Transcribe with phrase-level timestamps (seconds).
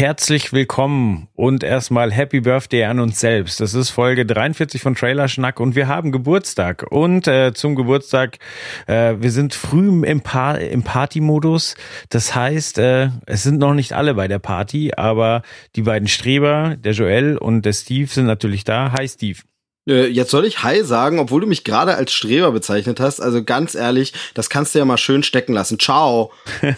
[0.00, 3.60] Herzlich willkommen und erstmal Happy Birthday an uns selbst.
[3.60, 6.86] Das ist Folge 43 von Trailer Schnack und wir haben Geburtstag.
[6.88, 8.38] Und äh, zum Geburtstag,
[8.86, 11.74] äh, wir sind früh im, pa im Party-Modus.
[12.08, 15.42] Das heißt, äh, es sind noch nicht alle bei der Party, aber
[15.76, 18.92] die beiden Streber, der Joel und der Steve, sind natürlich da.
[18.92, 19.40] Hi Steve.
[19.88, 23.20] Äh, jetzt soll ich Hi sagen, obwohl du mich gerade als Streber bezeichnet hast.
[23.20, 25.78] Also ganz ehrlich, das kannst du ja mal schön stecken lassen.
[25.78, 26.32] Ciao.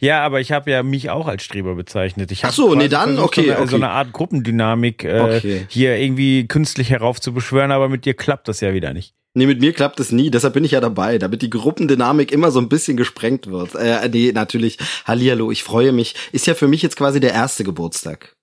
[0.00, 2.32] ja, aber ich habe ja mich auch als Streber bezeichnet.
[2.32, 3.70] Ich Ach so, nee, dann versucht, okay, so eine, okay.
[3.70, 5.66] so eine Art Gruppendynamik äh, Okay.
[5.68, 9.14] hier irgendwie künstlich heraufzubeschwören, aber mit dir klappt das ja wieder nicht.
[9.34, 12.50] Nee, mit mir klappt es nie, deshalb bin ich ja dabei, damit die Gruppendynamik immer
[12.50, 13.76] so ein bisschen gesprengt wird.
[13.76, 14.78] Äh, nee, natürlich.
[15.04, 16.16] Hallihallo, ich freue mich.
[16.32, 18.34] Ist ja für mich jetzt quasi der erste Geburtstag.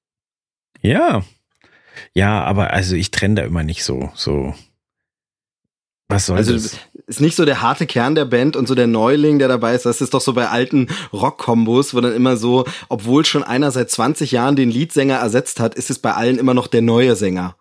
[0.82, 1.24] Ja.
[2.14, 4.54] Ja, aber also ich trenne da immer nicht so, so.
[6.10, 6.78] Was soll Also das?
[7.08, 9.86] ist nicht so der harte Kern der Band und so der Neuling, der dabei ist.
[9.86, 13.92] Das ist doch so bei alten Rock-Kombos, wo dann immer so, obwohl schon einer seit
[13.92, 17.56] 20 Jahren den Leadsänger ersetzt hat, ist es bei allen immer noch der neue Sänger.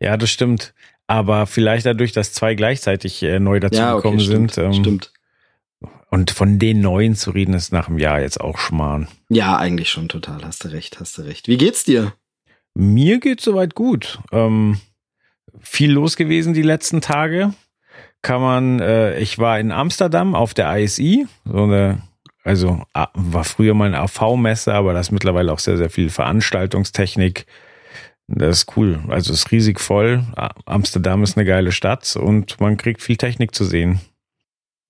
[0.00, 0.74] Ja, das stimmt.
[1.06, 4.64] Aber vielleicht dadurch, dass zwei gleichzeitig äh, neu dazugekommen stimmt, sind.
[4.64, 5.12] Ähm, stimmt.
[6.10, 9.08] Und von den neuen zu reden, ist nach einem Jahr jetzt auch Schmarrn.
[9.28, 10.44] Ja, eigentlich schon total.
[10.44, 11.48] Hast du recht, hast du recht.
[11.48, 12.12] Wie geht's dir?
[12.74, 14.18] Mir geht's soweit gut.
[14.32, 14.80] Ähm,
[15.60, 17.54] viel los gewesen die letzten Tage.
[18.22, 22.02] Kann man, äh, ich war in Amsterdam auf der ISI, so eine,
[22.42, 27.46] also war früher mal eine AV-Messe, aber da ist mittlerweile auch sehr, sehr viel Veranstaltungstechnik.
[28.26, 29.02] Das ist cool.
[29.08, 30.24] Also ist riesig voll.
[30.64, 34.00] Amsterdam ist eine geile Stadt und man kriegt viel Technik zu sehen.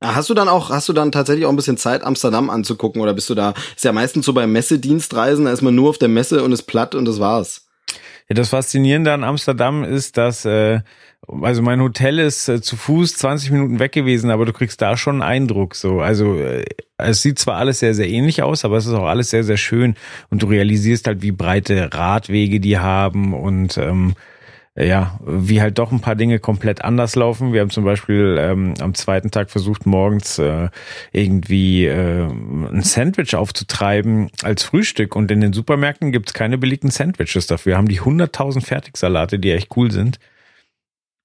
[0.01, 3.03] Ah, Hast du dann auch, hast du dann tatsächlich auch ein bisschen Zeit, Amsterdam anzugucken
[3.03, 5.99] oder bist du da, ist ja meistens so bei Messedienstreisen, da ist man nur auf
[5.99, 7.64] der Messe und ist platt und das war's.
[8.29, 10.81] Ja, das Faszinierende an Amsterdam ist, dass, äh,
[11.29, 14.97] also mein Hotel ist äh, zu Fuß 20 Minuten weg gewesen, aber du kriegst da
[14.97, 15.75] schon einen Eindruck.
[15.75, 16.65] So, also äh,
[16.97, 19.59] es sieht zwar alles sehr, sehr ähnlich aus, aber es ist auch alles sehr, sehr
[19.59, 19.95] schön
[20.31, 24.15] und du realisierst halt, wie breite Radwege die haben und ähm,
[24.77, 27.53] ja, wie halt doch ein paar Dinge komplett anders laufen.
[27.53, 30.69] Wir haben zum Beispiel ähm, am zweiten Tag versucht, morgens äh,
[31.13, 37.47] irgendwie äh, ein Sandwich aufzutreiben als Frühstück und in den Supermärkten gibt's keine belegten Sandwiches
[37.47, 37.77] dafür.
[37.77, 40.19] Haben die 100.000 Fertigsalate, die echt cool sind.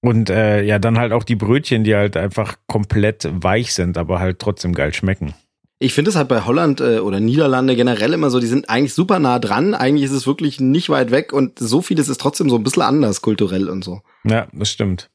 [0.01, 4.19] Und äh, ja, dann halt auch die Brötchen, die halt einfach komplett weich sind, aber
[4.19, 5.33] halt trotzdem geil schmecken.
[5.81, 8.93] Ich finde es halt bei Holland äh, oder Niederlande generell immer so, die sind eigentlich
[8.93, 9.73] super nah dran.
[9.73, 12.83] Eigentlich ist es wirklich nicht weit weg und so vieles ist trotzdem so ein bisschen
[12.83, 14.01] anders kulturell und so.
[14.25, 15.09] Ja, das stimmt.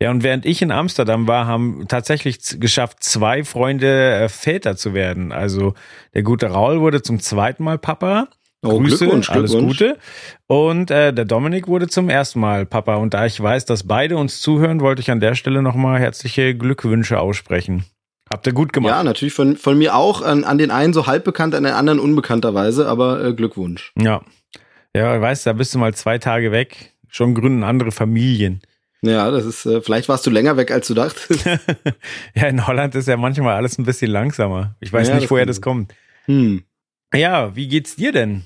[0.00, 4.92] Ja, und während ich in Amsterdam war, haben tatsächlich geschafft, zwei Freunde äh, Väter zu
[4.92, 5.30] werden.
[5.30, 5.74] Also
[6.14, 8.28] der gute Raul wurde zum zweiten Mal Papa.
[8.62, 9.78] Oh, Grüße, Glückwunsch, alles Glückwunsch.
[9.78, 9.98] Gute.
[10.48, 12.96] Und äh, der Dominik wurde zum ersten Mal Papa.
[12.96, 16.56] Und da ich weiß, dass beide uns zuhören, wollte ich an der Stelle nochmal herzliche
[16.56, 17.84] Glückwünsche aussprechen.
[18.30, 18.90] Habt ihr gut gemacht.
[18.90, 21.72] Ja, natürlich von, von mir auch, an, an den einen so halb bekannt, an den
[21.72, 23.92] anderen unbekannterweise, aber äh, Glückwunsch.
[23.98, 24.22] Ja.
[24.94, 26.94] Ja, weißt du, da bist du mal zwei Tage weg.
[27.08, 28.60] Schon gründen andere Familien.
[29.00, 31.44] Ja, das ist, äh, vielleicht warst du länger weg, als du dachtest.
[32.34, 34.74] ja, in Holland ist ja manchmal alles ein bisschen langsamer.
[34.80, 35.94] Ich weiß Ja, nicht, das woher das kommt.
[36.24, 36.64] Hm.
[37.14, 38.42] Ja, wie geht's dir denn?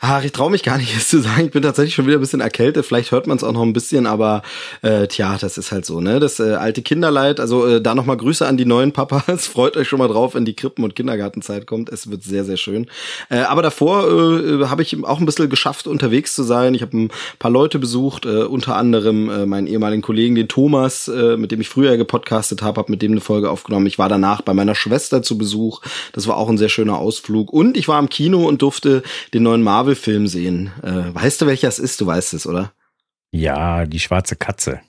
[0.00, 1.46] Ach, ich traue mich gar nicht, es zu sagen.
[1.46, 2.86] Ich bin tatsächlich schon wieder ein bisschen erkältet.
[2.86, 4.42] Vielleicht hört man es auch noch ein bisschen, aber
[4.82, 6.20] äh, tja, das ist halt so, ne?
[6.20, 7.40] Das äh, alte Kinderleid.
[7.40, 9.46] Also äh, da nochmal Grüße an die neuen Papas.
[9.46, 11.88] Freut euch schon mal drauf, wenn die Krippen- und Kindergartenzeit kommt.
[11.88, 12.86] Es wird sehr, sehr schön.
[13.30, 16.74] Äh, aber davor äh, habe ich auch ein bisschen geschafft, unterwegs zu sein.
[16.74, 21.08] Ich habe ein paar Leute besucht, äh, unter anderem äh, meinen ehemaligen Kollegen, den Thomas,
[21.08, 23.86] äh, mit dem ich früher gepodcastet habe, habe mit dem eine Folge aufgenommen.
[23.86, 25.80] Ich war danach bei meiner Schwester zu Besuch.
[26.12, 27.52] Das war auch ein sehr schöner Ausflug.
[27.52, 29.02] Und ich war im Kino und durfte
[29.34, 30.72] den neuen Marvel-Film sehen.
[30.82, 32.00] Äh, weißt du, welcher es ist?
[32.00, 32.72] Du weißt es, oder?
[33.32, 34.80] Ja, die schwarze Katze.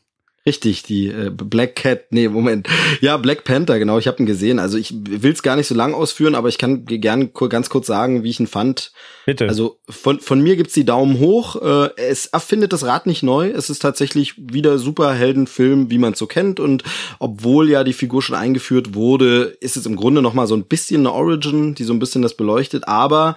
[0.46, 2.70] Richtig, die äh, Black Cat, nee, Moment.
[3.02, 4.60] Ja, Black Panther, genau, ich habe ihn gesehen.
[4.60, 7.70] Also ich will es gar nicht so lang ausführen, aber ich kann gern ku- ganz
[7.70, 8.94] kurz sagen, wie ich ihn fand.
[9.26, 9.50] Bitte.
[9.50, 11.62] Also von, von mir gibt's die Daumen hoch.
[11.62, 13.50] Äh, es erfindet das Rad nicht neu.
[13.50, 16.62] Es ist tatsächlich wieder Superheldenfilm, wie man so kennt.
[16.62, 16.84] Und
[17.20, 20.64] obwohl ja die Figur schon eingeführt wurde, ist es im Grunde noch mal so ein
[20.64, 22.88] bisschen eine Origin, die so ein bisschen das beleuchtet.
[22.88, 23.36] Aber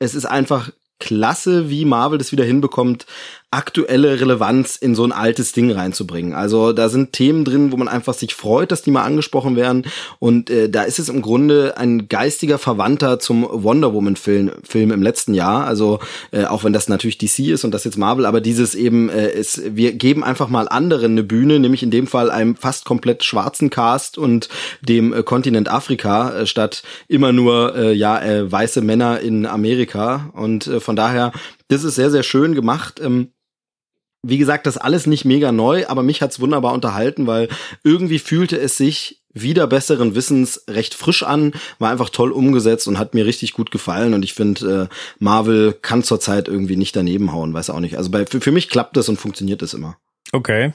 [0.00, 3.06] es ist einfach klasse, wie Marvel das wieder hinbekommt,
[3.52, 6.34] aktuelle Relevanz in so ein altes Ding reinzubringen.
[6.34, 9.86] Also da sind Themen drin, wo man einfach sich freut, dass die mal angesprochen werden.
[10.20, 14.92] Und äh, da ist es im Grunde ein geistiger Verwandter zum Wonder Woman Film, Film
[14.92, 15.66] im letzten Jahr.
[15.66, 15.98] Also
[16.30, 19.32] äh, auch wenn das natürlich DC ist und das jetzt Marvel, aber dieses eben äh,
[19.32, 23.24] ist, wir geben einfach mal anderen eine Bühne, nämlich in dem Fall einem fast komplett
[23.24, 24.48] schwarzen Cast und
[24.80, 30.30] dem äh, Kontinent Afrika äh, statt immer nur äh, ja äh, weiße Männer in Amerika.
[30.34, 31.32] Und äh, von daher,
[31.66, 33.00] das ist sehr sehr schön gemacht.
[33.02, 33.30] Ähm,
[34.22, 37.48] wie gesagt, das alles nicht mega neu, aber mich hat's wunderbar unterhalten, weil
[37.84, 42.98] irgendwie fühlte es sich wieder besseren Wissens recht frisch an, war einfach toll umgesetzt und
[42.98, 47.32] hat mir richtig gut gefallen und ich finde, äh, Marvel kann zurzeit irgendwie nicht daneben
[47.32, 47.96] hauen, weiß auch nicht.
[47.96, 49.96] Also bei, für, für mich klappt das und funktioniert das immer.
[50.32, 50.72] Okay.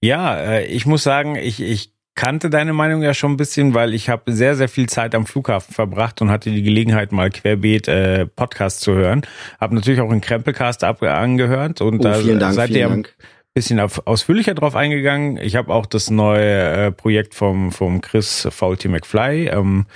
[0.00, 3.94] Ja, äh, ich muss sagen, ich, ich kannte deine Meinung ja schon ein bisschen, weil
[3.94, 7.88] ich habe sehr, sehr viel Zeit am Flughafen verbracht und hatte die Gelegenheit, mal querbeet
[7.88, 9.22] äh, Podcast zu hören.
[9.60, 13.06] Habe natürlich auch einen Krempelcast angehört und Oh, da Dank, seid ihr ein
[13.54, 15.36] bisschen ausführlicher drauf eingegangen.
[15.36, 19.86] Ich habe auch das neue äh, Projekt vom, vom Chris Faulty McFly, ähm,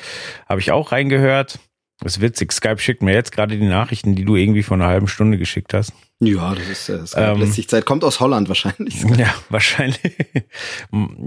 [0.48, 1.58] habe ich auch reingehört.
[2.00, 2.52] Das ist witzig.
[2.52, 5.72] Skype schickt mir jetzt gerade die Nachrichten, die du irgendwie vor einer halben Stunde geschickt
[5.72, 5.94] hast.
[6.20, 7.84] Ja, das ist äh, das Ähm, lässt sich Zeit.
[7.84, 9.02] Kommt aus Holland wahrscheinlich.
[9.18, 9.98] Ja, wahrscheinlich.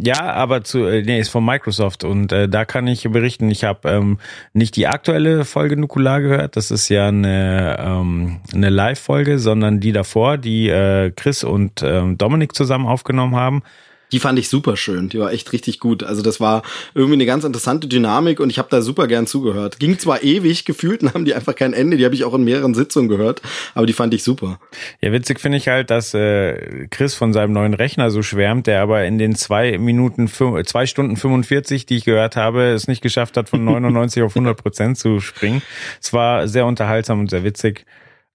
[0.02, 3.64] Ja, aber zu, äh, nee, ist von Microsoft und äh, da kann ich berichten, ich
[3.64, 4.20] habe ähm,
[4.54, 9.92] nicht die aktuelle Folge Nukular gehört, das ist ja eine, ähm, eine Live-Folge, sondern die
[9.92, 13.64] davor, die äh, Chris und ähm, Dominik zusammen aufgenommen haben.
[14.12, 15.10] Die fand ich super schön.
[15.10, 16.04] Die war echt richtig gut.
[16.04, 16.64] Also das war
[16.96, 19.80] irgendwie eine ganz interessante Dynamik und ich habe da super gern zugehört.
[19.80, 21.98] Ging zwar ewig, gefühlt haben die einfach kein Ende.
[21.98, 23.42] Die habe ich auch in mehreren Sitzungen gehört,
[23.76, 24.60] aber die fand ich super.
[25.02, 28.82] Ja, witzig finde ich halt, dass äh, Chris von seinem neuen Rechner so schwärmt, der
[28.82, 33.02] aber in den zwei Minuten, fün- zwei Stunden 45, die ich gehört habe, es nicht
[33.02, 35.62] geschafft hat, von 99 auf 100 Prozent zu springen.
[36.02, 37.86] Es war sehr unterhaltsam und sehr witzig.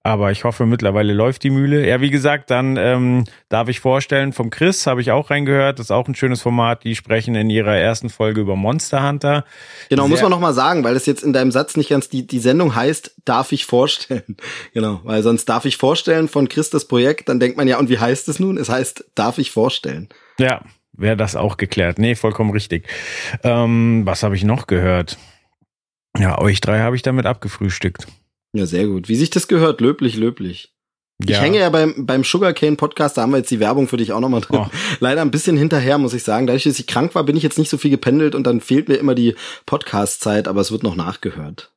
[0.05, 1.87] Aber ich hoffe, mittlerweile läuft die Mühle.
[1.87, 5.79] Ja, wie gesagt, dann ähm, darf ich vorstellen, vom Chris habe ich auch reingehört.
[5.79, 6.83] Das ist auch ein schönes Format.
[6.83, 9.45] Die sprechen in ihrer ersten Folge über Monster Hunter.
[9.89, 12.07] Genau, muss Sehr- man noch mal sagen, weil es jetzt in deinem Satz nicht ganz
[12.07, 14.37] die die Sendung heißt, darf ich vorstellen.
[14.75, 17.89] Genau, weil sonst darf ich vorstellen von Chris das Projekt, dann denkt man ja, und
[17.89, 18.57] wie heißt es nun?
[18.57, 20.09] Es heißt, darf ich vorstellen.
[20.37, 20.61] Ja,
[20.93, 21.97] wäre das auch geklärt.
[21.97, 22.87] Nee, vollkommen richtig.
[23.43, 25.17] Ähm, was habe ich noch gehört?
[26.15, 28.05] Ja, euch drei habe ich damit abgefrühstückt.
[28.55, 29.09] Ja, sehr gut.
[29.09, 30.71] Wie sich das gehört, löblich, löblich.
[31.23, 31.39] Ich Ja.
[31.39, 34.19] hänge ja beim, beim Sugarcane Podcast, da haben wir jetzt die Werbung für dich auch
[34.19, 34.59] nochmal drin.
[34.63, 34.67] Oh.
[34.99, 36.45] Leider ein bisschen hinterher, muss ich sagen.
[36.47, 38.89] Dadurch, dass ich krank war, bin ich jetzt nicht so viel gependelt und dann fehlt
[38.89, 39.35] mir immer die
[39.65, 41.71] Podcast-Zeit, aber es wird noch nachgehört.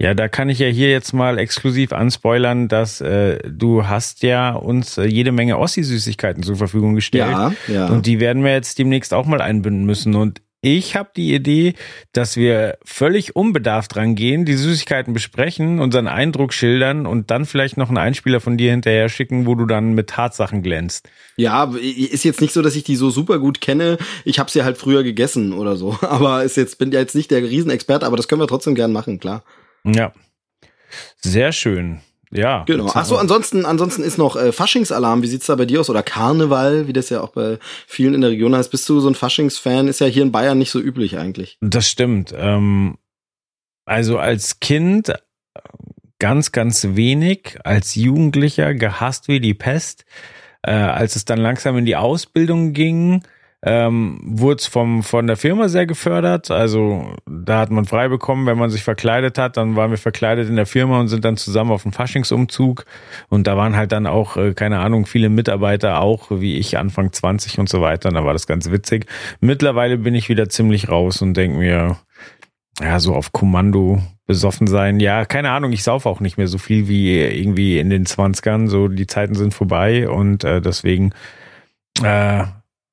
[0.00, 4.52] Ja, da kann ich ja hier jetzt mal exklusiv anspoilern, dass äh, du hast ja
[4.54, 7.30] uns äh, jede Menge Ossi-Süßigkeiten zur Verfügung gestellt.
[7.30, 7.86] Ja, ja.
[7.86, 10.16] Und die werden wir jetzt demnächst auch mal einbinden müssen.
[10.16, 11.74] Und ich habe die Idee,
[12.12, 17.88] dass wir völlig unbedarft rangehen, die Süßigkeiten besprechen, unseren Eindruck schildern und dann vielleicht noch
[17.88, 21.08] einen Einspieler von dir hinterher schicken, wo du dann mit Tatsachen glänzt.
[21.36, 23.98] Ja, ist jetzt nicht so, dass ich die so super gut kenne.
[24.24, 25.98] Ich habe sie halt früher gegessen oder so.
[26.02, 28.92] Aber ist jetzt bin ja jetzt nicht der Riesenexperte, aber das können wir trotzdem gern
[28.92, 29.42] machen, klar.
[29.84, 30.12] Ja.
[31.16, 32.00] Sehr schön.
[32.32, 32.64] Ja.
[32.64, 32.86] Genau.
[32.86, 35.22] Jetzt Ach so, haben ansonsten ansonsten ist noch äh, Faschingsalarm.
[35.22, 38.22] Wie sieht's da bei dir aus oder Karneval, wie das ja auch bei vielen in
[38.22, 38.70] der Region heißt?
[38.70, 39.86] Bist du so ein Faschingsfan?
[39.86, 41.58] Ist ja hier in Bayern nicht so üblich eigentlich.
[41.60, 42.34] Das stimmt.
[42.36, 42.96] Ähm,
[43.84, 45.14] also als Kind äh,
[46.18, 50.04] ganz, ganz wenig, als Jugendlicher gehasst wie die Pest.
[50.62, 53.24] Äh, als es dann langsam in die Ausbildung ging,
[53.64, 56.50] ähm, wurde vom von der Firma sehr gefördert.
[56.50, 60.48] Also da hat man frei bekommen, wenn man sich verkleidet hat, dann waren wir verkleidet
[60.48, 62.84] in der Firma und sind dann zusammen auf dem Faschingsumzug.
[63.28, 67.12] Und da waren halt dann auch, äh, keine Ahnung, viele Mitarbeiter auch, wie ich, Anfang
[67.12, 68.08] 20 und so weiter.
[68.08, 69.06] Und da war das ganz witzig.
[69.40, 71.98] Mittlerweile bin ich wieder ziemlich raus und denke mir,
[72.80, 74.98] ja, so auf Kommando besoffen sein.
[74.98, 78.66] Ja, keine Ahnung, ich sauf auch nicht mehr so viel wie irgendwie in den 20ern.
[78.68, 81.12] So, die Zeiten sind vorbei und äh, deswegen,
[82.02, 82.44] äh,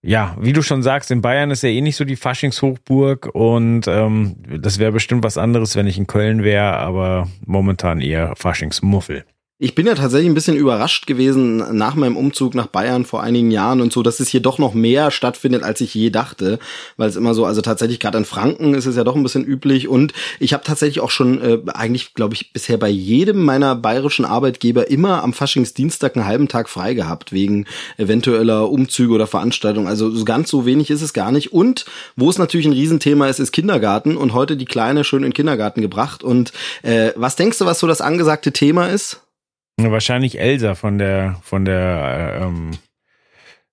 [0.01, 3.87] ja, wie du schon sagst, in Bayern ist ja eh nicht so die Faschingshochburg und
[3.87, 9.25] ähm, das wäre bestimmt was anderes, wenn ich in Köln wäre, aber momentan eher Faschingsmuffel.
[9.61, 13.51] Ich bin ja tatsächlich ein bisschen überrascht gewesen nach meinem Umzug nach Bayern vor einigen
[13.51, 16.59] Jahren und so, dass es hier doch noch mehr stattfindet, als ich je dachte,
[16.95, 19.43] weil es immer so, also tatsächlich gerade in Franken ist es ja doch ein bisschen
[19.43, 19.89] üblich.
[19.89, 24.23] Und ich habe tatsächlich auch schon äh, eigentlich, glaube ich, bisher bei jedem meiner bayerischen
[24.23, 27.65] Arbeitgeber immer am Faschingsdienstag einen halben Tag frei gehabt wegen
[27.97, 29.87] eventueller Umzüge oder Veranstaltungen.
[29.87, 31.51] Also so ganz so wenig ist es gar nicht.
[31.51, 31.83] Und
[32.15, 34.15] wo es natürlich ein Riesenthema ist, ist Kindergarten.
[34.15, 36.23] Und heute die Kleine schön in den Kindergarten gebracht.
[36.23, 39.19] Und äh, was denkst du, was so das angesagte Thema ist?
[39.83, 42.71] Wahrscheinlich Elsa von der, von der, äh, ähm,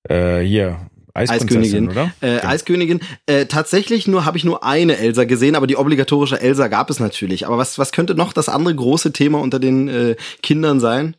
[0.09, 1.89] äh, hier, Eiskönigin.
[1.89, 2.13] oder?
[2.21, 2.49] Äh, Genau.
[2.49, 3.01] Eiskönigin.
[3.27, 7.01] Äh, tatsächlich nur habe ich nur eine Elsa gesehen, aber die obligatorische Elsa gab es
[7.01, 7.47] natürlich.
[7.47, 11.17] Aber was was könnte noch das andere große Thema unter den äh, Kindern sein?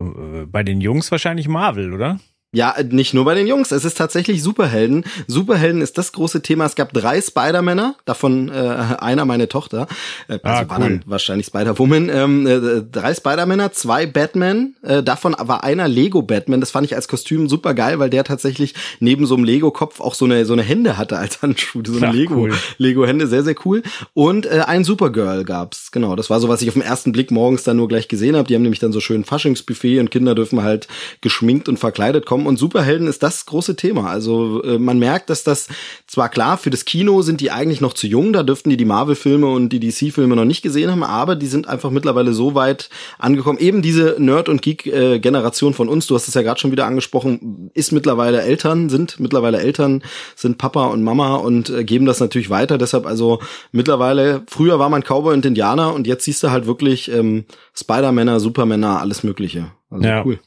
[0.00, 2.18] äh, bei den Jungs wahrscheinlich Marvel, oder?
[2.54, 3.72] Ja, nicht nur bei den Jungs.
[3.72, 5.04] Es ist tatsächlich Superhelden.
[5.26, 6.64] Superhelden ist das große Thema.
[6.66, 9.86] Es gab drei Spider-Männer, davon äh, einer meine Tochter.
[10.28, 10.84] Äh, also Ah, war cool.
[10.84, 12.08] dann wahrscheinlich Spider-Woman.
[12.08, 14.74] Ähm, äh, drei Spider-Männer, zwei Batman.
[14.82, 16.60] Äh, davon war einer Lego-Batman.
[16.60, 20.14] Das fand ich als Kostüm super geil, weil der tatsächlich neben so einem Lego-Kopf auch
[20.14, 21.82] so eine so eine Hände hatte als Handschuh.
[21.84, 22.54] So eine Ach, Lego cool.
[22.78, 23.82] Lego-Hände, sehr sehr cool.
[24.14, 25.90] Und äh, ein Supergirl gab's.
[25.90, 28.36] Genau, das war so, was ich auf den ersten Blick morgens dann nur gleich gesehen
[28.36, 28.46] habe.
[28.46, 30.86] Die haben nämlich dann so schön Faschingsbuffet und Kinder dürfen halt
[31.20, 32.43] geschminkt und verkleidet kommen.
[32.46, 34.10] Und Superhelden ist das große Thema.
[34.10, 35.68] Also äh, man merkt, dass das
[36.06, 38.84] zwar klar für das Kino sind die eigentlich noch zu jung, da dürften die die
[38.84, 42.90] Marvel-Filme und die DC-Filme noch nicht gesehen haben, aber die sind einfach mittlerweile so weit
[43.18, 43.58] angekommen.
[43.58, 47.70] Eben diese Nerd- und Geek-Generation von uns, du hast es ja gerade schon wieder angesprochen,
[47.74, 50.02] ist mittlerweile Eltern, sind mittlerweile Eltern,
[50.36, 52.78] sind Papa und Mama und äh, geben das natürlich weiter.
[52.78, 53.40] Deshalb also
[53.72, 58.40] mittlerweile, früher war man Cowboy und Indianer und jetzt siehst du halt wirklich ähm, Spider-Männer,
[58.40, 59.72] Supermänner, alles Mögliche.
[59.90, 60.24] Also Ja.
[60.24, 60.38] cool.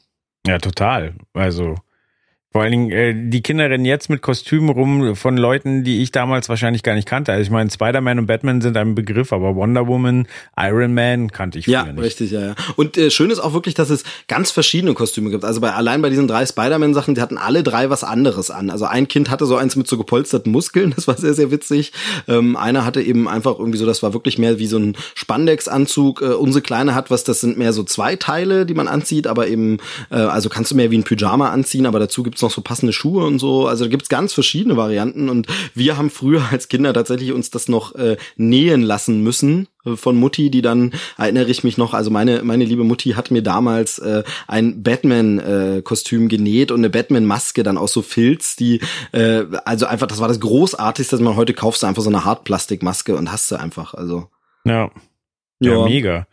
[0.46, 1.14] Ja, total.
[1.34, 1.74] Also
[2.50, 6.12] vor allen Dingen, äh, die Kinder rennen jetzt mit Kostümen rum von Leuten, die ich
[6.12, 7.30] damals wahrscheinlich gar nicht kannte.
[7.32, 10.26] Also ich meine, Spider-Man und Batman sind ein Begriff, aber Wonder Woman,
[10.56, 12.04] Iron Man kannte ich Ja, früher nicht.
[12.04, 12.54] richtig, ja, ja.
[12.76, 15.44] Und äh, schön ist auch wirklich, dass es ganz verschiedene Kostüme gibt.
[15.44, 18.70] Also bei allein bei diesen drei Spider-Man-Sachen, die hatten alle drei was anderes an.
[18.70, 21.92] Also ein Kind hatte so eins mit so gepolsterten Muskeln, das war sehr, sehr witzig.
[22.28, 26.22] Ähm, einer hatte eben einfach irgendwie so, das war wirklich mehr wie so ein Spandex-Anzug.
[26.22, 29.48] Äh, unsere Kleine hat was, das sind mehr so zwei Teile, die man anzieht, aber
[29.48, 29.78] eben,
[30.10, 32.92] äh, also kannst du mehr wie ein Pyjama anziehen, aber dazu gibt's noch so passende
[32.92, 33.66] Schuhe und so.
[33.66, 37.68] Also da gibt's ganz verschiedene Varianten und wir haben früher als Kinder tatsächlich uns das
[37.68, 42.10] noch äh, nähen lassen müssen äh, von Mutti, die dann erinnere ich mich noch, also
[42.10, 45.82] meine meine liebe Mutti hat mir damals äh, ein Batman äh,
[46.28, 48.80] genäht und eine Batman Maske dann aus so Filz, die
[49.12, 53.16] äh, also einfach das war das großartigste, dass man heute kaufst einfach so eine Hartplastikmaske
[53.16, 54.28] und hast sie einfach, also
[54.64, 54.90] Ja.
[55.60, 56.26] Ja, mega.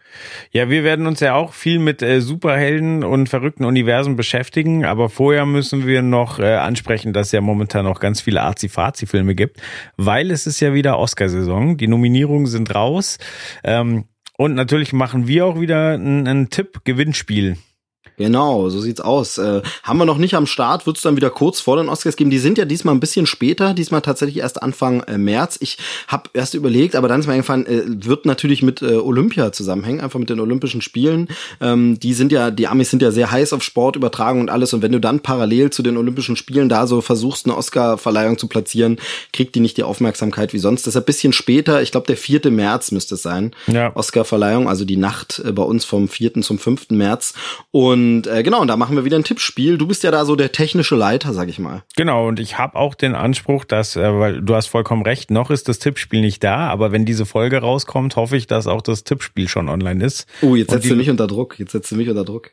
[0.51, 5.09] Ja, wir werden uns ja auch viel mit äh, Superhelden und verrückten Universen beschäftigen, aber
[5.09, 9.61] vorher müssen wir noch äh, ansprechen, dass es ja momentan noch ganz viele Azi-Fazi-Filme gibt,
[9.97, 11.77] weil es ist ja wieder Oscarsaison.
[11.77, 13.17] Die Nominierungen sind raus.
[13.63, 14.05] Ähm,
[14.37, 17.57] und natürlich machen wir auch wieder ein, ein Tipp-Gewinnspiel.
[18.17, 19.37] Genau, so sieht's aus.
[19.37, 22.29] Äh, haben wir noch nicht am Start, wird's dann wieder kurz vor den Oscars geben.
[22.29, 25.57] Die sind ja diesmal ein bisschen später, diesmal tatsächlich erst Anfang äh, März.
[25.59, 29.51] Ich habe erst überlegt, aber dann ist mir eingefallen, äh, wird natürlich mit äh, Olympia
[29.51, 31.27] zusammenhängen, einfach mit den Olympischen Spielen.
[31.59, 34.73] Ähm, die sind ja, die Amis sind ja sehr heiß auf Sportübertragung und alles.
[34.73, 38.47] Und wenn du dann parallel zu den Olympischen Spielen da so versuchst, eine Oscar-Verleihung zu
[38.47, 38.97] platzieren,
[39.33, 40.87] kriegt die nicht die Aufmerksamkeit wie sonst.
[40.87, 42.49] Deshalb bisschen später, ich glaube der 4.
[42.49, 43.51] März müsste es sein.
[43.67, 43.93] Ja.
[43.95, 46.41] Oscar-Verleihung, also die Nacht äh, bei uns vom 4.
[46.41, 46.91] zum 5.
[46.91, 47.33] März.
[47.71, 49.77] Und äh, genau, und da machen wir wieder ein Tippspiel.
[49.77, 51.83] Du bist ja da so der technische Leiter, sag ich mal.
[51.95, 55.51] Genau, und ich habe auch den Anspruch, dass, äh, weil du hast vollkommen recht, noch
[55.51, 59.03] ist das Tippspiel nicht da, aber wenn diese Folge rauskommt, hoffe ich, dass auch das
[59.03, 60.27] Tippspiel schon online ist.
[60.41, 61.59] Oh, jetzt Und setzt du mich unter Druck.
[61.59, 62.51] Jetzt setzt du mich unter Druck.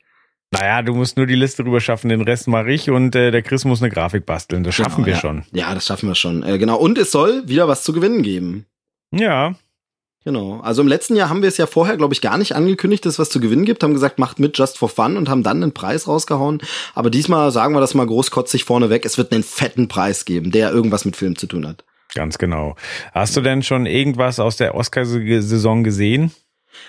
[0.53, 3.43] Naja, du musst nur die Liste rüber schaffen, den Rest mache ich und äh, der
[3.43, 4.65] Chris muss eine Grafik basteln.
[4.65, 5.21] Das schaffen Genau, wir ja.
[5.21, 5.45] schon.
[5.53, 6.43] Ja, das schaffen wir schon.
[6.43, 6.77] Äh, genau.
[6.77, 8.67] Und es soll wieder was zu gewinnen geben.
[9.15, 9.55] Ja,
[10.25, 10.61] Genau.
[10.61, 13.15] Also im letzten Jahr haben wir es ja vorher, glaube ich, gar nicht angekündigt, dass
[13.15, 13.83] es was zu gewinnen gibt.
[13.83, 16.61] Haben gesagt, macht mit just for fun und haben dann einen Preis rausgehauen.
[16.95, 19.05] Aber diesmal sagen wir das mal großkotzig vorneweg.
[19.05, 21.85] Es wird einen fetten Preis geben, der irgendwas mit Film zu tun hat.
[22.15, 22.77] ganz genau.
[23.13, 26.31] Hast du denn schon irgendwas aus der Oscar-Saison gesehen?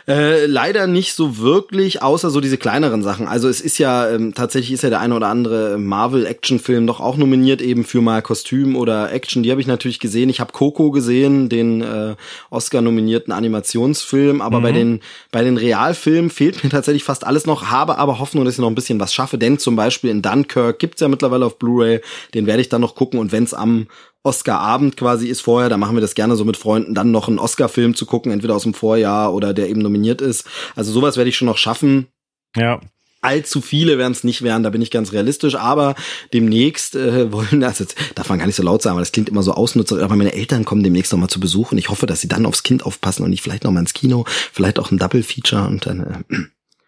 [0.07, 3.27] Äh, leider nicht so wirklich, außer so diese kleineren Sachen.
[3.27, 7.15] Also es ist ja ähm, tatsächlich ist ja der eine oder andere Marvel-Action-Film doch auch
[7.15, 9.43] nominiert eben für mal Kostüm oder Action.
[9.43, 10.29] Die habe ich natürlich gesehen.
[10.29, 12.15] Ich habe Coco gesehen, den äh,
[12.49, 14.41] Oscar-nominierten Animationsfilm.
[14.41, 14.99] Aber bei den
[15.31, 17.69] bei den Realfilmen fehlt mir tatsächlich fast alles noch.
[17.69, 19.37] Habe aber Hoffnung, dass ich noch ein bisschen was schaffe.
[19.37, 22.01] Denn zum Beispiel in Dunkirk gibt's ja mittlerweile auf Blu-ray.
[22.33, 23.19] Den werde ich dann noch gucken.
[23.19, 23.87] Und wenn's am
[24.23, 27.39] Oscar-Abend quasi ist vorher, da machen wir das gerne so mit Freunden, dann noch einen
[27.39, 30.45] Oscar-Film zu gucken, entweder aus dem Vorjahr oder der eben nominiert ist.
[30.75, 32.07] Also sowas werde ich schon noch schaffen.
[32.55, 32.79] Ja,
[33.23, 35.95] Allzu viele werden es nicht werden, da bin ich ganz realistisch, aber
[36.33, 39.29] demnächst äh, wollen, also jetzt darf man gar nicht so laut sagen, aber das klingt
[39.29, 42.05] immer so ausnutzer, aber meine Eltern kommen demnächst noch mal zu Besuch und ich hoffe,
[42.05, 44.91] dass sie dann aufs Kind aufpassen und nicht vielleicht noch mal ins Kino, vielleicht auch
[44.91, 46.25] ein Double-Feature und dann,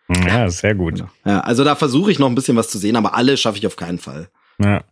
[0.10, 1.06] äh, ja, sehr gut.
[1.26, 3.66] ja, also da versuche ich noch ein bisschen was zu sehen, aber alle schaffe ich
[3.66, 4.28] auf keinen Fall.
[4.60, 4.84] Ja.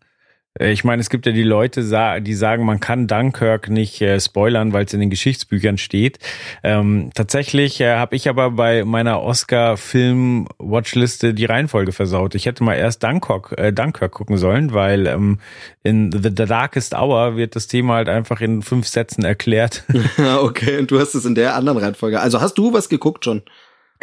[0.59, 1.81] Äh, Ich meine, es gibt ja die Leute,
[2.21, 6.19] die sagen, man kann Dunkirk nicht äh, spoilern, weil es in den Geschichtsbüchern steht.
[6.63, 12.35] Ähm, tatsächlich äh, habe ich aber bei meiner Oscar-Film-Watchliste die Reihenfolge versaut.
[12.35, 15.39] Ich hätte mal erst Dunkirk, äh, Dunkirk gucken sollen, weil ähm,
[15.83, 19.83] in The, Darkest Hour wird das Thema halt einfach in fünf Sätzen erklärt.
[20.17, 22.19] Ja, okay, und du hast es in der anderen Reihenfolge.
[22.19, 23.43] Also hast du was geguckt schon?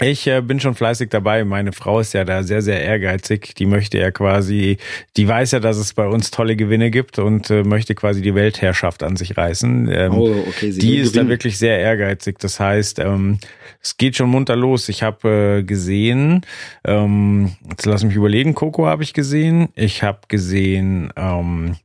[0.03, 1.45] Ich äh, bin schon fleißig dabei.
[1.45, 3.55] Meine Frau ist ja da sehr, sehr ehrgeizig.
[3.57, 4.79] Die möchte ja quasi,
[5.17, 8.35] die weiß ja, dass es bei uns tolle Gewinne gibt und äh, möchte quasi die
[8.35, 9.91] Weltherrschaft an sich reißen.
[9.93, 11.29] Ähm, Oh, okay, die ist da gewinnen.
[11.31, 12.39] wirklich sehr ehrgeizig.
[12.39, 13.39] Das heißt, ähm,
[13.83, 14.89] es geht schon munter los.
[14.89, 16.47] Ich habe äh, gesehen,
[16.87, 19.69] ähm, jetzt lass mich überlegen, Coco habe ich gesehen.
[19.75, 21.77] Ich habe gesehen ähm,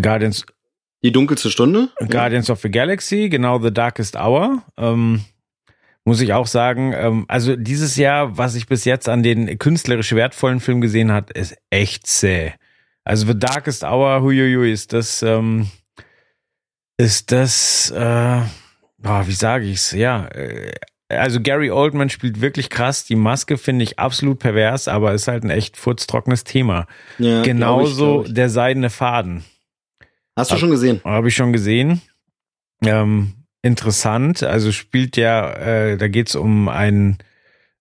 [0.00, 0.44] Guardians,
[1.02, 1.88] Die dunkelste Stunde?
[2.10, 4.62] Guardians of the Galaxy, genau The Darkest Hour.
[4.76, 5.22] Ähm,
[6.04, 10.12] muss ich auch sagen, ähm, also dieses Jahr, was ich bis jetzt an den künstlerisch
[10.12, 12.52] wertvollen Film gesehen hat, ist echt zäh.
[13.04, 15.68] Also The Darkest Hour, huiuiui, ist das, ähm,
[16.96, 18.40] ist das, äh,
[18.98, 19.92] boah, wie sage ich's?
[19.92, 20.72] Ja, äh,
[21.08, 23.04] also Gary Oldman spielt wirklich krass.
[23.04, 26.86] Die Maske finde ich absolut pervers, aber ist halt ein echt furztrockenes Thema.
[27.18, 28.34] Ja, glaub ich, Genauso glaub ich.
[28.34, 29.44] der seidene Faden.
[30.36, 31.00] Hast du schon gesehen?
[31.04, 32.00] Habe ich schon gesehen.
[32.82, 34.42] Ähm, interessant.
[34.42, 37.18] Also spielt ja, äh, da geht's um einen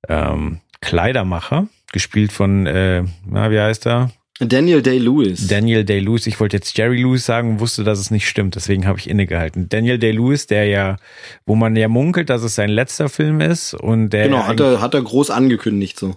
[0.07, 4.11] ähm, Kleidermacher, gespielt von, äh, na, wie heißt er?
[4.39, 5.47] Daniel Day-Lewis.
[5.47, 6.25] Daniel Day-Lewis.
[6.25, 8.55] Ich wollte jetzt Jerry Lewis sagen und wusste, dass es nicht stimmt.
[8.55, 9.69] Deswegen habe ich innegehalten.
[9.69, 10.97] Daniel Day-Lewis, der ja,
[11.45, 14.59] wo man ja munkelt, dass es sein letzter Film ist und der genau, ja hat
[14.59, 16.15] er, hat er groß angekündigt so.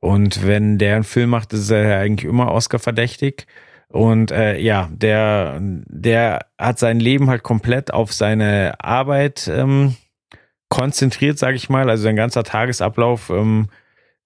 [0.00, 3.46] Und wenn der einen Film macht, ist er ja eigentlich immer Oscar verdächtig.
[3.94, 9.94] Und äh, ja, der, der hat sein Leben halt komplett auf seine Arbeit ähm,
[10.68, 11.88] konzentriert, sage ich mal.
[11.88, 13.68] Also sein ganzer Tagesablauf ähm,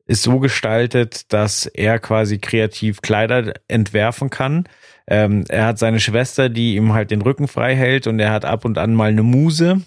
[0.07, 4.67] ist so gestaltet, dass er quasi kreativ Kleider entwerfen kann.
[5.07, 8.47] Ähm, er hat seine Schwester, die ihm halt den Rücken frei hält und er hat
[8.47, 9.83] ab und an mal eine Muse,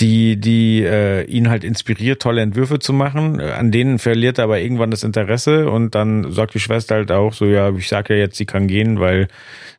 [0.00, 3.40] die, die äh, ihn halt inspiriert, tolle Entwürfe zu machen.
[3.40, 7.10] Äh, An denen verliert er aber irgendwann das Interesse und dann sagt die Schwester halt
[7.10, 9.28] auch so, ja, ich sag ja jetzt, sie kann gehen, weil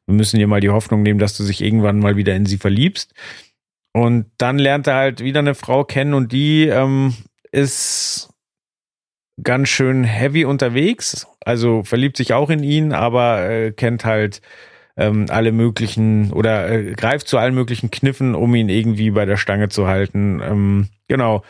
[0.06, 2.58] wir müssen ihr mal die Hoffnung nehmen, dass du dich irgendwann mal wieder in sie
[2.58, 3.14] verliebst.
[3.94, 7.16] Und dann lernt er halt wieder eine Frau kennen und die ähm,
[7.52, 8.30] ist
[9.42, 14.42] ganz schön heavy unterwegs, also verliebt sich auch in ihn, aber äh, kennt halt
[15.00, 19.38] ähm, alle möglichen oder äh, greift zu allen möglichen Kniffen, um ihn irgendwie bei der
[19.38, 20.42] Stange zu halten.
[20.44, 21.44] Ähm, genau.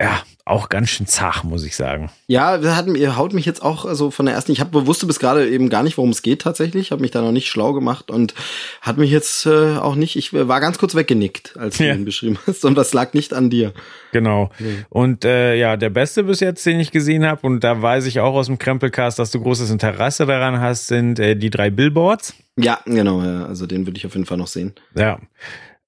[0.00, 2.10] Ja, auch ganz schön zach, muss ich sagen.
[2.26, 4.50] Ja, das hat, ihr haut mich jetzt auch so von der ersten.
[4.50, 6.90] Ich hab, wusste bis gerade eben gar nicht, worum es geht tatsächlich.
[6.90, 8.34] Habe mich da noch nicht schlau gemacht und
[8.80, 10.16] hat mich jetzt äh, auch nicht.
[10.16, 11.94] Ich war ganz kurz weggenickt, als du Ja.
[11.94, 12.64] ihn beschrieben hast.
[12.64, 13.74] Und das lag nicht an dir.
[14.12, 14.50] Genau.
[14.88, 18.20] Und äh, ja, der beste bis jetzt, den ich gesehen habe, und da weiß ich
[18.20, 22.34] auch aus dem Krempelcast, dass du großes Interesse daran hast, sind äh, die drei Billboards.
[22.56, 23.22] Ja, genau.
[23.22, 23.44] Ja.
[23.44, 24.72] Also den würde ich auf jeden Fall noch sehen.
[24.96, 25.20] Ja.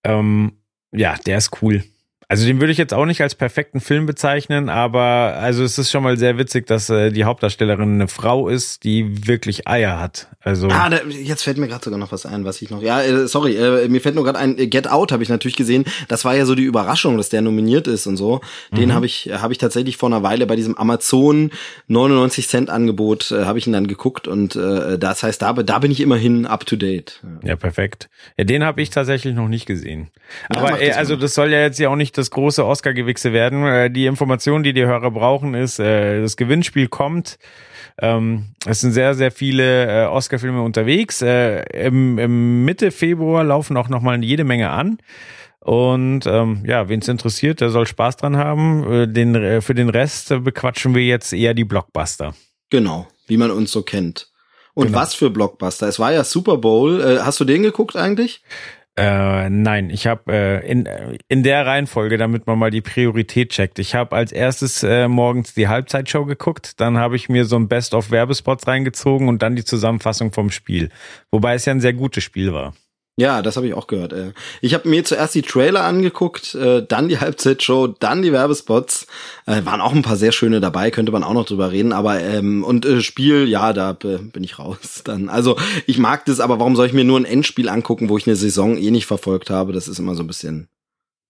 [0.05, 0.53] Ähm,
[0.92, 1.83] ja, der ist cool.
[2.33, 5.90] Also den würde ich jetzt auch nicht als perfekten Film bezeichnen, aber also es ist
[5.90, 10.29] schon mal sehr witzig, dass äh, die Hauptdarstellerin eine Frau ist, die wirklich Eier hat.
[10.40, 12.83] Also Ah, da, jetzt fällt mir gerade sogar noch was ein, was ich noch.
[12.83, 14.59] Ja, äh, sorry, äh, mir fällt nur gerade ein.
[14.59, 15.85] äh, Get Out habe ich natürlich gesehen.
[16.09, 18.40] Das war ja so die Überraschung, dass der nominiert ist und so.
[18.75, 18.95] Den Mhm.
[18.95, 21.51] habe ich äh, habe ich tatsächlich vor einer Weile bei diesem Amazon
[21.88, 25.79] 99 Cent Angebot äh, habe ich ihn dann geguckt und äh, das heißt, da da
[25.81, 27.21] bin ich immerhin up to date.
[27.45, 27.57] Ja.
[27.57, 28.09] Perfekt.
[28.38, 30.11] Ja, den habe ich tatsächlich noch nicht gesehen.
[30.53, 33.67] Ja, Aber das also das soll ja jetzt ja auch nicht das große Oscar-Gewichse werden.
[33.67, 37.39] Äh, Die Information, die die Hörer brauchen, ist, äh, das Gewinnspiel kommt.
[38.01, 41.21] Ähm, es sind sehr, sehr viele äh, Oscar-Filme unterwegs.
[41.23, 44.99] Im, Im Mitte Februar laufen auch nochmal jede Menge an.
[45.61, 49.13] Und ähm, ja, wen es interessiert, der soll Spaß dran haben.
[49.13, 52.35] Den, für den Rest bequatschen wir jetzt eher die Blockbuster.
[52.71, 54.29] Genau, wie man uns so kennt.
[54.75, 54.99] Und Genau.
[54.99, 55.87] was für Blockbuster?
[55.87, 57.21] Es war ja Super Bowl.
[57.23, 58.43] Hast du den geguckt eigentlich?
[58.94, 60.87] Äh, nein, ich habe äh, in,
[61.28, 63.78] in der Reihenfolge, damit man mal die Priorität checkt.
[63.78, 67.68] Ich habe als erstes äh, morgens die Halbzeitshow geguckt, dann habe ich mir so ein
[67.68, 70.90] Best-of-Werbespots reingezogen und dann die Zusammenfassung vom Spiel.
[71.31, 72.74] Wobei es ja ein sehr gutes Spiel war.
[73.18, 74.14] Ja, das habe ich auch gehört.
[74.14, 74.33] Äh.
[74.62, 79.07] Ich habe mir zuerst die Trailer angeguckt, äh, dann die Halbzeitshow, dann die Werbespots.
[79.44, 81.92] Äh, waren auch ein paar sehr schöne dabei, könnte man auch noch drüber reden.
[81.92, 85.03] Aber ähm, und äh, Spiel, ja, da äh, bin ich raus.
[85.05, 88.16] Dann, also ich mag das, aber warum soll ich mir nur ein Endspiel angucken, wo
[88.16, 89.72] ich eine Saison eh nicht verfolgt habe?
[89.72, 90.68] Das ist immer so ein bisschen.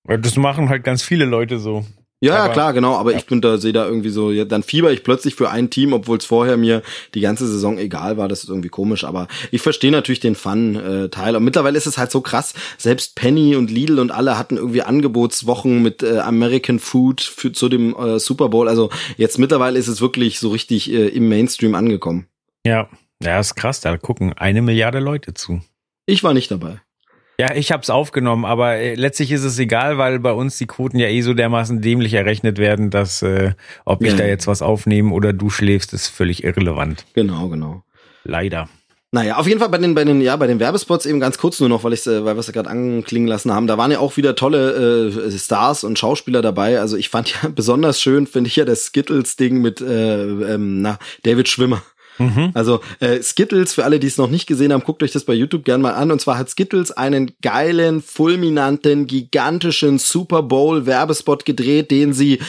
[0.04, 1.84] Das machen halt ganz viele Leute so.
[2.22, 2.94] Ja, ja Aber- klar, genau.
[2.94, 5.70] Aber ich bin da sehe da irgendwie so, ja, dann fieber ich plötzlich für ein
[5.70, 6.82] Team, obwohl es vorher mir
[7.14, 8.28] die ganze Saison egal war.
[8.28, 9.02] Das ist irgendwie komisch.
[9.02, 11.36] Aber ich verstehe natürlich den Fun-Teil.
[11.36, 12.54] und mittlerweile ist es halt so krass.
[12.78, 17.68] Selbst Penny und Lidl und alle hatten irgendwie Angebotswochen mit äh, American Food für, zu
[17.68, 18.68] dem äh, Super Bowl.
[18.68, 22.26] Also jetzt mittlerweile ist es wirklich so richtig äh, im Mainstream angekommen.
[22.64, 22.88] Ja,
[23.20, 25.60] ja, ist krass, da gucken eine Milliarde Leute zu.
[26.06, 26.80] Ich war nicht dabei.
[27.42, 30.96] Ja, ich hab's aufgenommen, aber äh, letztlich ist es egal, weil bei uns die Quoten
[31.00, 34.18] ja eh so dermaßen dämlich errechnet werden, dass äh, ob ich Ja.
[34.18, 37.04] da jetzt was aufnehme oder du schläfst, ist völlig irrelevant.
[37.14, 37.82] Genau, genau.
[38.22, 38.68] Leider.
[39.10, 41.58] Naja, auf jeden Fall bei den, bei den, ja, bei den Werbespots eben ganz kurz
[41.58, 43.66] nur noch, weil ich, äh, weil wir es ja gerade anklingen lassen haben.
[43.66, 46.78] Da waren ja auch wieder tolle äh, Stars und Schauspieler dabei.
[46.78, 50.22] Also ich fand ja besonders schön, finde ich ja das Skittles-Ding mit äh,
[50.54, 51.82] ähm, na, David Schwimmer.
[52.22, 52.50] Mhm.
[52.54, 55.34] Also äh, Skittles, für alle, die es noch nicht gesehen haben, guckt euch das bei
[55.34, 56.10] YouTube gern mal an.
[56.10, 62.40] Und zwar hat Skittles einen geilen, fulminanten, gigantischen Super Bowl Werbespot gedreht, den sie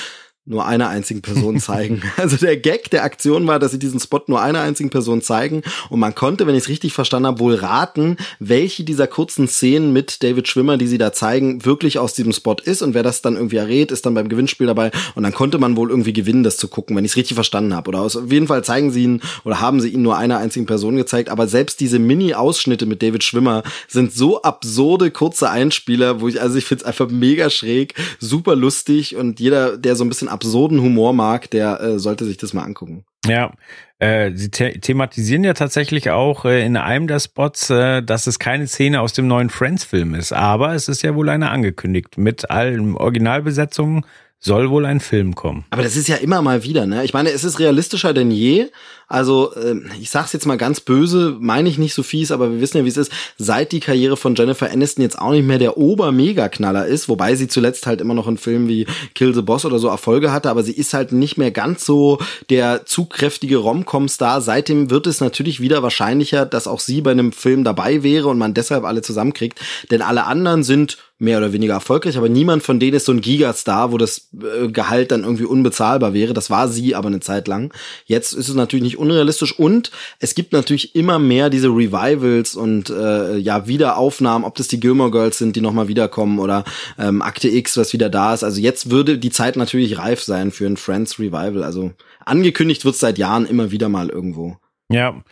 [0.46, 2.02] nur einer einzigen Person zeigen.
[2.18, 5.62] Also der Gag der Aktion war, dass sie diesen Spot nur einer einzigen Person zeigen.
[5.90, 9.94] Und man konnte, wenn ich es richtig verstanden habe, wohl raten, welche dieser kurzen Szenen
[9.94, 12.82] mit David Schwimmer, die sie da zeigen, wirklich aus diesem Spot ist.
[12.82, 14.92] Und wer das dann irgendwie errät, ist dann beim Gewinnspiel dabei.
[15.16, 17.74] Und dann konnte man wohl irgendwie gewinnen, das zu gucken, wenn ich es richtig verstanden
[17.74, 17.90] habe.
[17.90, 20.66] Oder aus, auf jeden Fall zeigen sie ihn oder haben sie ihn nur einer einzigen
[20.66, 26.28] Person gezeigt, aber selbst diese Mini-Ausschnitte mit David Schwimmer sind so absurde kurze Einspieler, wo
[26.28, 29.16] ich, also ich finde es einfach mega schräg, super lustig.
[29.16, 32.63] Und jeder, der so ein bisschen absurden Humor mag, der äh, sollte sich das mal
[32.63, 33.06] angucken.
[33.26, 33.54] Ja,
[34.00, 38.38] äh, sie the thematisieren ja tatsächlich auch äh, in einem der Spots, äh, dass es
[38.38, 42.52] keine Szene aus dem neuen Friends-Film ist, aber es ist ja wohl eine angekündigt mit
[42.52, 44.06] allen Originalbesetzungen
[44.46, 45.63] soll wohl ein Film kommen.
[45.69, 47.06] Aber das ist ja immer mal wieder, ne?
[47.06, 48.67] Ich meine, es ist realistischer denn je.
[49.08, 52.62] Also, äh, ich sag's jetzt mal ganz böse, meine ich nicht so fies, aber wir
[52.62, 53.12] wissen ja, wie es ist.
[53.38, 57.48] Seit die Karriere von Jennifer Aniston jetzt auch nicht mehr der Ober-Mega-Knaller ist, wobei sie
[57.48, 60.63] zuletzt halt immer noch in Filmen wie Kill the Boss oder so Erfolge hatte, aber
[60.63, 64.42] sie ist halt nicht mehr ganz so der zugkräftige Rom-Com-Star.
[64.42, 68.38] Seitdem wird es natürlich wieder wahrscheinlicher, dass auch sie bei einem Film dabei wäre und
[68.38, 69.60] man deshalb alle zusammenkriegt.
[69.92, 73.22] Denn alle anderen sind mehr oder weniger erfolgreich, aber niemand von denen ist so ein
[73.22, 76.34] Gigastar, wo das äh, Gehalt dann irgendwie unbezahlbar wäre.
[76.34, 77.74] Das war sie aber eine Zeit lang.
[78.06, 82.90] Jetzt ist es natürlich nicht unrealistisch und es gibt natürlich immer mehr diese Revivals und
[82.90, 86.64] äh, ja Wiederaufnahmen, ob das die Gilmore Girls sind, die nochmal wiederkommen oder
[86.98, 88.44] ähm, Akte X, was wieder da ist.
[88.44, 91.64] Also jetzt würde die Zeit natürlich reif sein für ein Friends Revival.
[91.64, 91.92] Also
[92.26, 94.58] angekündigt wird seit Jahren immer wieder mal irgendwo.
[94.92, 95.24] Ja,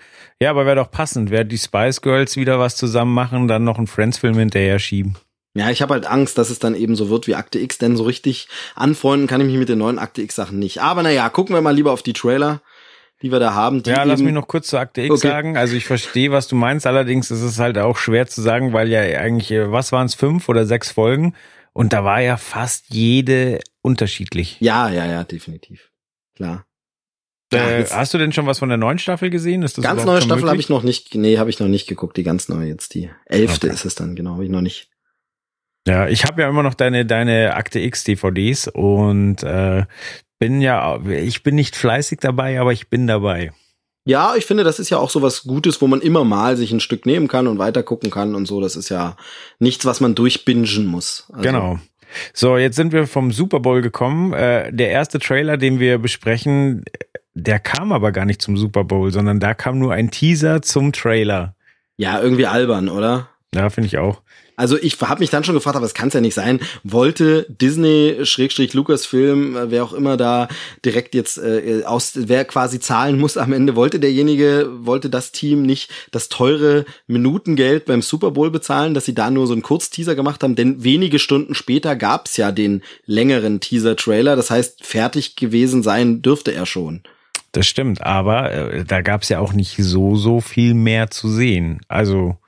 [0.41, 3.77] ja, aber wäre doch passend, wäre die Spice Girls wieder was zusammen machen, dann noch
[3.77, 5.15] einen Friends-Film hinterher schieben.
[5.53, 7.97] Ja, ich habe halt Angst, dass es dann eben so wird wie Akte X, denn
[7.97, 10.81] so richtig anfreunden kann ich mich mit den neuen Akte X Sachen nicht.
[10.81, 12.61] Aber naja, gucken wir mal lieber auf die Trailer,
[13.21, 13.83] die wir da haben.
[13.85, 15.27] ja, lass mich noch kurz zu Akte X okay.
[15.27, 15.57] sagen.
[15.57, 16.87] Also ich verstehe, was du meinst.
[16.87, 20.15] Allerdings ist es halt auch schwer zu sagen, weil ja eigentlich, äh, was waren es,
[20.15, 21.35] fünf oder sechs Folgen?
[21.73, 24.57] Und da war ja fast jede unterschiedlich.
[24.59, 25.91] Ja, ja, ja, definitiv.
[26.35, 26.65] Klar.
[27.53, 29.61] Äh, hast du denn schon was von der neuen Staffel gesehen?
[29.63, 32.15] Ist das ganz neue Staffel habe ich noch nicht, nee, habe ich noch nicht geguckt,
[32.15, 33.75] die ganz neue jetzt, die elfte okay.
[33.75, 34.89] ist es dann, genau, habe ich noch nicht.
[35.85, 39.85] Ja, ich habe ja immer noch deine deine Akte X DVDs und äh,
[40.41, 43.51] bin ja ich bin nicht fleißig dabei, aber ich bin dabei.
[44.05, 46.71] Ja, ich finde, das ist ja auch so was Gutes, wo man immer mal sich
[46.71, 48.59] ein Stück nehmen kann und weiter gucken kann und so.
[48.59, 49.15] Das ist ja
[49.59, 51.27] nichts, was man durchbingen muss.
[51.31, 51.79] Also genau.
[52.33, 54.33] So, jetzt sind wir vom Super Bowl gekommen.
[54.33, 56.85] Äh, der erste Trailer, den wir besprechen,
[57.35, 60.91] der kam aber gar nicht zum Super Bowl, sondern da kam nur ein Teaser zum
[60.91, 61.55] Trailer.
[61.97, 63.29] Ja, irgendwie albern, oder?
[63.53, 64.23] Ja, finde ich auch.
[64.61, 66.59] Also ich habe mich dann schon gefragt, aber es kann es ja nicht sein.
[66.83, 70.49] Wollte Disney Schrägstrich Lucasfilm, äh, wer auch immer da
[70.85, 75.63] direkt jetzt äh, aus, wer quasi zahlen muss am Ende, wollte derjenige, wollte das Team
[75.63, 80.13] nicht das teure Minutengeld beim Super Bowl bezahlen, dass sie da nur so einen Kurzteaser
[80.13, 84.35] gemacht haben, denn wenige Stunden später gab's ja den längeren Teaser-Trailer.
[84.35, 87.01] Das heißt, fertig gewesen sein dürfte er schon.
[87.51, 91.81] Das stimmt, aber äh, da gab's ja auch nicht so, so viel mehr zu sehen.
[91.87, 92.40] Also äh,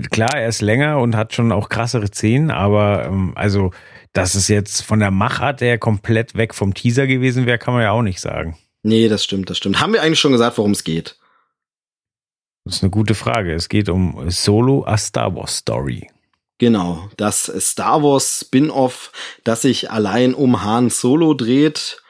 [0.00, 3.72] klar, er ist länger und hat schon auch krassere Szenen, aber ähm, also,
[4.12, 7.82] dass es jetzt von der Machart der komplett weg vom Teaser gewesen wäre, kann man
[7.82, 8.58] ja auch nicht sagen.
[8.82, 9.80] Nee, das stimmt, das stimmt.
[9.80, 11.16] Haben wir eigentlich schon gesagt, worum es geht?
[12.64, 13.52] Das ist eine gute Frage.
[13.52, 16.08] Es geht um Solo a Star Wars Story.
[16.58, 19.10] Genau, das Star Wars Spin-off,
[19.42, 22.03] das sich allein um Han Solo dreht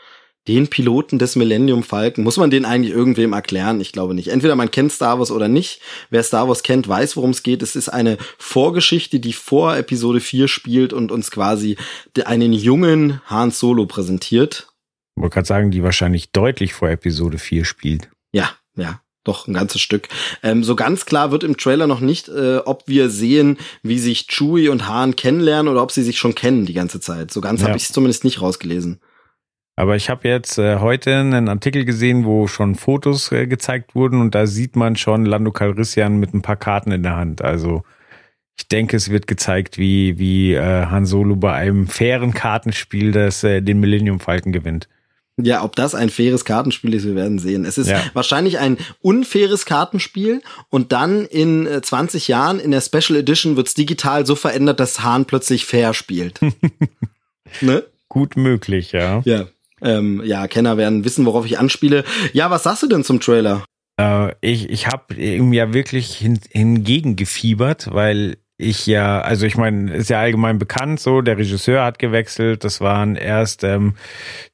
[0.48, 3.80] den Piloten des Millennium Falcon, muss man den eigentlich irgendwem erklären?
[3.80, 4.28] Ich glaube nicht.
[4.28, 5.80] Entweder man kennt Star Wars oder nicht.
[6.10, 7.62] Wer Star Wars kennt, weiß, worum es geht.
[7.62, 11.76] Es ist eine Vorgeschichte, die vor Episode 4 spielt und uns quasi
[12.24, 14.68] einen jungen Han Solo präsentiert.
[15.16, 18.10] Ich wollte gerade sagen, die wahrscheinlich deutlich vor Episode 4 spielt.
[18.32, 19.00] Ja, ja.
[19.24, 20.08] Doch, ein ganzes Stück.
[20.42, 24.26] Ähm, so ganz klar wird im Trailer noch nicht, äh, ob wir sehen, wie sich
[24.26, 27.30] Chewie und Han kennenlernen oder ob sie sich schon kennen die ganze Zeit.
[27.30, 27.68] So ganz ja.
[27.68, 29.00] habe ich es zumindest nicht rausgelesen.
[29.76, 34.20] Aber ich habe jetzt äh, heute einen Artikel gesehen, wo schon Fotos äh, gezeigt wurden
[34.20, 37.42] und da sieht man schon Lando Calrissian mit ein paar Karten in der Hand.
[37.42, 37.82] Also
[38.56, 43.42] ich denke, es wird gezeigt, wie, wie äh, Han Solo bei einem fairen Kartenspiel das
[43.42, 44.88] äh, den Millennium Falcon gewinnt.
[45.36, 47.64] Ja, ob das ein faires Kartenspiel ist, wir werden sehen.
[47.64, 48.00] Es ist ja.
[48.12, 53.74] wahrscheinlich ein unfaires Kartenspiel und dann in 20 äh, Jahren in der Special Edition wird's
[53.74, 56.38] digital so verändert, dass Hahn plötzlich fair spielt.
[57.60, 57.82] ne?
[58.08, 59.22] Gut möglich, ja.
[59.24, 59.48] Ja.
[59.82, 62.04] Ähm, ja, Kenner werden wissen, worauf ich anspiele.
[62.32, 63.64] Ja, was sagst du denn zum Trailer?
[64.00, 69.56] Äh, ich ich habe ihm ja wirklich hin, hingegen gefiebert, weil ich ja, also ich
[69.56, 73.94] meine, ist ja allgemein bekannt so, der Regisseur hat gewechselt, das waren erst ähm,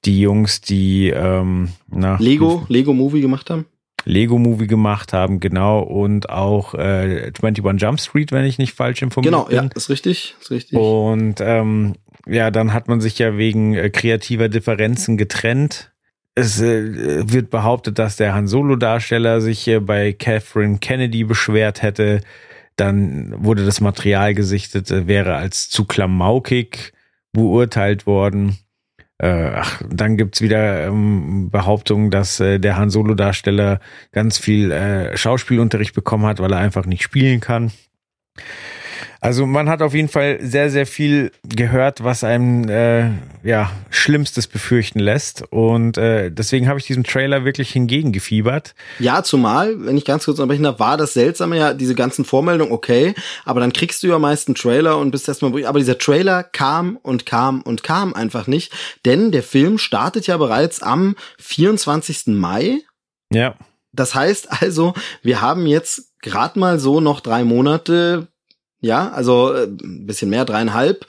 [0.04, 3.66] die Jungs, die ähm, na, Lego, Lego Movie gemacht haben?
[4.06, 9.02] Lego Movie gemacht haben, genau, und auch äh, 21 Jump Street, wenn ich nicht falsch
[9.02, 9.56] informiert genau, bin.
[9.56, 10.78] Genau, ja, ist richtig, ist richtig.
[10.78, 11.94] Und ähm,
[12.30, 15.92] ja, dann hat man sich ja wegen äh, kreativer Differenzen getrennt.
[16.34, 22.20] Es äh, wird behauptet, dass der Han Solo-Darsteller sich äh, bei Catherine Kennedy beschwert hätte.
[22.76, 26.92] Dann wurde das Material gesichtet, äh, wäre als zu klamaukig
[27.32, 28.58] beurteilt worden.
[29.22, 33.78] Ach, dann gibt's wieder ähm, Behauptungen, dass äh, der Han Solo-Darsteller
[34.12, 37.70] ganz viel äh, Schauspielunterricht bekommen hat, weil er einfach nicht spielen kann.
[39.22, 43.10] Also man hat auf jeden Fall sehr, sehr viel gehört, was einem äh,
[43.42, 45.42] ja Schlimmstes befürchten lässt.
[45.50, 48.74] Und äh, deswegen habe ich diesem Trailer wirklich hingegen gefiebert.
[48.98, 52.72] Ja, zumal, wenn ich ganz kurz unterbrechen darf, war das Seltsame ja, diese ganzen Vormeldungen,
[52.72, 56.42] okay, aber dann kriegst du ja meist einen Trailer und bist erstmal, aber dieser Trailer
[56.42, 58.72] kam und kam und kam einfach nicht,
[59.04, 62.28] denn der Film startet ja bereits am 24.
[62.28, 62.78] Mai.
[63.30, 63.54] Ja.
[63.92, 68.28] Das heißt also, wir haben jetzt gerade mal so noch drei Monate,
[68.80, 71.06] ja, also äh, ein bisschen mehr, dreieinhalb.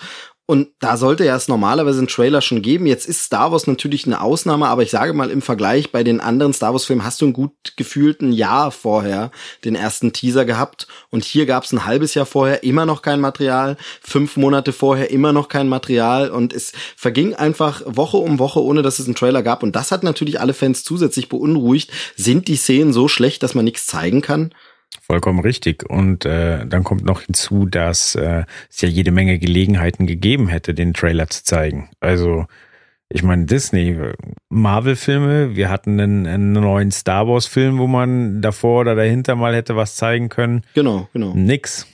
[0.51, 2.86] Und da sollte ja es normalerweise einen Trailer schon geben.
[2.86, 6.19] Jetzt ist Star Wars natürlich eine Ausnahme, aber ich sage mal im Vergleich bei den
[6.19, 9.31] anderen Star Wars Filmen hast du ein gut gefühlten Jahr vorher
[9.63, 10.88] den ersten Teaser gehabt.
[11.10, 15.10] Und hier gab es ein halbes Jahr vorher immer noch kein Material, fünf Monate vorher
[15.10, 16.29] immer noch kein Material.
[16.29, 19.63] Und es verging einfach Woche um Woche, ohne dass es einen Trailer gab.
[19.63, 21.91] Und das hat natürlich alle Fans zusätzlich beunruhigt.
[22.17, 24.53] Sind die Szenen so schlecht, dass man nichts zeigen kann?
[24.99, 25.89] Vollkommen richtig.
[25.89, 30.73] Und äh, dann kommt noch hinzu, dass äh, es ja jede Menge Gelegenheiten gegeben hätte,
[30.73, 31.89] den Trailer zu zeigen.
[31.99, 32.45] Also,
[33.08, 33.97] ich meine, Disney,
[34.49, 39.75] Marvel-Filme, wir hatten einen, einen neuen Star Wars-Film, wo man davor oder dahinter mal hätte
[39.75, 40.63] was zeigen können.
[40.73, 41.34] Genau, genau.
[41.34, 41.88] Nix.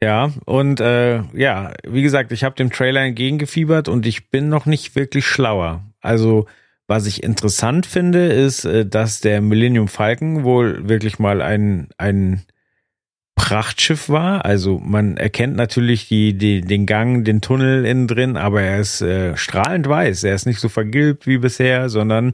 [0.00, 4.64] Ja, und äh, ja, wie gesagt, ich habe dem Trailer entgegengefiebert und ich bin noch
[4.64, 5.82] nicht wirklich schlauer.
[6.00, 6.46] Also,
[6.88, 12.42] was ich interessant finde, ist, äh, dass der Millennium Falcon wohl wirklich mal ein, ein
[13.36, 14.44] Prachtschiff war.
[14.44, 19.02] Also man erkennt natürlich die, die, den Gang, den Tunnel innen drin, aber er ist
[19.02, 20.24] äh, strahlend weiß.
[20.24, 22.32] Er ist nicht so vergilbt wie bisher, sondern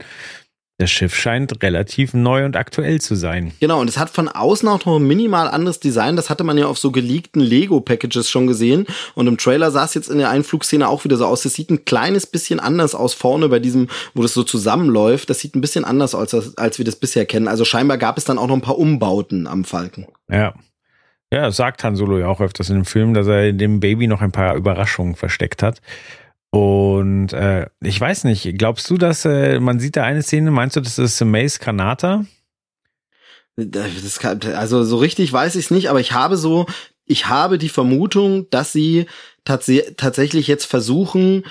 [0.77, 3.53] das Schiff scheint relativ neu und aktuell zu sein.
[3.61, 6.17] Genau, und es hat von außen auch noch ein minimal anderes Design.
[6.17, 8.85] Das hatte man ja auf so geleakten Lego-Packages schon gesehen.
[9.13, 11.43] Und im Trailer sah es jetzt in der Einflugszene auch wieder so aus.
[11.43, 15.29] Das sieht ein kleines bisschen anders aus vorne bei diesem, wo das so zusammenläuft.
[15.29, 17.47] Das sieht ein bisschen anders aus, als, als wir das bisher kennen.
[17.47, 20.07] Also scheinbar gab es dann auch noch ein paar Umbauten am Falken.
[20.29, 20.55] Ja.
[21.31, 24.21] Ja, sagt Han Solo ja auch öfters in dem Film, dass er dem Baby noch
[24.21, 25.79] ein paar Überraschungen versteckt hat.
[26.55, 30.77] Und äh, ich weiß nicht, glaubst du, dass äh, man sieht da eine Szene, meinst
[30.77, 32.23] du, das ist Mace Kanata?
[33.57, 36.65] Das kann, also so richtig weiß ich es nicht, aber ich habe so,
[37.03, 39.07] ich habe die Vermutung, dass sie
[39.43, 41.43] tats tatsächlich jetzt versuchen,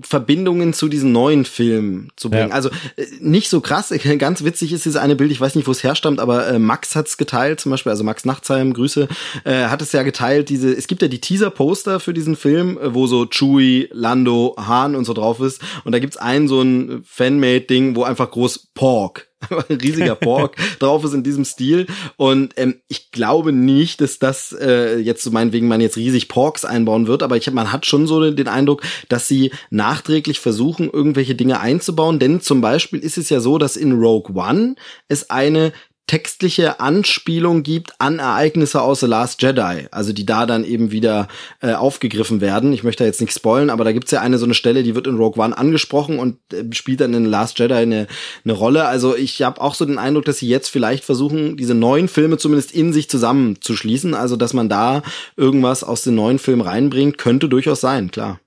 [0.00, 2.48] Verbindungen zu diesen neuen Filmen zu bringen.
[2.48, 2.54] Ja.
[2.54, 5.70] Also äh, nicht so krass, ganz witzig ist dieses eine Bild, ich weiß nicht, wo
[5.70, 9.08] es herstammt, aber äh, Max hat's geteilt, zum Beispiel, also Max Nachtsheim, Grüße,
[9.44, 12.94] äh, hat es ja geteilt, diese, es gibt ja die Teaser-Poster für diesen Film, äh,
[12.94, 17.02] wo so Chewie, Lando, Hahn und so drauf ist und da gibt's ein so ein
[17.04, 19.31] Fanmade-Ding, wo einfach groß Pork
[19.68, 21.86] riesiger Pork drauf ist in diesem Stil.
[22.16, 26.64] Und ähm, ich glaube nicht, dass das äh, jetzt so meinetwegen man jetzt riesig Porks
[26.64, 31.34] einbauen wird, aber ich man hat schon so den Eindruck, dass sie nachträglich versuchen, irgendwelche
[31.34, 32.18] Dinge einzubauen.
[32.18, 34.76] Denn zum Beispiel ist es ja so, dass in Rogue One
[35.08, 35.72] es eine
[36.06, 41.28] textliche Anspielung gibt an Ereignisse aus The Last Jedi, also die da dann eben wieder
[41.60, 42.72] äh, aufgegriffen werden.
[42.72, 44.94] Ich möchte da jetzt nicht spoilen, aber da gibt's ja eine so eine Stelle, die
[44.94, 48.08] wird in Rogue One angesprochen und äh, spielt dann in The Last Jedi eine,
[48.44, 48.86] eine Rolle.
[48.86, 52.36] Also ich habe auch so den Eindruck, dass sie jetzt vielleicht versuchen, diese neuen Filme
[52.36, 54.14] zumindest in sich zusammenzuschließen.
[54.14, 55.02] Also dass man da
[55.36, 58.40] irgendwas aus den neuen Filmen reinbringt, könnte durchaus sein, klar.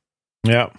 [0.46, 0.72] Ja,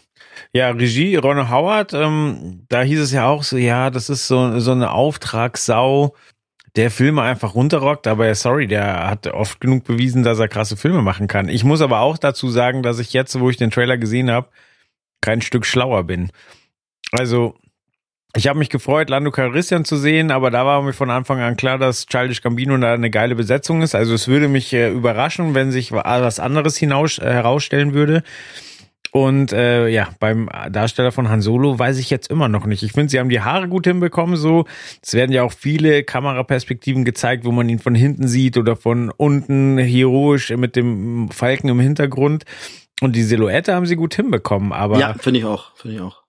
[0.53, 4.59] ja, Regie, Ron Howard, ähm, da hieß es ja auch so, ja, das ist so,
[4.59, 6.15] so eine Auftragssau,
[6.77, 11.03] der Filme einfach runterrockt, aber sorry, der hat oft genug bewiesen, dass er krasse Filme
[11.03, 11.49] machen kann.
[11.49, 14.49] Ich muss aber auch dazu sagen, dass ich jetzt, wo ich den Trailer gesehen habe,
[15.23, 16.31] kein Stück schlauer bin.
[17.13, 17.57] Also,
[18.37, 21.57] ich habe mich gefreut, Lando Calrissian zu sehen, aber da war mir von Anfang an
[21.57, 23.95] klar, dass Childish Gambino da eine geile Besetzung ist.
[23.95, 28.23] Also es würde mich äh, überraschen, wenn sich was anderes hinaus, äh, herausstellen würde.
[29.17, 32.83] Und äh, ja, beim Darsteller von Han Solo weiß ich jetzt immer noch nicht.
[32.83, 34.37] Ich finde, sie haben die Haare gut hinbekommen.
[34.37, 34.67] So,
[35.03, 39.11] es werden ja auch viele Kameraperspektiven gezeigt, wo man ihn von hinten sieht oder von
[39.11, 42.45] unten heroisch mit dem Falken im Hintergrund.
[43.01, 44.75] Und die Silhouette haben sie gut hinbekommen.
[44.75, 46.23] Aber ja, finde ich auch, finde ich auch.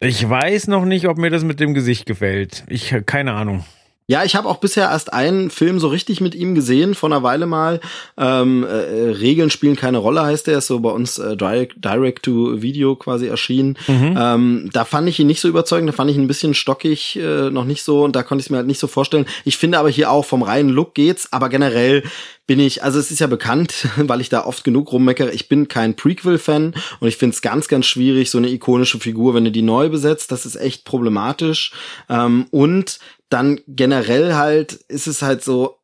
[0.00, 2.64] Ich weiß noch nicht, ob mir das mit dem Gesicht gefällt.
[2.68, 3.64] Ich keine Ahnung.
[4.08, 7.24] Ja, ich habe auch bisher erst einen Film so richtig mit ihm gesehen, vor einer
[7.24, 7.80] Weile mal.
[8.16, 13.26] Ähm, äh, Regeln spielen keine Rolle, heißt der, ist so bei uns äh, Direct-to-Video quasi
[13.26, 13.76] erschienen.
[13.88, 14.16] Mhm.
[14.16, 17.16] Ähm, da fand ich ihn nicht so überzeugend, da fand ich ihn ein bisschen stockig,
[17.16, 19.26] äh, noch nicht so, und da konnte ich es mir halt nicht so vorstellen.
[19.44, 22.04] Ich finde aber hier auch vom reinen Look geht's, aber generell
[22.46, 25.68] bin ich, also es ist ja bekannt, weil ich da oft genug rummeckere, ich bin
[25.68, 29.50] kein Prequel-Fan und ich finde es ganz, ganz schwierig, so eine ikonische Figur, wenn du
[29.50, 31.72] die neu besetzt, das ist echt problematisch.
[32.08, 35.78] Ähm, und dann generell halt ist es halt so,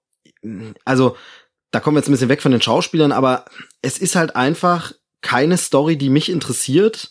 [0.84, 1.16] also
[1.70, 3.44] da kommen wir jetzt ein bisschen weg von den Schauspielern, aber
[3.80, 7.10] es ist halt einfach keine Story, die mich interessiert.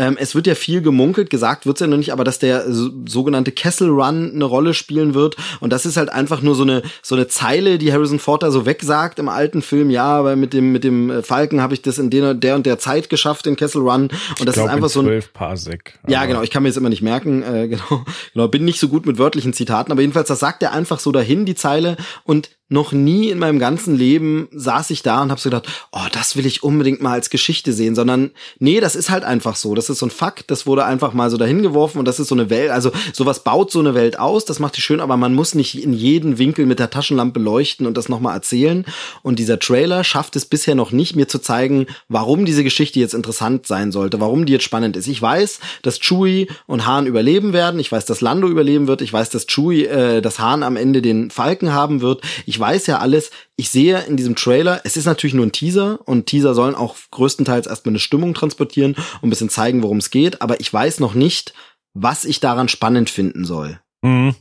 [0.00, 2.88] Ähm, es wird ja viel gemunkelt, gesagt wird's ja noch nicht, aber dass der so,
[3.06, 5.36] sogenannte Kessel Run eine Rolle spielen wird.
[5.60, 8.50] Und das ist halt einfach nur so eine, so eine Zeile, die Harrison Ford da
[8.50, 9.90] so wegsagt im alten Film.
[9.90, 12.78] Ja, aber mit dem, mit dem Falken habe ich das in der, der und der
[12.78, 14.08] Zeit geschafft, den Kessel Run.
[14.38, 15.22] Und das glaub, ist einfach so ein.
[15.34, 16.40] Parsec, ja, genau.
[16.40, 17.42] Ich kann mir jetzt immer nicht merken.
[17.42, 18.48] Äh, genau, genau.
[18.48, 21.44] Bin nicht so gut mit wörtlichen Zitaten, aber jedenfalls, das sagt er einfach so dahin,
[21.44, 21.98] die Zeile.
[22.24, 26.06] Und noch nie in meinem ganzen Leben saß ich da und habe so gedacht, oh,
[26.12, 28.30] das will ich unbedingt mal als Geschichte sehen, sondern
[28.60, 29.74] nee, das ist halt einfach so.
[29.74, 32.28] Das ist so ein Fakt, das wurde einfach mal so dahin geworfen und das ist
[32.28, 35.16] so eine Welt, also sowas baut so eine Welt aus, das macht die schön, aber
[35.16, 38.84] man muss nicht in jeden Winkel mit der Taschenlampe leuchten und das nochmal erzählen.
[39.22, 43.14] Und dieser Trailer schafft es bisher noch nicht, mir zu zeigen, warum diese Geschichte jetzt
[43.14, 45.08] interessant sein sollte, warum die jetzt spannend ist.
[45.08, 49.12] Ich weiß, dass Chewie und Hahn überleben werden, ich weiß, dass Lando überleben wird, ich
[49.12, 52.22] weiß, dass Chewie, äh, dass Hahn am Ende den Falken haben wird.
[52.46, 53.30] Ich weiß ja alles.
[53.56, 56.96] Ich sehe in diesem Trailer, es ist natürlich nur ein Teaser und Teaser sollen auch
[57.10, 61.00] größtenteils erstmal eine Stimmung transportieren und ein bisschen zeigen, worum es geht, aber ich weiß
[61.00, 61.54] noch nicht,
[61.94, 63.80] was ich daran spannend finden soll.
[64.02, 64.34] Mhm.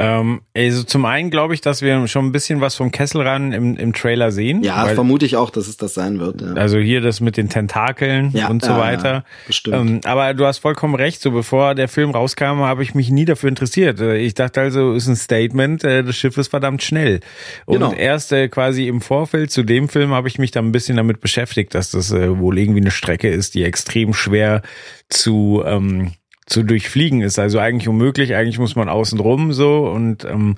[0.00, 3.52] Ähm, also zum einen glaube ich, dass wir schon ein bisschen was vom Kessel ran
[3.52, 4.64] im, im Trailer sehen.
[4.64, 6.40] Ja, weil, vermute ich auch, dass es das sein wird.
[6.40, 6.54] Ja.
[6.54, 9.24] Also hier das mit den Tentakeln ja, und so ja, weiter.
[9.46, 9.76] bestimmt.
[9.76, 11.20] Ähm, aber du hast vollkommen recht.
[11.20, 14.00] So bevor der Film rauskam, habe ich mich nie dafür interessiert.
[14.00, 15.84] Äh, ich dachte also, ist ein Statement.
[15.84, 17.20] Äh, das Schiff ist verdammt schnell.
[17.66, 17.92] Und genau.
[17.92, 21.20] erst äh, quasi im Vorfeld zu dem Film habe ich mich dann ein bisschen damit
[21.20, 24.62] beschäftigt, dass das wohl irgendwie eine Strecke ist, die extrem schwer
[25.08, 26.12] zu ähm,
[26.50, 27.38] zu durchfliegen ist.
[27.38, 30.56] Also eigentlich unmöglich, eigentlich muss man außen rum so und ähm,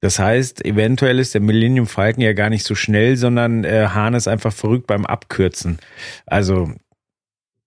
[0.00, 4.14] das heißt, eventuell ist der Millennium Falcon ja gar nicht so schnell, sondern äh, Hahn
[4.14, 5.78] ist einfach verrückt beim Abkürzen.
[6.24, 6.72] Also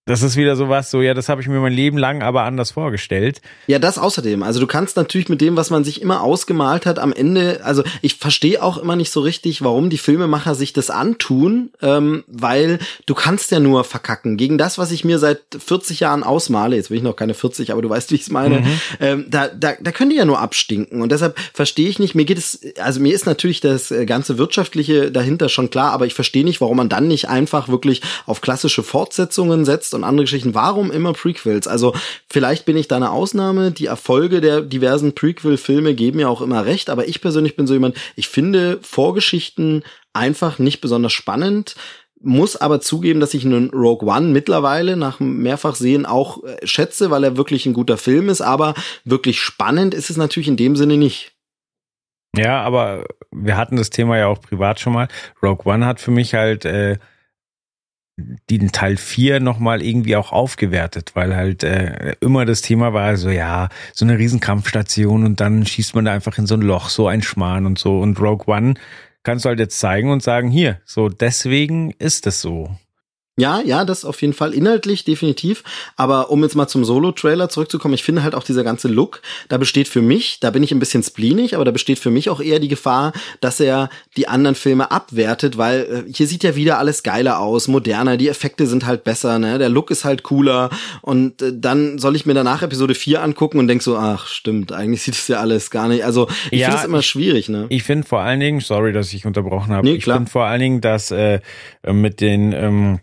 [0.06, 2.72] das ist wieder sowas, so, ja, das habe ich mir mein Leben lang aber anders
[2.72, 3.42] vorgestellt.
[3.68, 4.44] Ja, das außerdem.
[4.44, 7.84] Also du kannst natürlich mit dem, was man sich immer ausgemalt hat, am Ende, also
[8.02, 12.80] ich verstehe auch immer nicht so richtig, warum die Filmemacher sich das antun, ähm, weil
[13.06, 14.36] du kannst ja nur verkacken.
[14.36, 17.72] Gegen das, was ich mir seit 40 Jahren ausmale, jetzt will ich noch keine 40,
[17.72, 18.82] aber du weißt, wie ich es meine, mhm.
[19.00, 21.02] ähm, da, da, da können die ja nur abstinken.
[21.02, 24.38] Und deshalb verstehe ich nicht, mir geht es, also mir ist natürlich das äh, ganze
[24.38, 28.42] Wirtschaftliche dahinter schon klar, aber ich verstehe nicht, warum man dann nicht einfach wirklich auf
[28.42, 30.54] klassische Fortsetzungen setzt und andere Geschichten.
[30.54, 31.68] Warum immer Prequels?
[31.68, 31.94] Also
[32.30, 33.72] vielleicht bin ich da eine Ausnahme.
[33.72, 37.74] Die Erfolge der diversen Prequel-Filme geben ja auch immer recht, aber ich persönlich bin so
[37.74, 41.76] jemand, ich finde Vorgeschichten einfach nicht besonders spannend
[42.24, 47.12] muss aber zugeben, dass ich einen Rogue One mittlerweile nach mehrfach sehen auch äh, schätze,
[47.12, 50.76] weil er wirklich ein guter Film ist, aber wirklich spannend ist es natürlich in dem
[50.76, 51.34] Sinne nicht.
[52.36, 55.08] Ja, aber wir hatten das Thema ja auch privat schon mal.
[55.44, 56.98] Rogue One hat für mich halt äh,
[58.18, 63.30] den Teil 4 nochmal irgendwie auch aufgewertet, weil halt äh, immer das Thema war, so
[63.30, 67.08] ja, so eine Riesenkampfstation und dann schießt man da einfach in so ein Loch, so
[67.08, 68.00] ein Schmarrn und so.
[68.00, 68.76] Und Rogue One
[69.24, 72.78] kannst du halt jetzt zeigen und sagen, hier, so deswegen ist es so.
[73.36, 75.64] Ja, ja, das auf jeden Fall inhaltlich definitiv.
[75.96, 79.58] Aber um jetzt mal zum Solo-Trailer zurückzukommen, ich finde halt auch dieser ganze Look, da
[79.58, 82.40] besteht für mich, da bin ich ein bisschen spleenig, aber da besteht für mich auch
[82.40, 86.78] eher die Gefahr, dass er die anderen Filme abwertet, weil äh, hier sieht ja wieder
[86.78, 90.70] alles geiler aus, moderner, die Effekte sind halt besser, ne, der Look ist halt cooler
[91.02, 94.72] und äh, dann soll ich mir danach Episode 4 angucken und denk so, ach, stimmt,
[94.72, 96.06] eigentlich sieht es ja alles gar nicht.
[96.06, 97.66] Also ich ja, finde es immer schwierig, ne?
[97.70, 100.60] Ich finde vor allen Dingen, sorry, dass ich unterbrochen habe, nee, ich finde vor allen
[100.60, 101.40] Dingen, dass äh,
[101.84, 103.00] mit den ähm,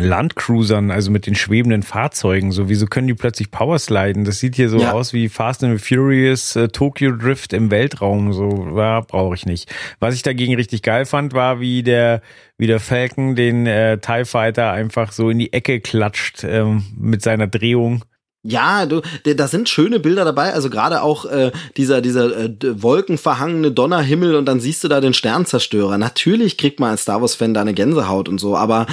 [0.00, 2.52] Landcruisern, also mit den schwebenden Fahrzeugen.
[2.52, 4.24] So, wieso können die plötzlich Powersliden?
[4.24, 4.92] Das sieht hier so ja.
[4.92, 8.32] aus wie Fast and Furious äh, Tokyo Drift im Weltraum.
[8.32, 9.72] So, ja, brauche ich nicht.
[10.00, 12.22] Was ich dagegen richtig geil fand, war, wie der,
[12.56, 17.22] wie der Falcon den äh, TIE Fighter einfach so in die Ecke klatscht ähm, mit
[17.22, 18.04] seiner Drehung.
[18.44, 23.72] Ja, du, da sind schöne Bilder dabei, also gerade auch äh, dieser dieser äh, wolkenverhangene
[23.72, 25.98] Donnerhimmel und dann siehst du da den Sternzerstörer.
[25.98, 28.86] Natürlich kriegt man als Star Wars Fan da eine Gänsehaut und so, aber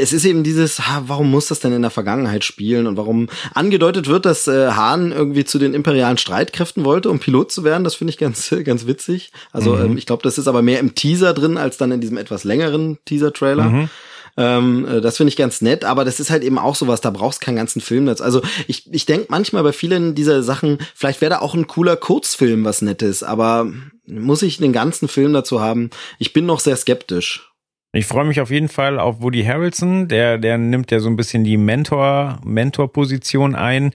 [0.00, 4.08] es ist eben dieses, warum muss das denn in der Vergangenheit spielen und warum angedeutet
[4.08, 7.94] wird, dass äh, Hahn irgendwie zu den imperialen Streitkräften wollte, um Pilot zu werden, das
[7.94, 9.32] finde ich ganz ganz witzig.
[9.52, 9.84] Also mhm.
[9.84, 12.44] ähm, ich glaube, das ist aber mehr im Teaser drin als dann in diesem etwas
[12.44, 13.64] längeren Teaser Trailer.
[13.64, 13.90] Mhm.
[14.36, 17.10] Ähm, äh, das finde ich ganz nett, aber das ist halt eben auch sowas, da
[17.10, 18.24] brauchst keinen ganzen Film dazu.
[18.24, 21.96] Also ich, ich denke manchmal bei vielen dieser Sachen, vielleicht wäre da auch ein cooler
[21.96, 23.70] Kurzfilm was Nettes, aber
[24.06, 25.90] muss ich den ganzen Film dazu haben?
[26.18, 27.49] Ich bin noch sehr skeptisch.
[27.92, 31.16] Ich freue mich auf jeden Fall auf Woody Harrelson, der, der nimmt ja so ein
[31.16, 33.92] bisschen die Mentor, Mentor-Position ein.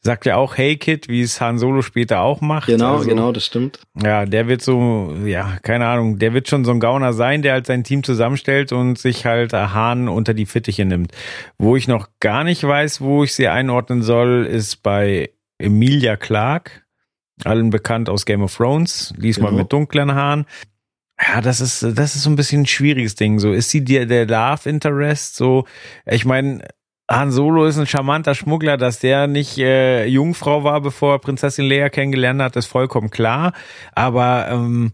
[0.00, 2.66] Sagt ja auch Hey Kid, wie es Han Solo später auch macht.
[2.66, 3.80] Genau, also, genau, das stimmt.
[4.02, 7.54] Ja, der wird so, ja, keine Ahnung, der wird schon so ein Gauner sein, der
[7.54, 11.12] halt sein Team zusammenstellt und sich halt Han unter die Fittiche nimmt.
[11.56, 16.84] Wo ich noch gar nicht weiß, wo ich sie einordnen soll, ist bei Emilia Clark,
[17.44, 19.62] allen bekannt aus Game of Thrones, diesmal genau.
[19.62, 20.44] mit dunklen Haaren.
[21.20, 23.38] Ja, das ist, das ist so ein bisschen ein schwieriges Ding.
[23.38, 25.36] So, ist sie der, der Love Interest?
[25.36, 25.64] So,
[26.06, 26.66] ich meine,
[27.10, 31.66] Han Solo ist ein charmanter Schmuggler, dass der nicht äh, Jungfrau war, bevor er Prinzessin
[31.68, 33.52] Leia kennengelernt hat, ist vollkommen klar.
[33.94, 34.92] Aber ähm,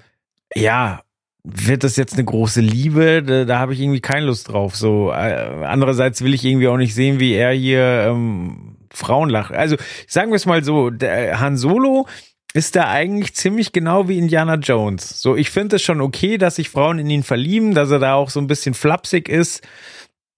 [0.54, 1.02] ja,
[1.44, 3.22] wird das jetzt eine große Liebe?
[3.22, 4.76] Da, da habe ich irgendwie keine Lust drauf.
[4.76, 9.52] So äh, andererseits will ich irgendwie auch nicht sehen, wie er hier ähm, Frauen lacht.
[9.52, 12.06] Also sagen wir es mal so: Han Solo
[12.52, 15.20] ist da eigentlich ziemlich genau wie Indiana Jones.
[15.20, 18.14] So, ich finde es schon okay, dass sich Frauen in ihn verlieben, dass er da
[18.14, 19.66] auch so ein bisschen flapsig ist,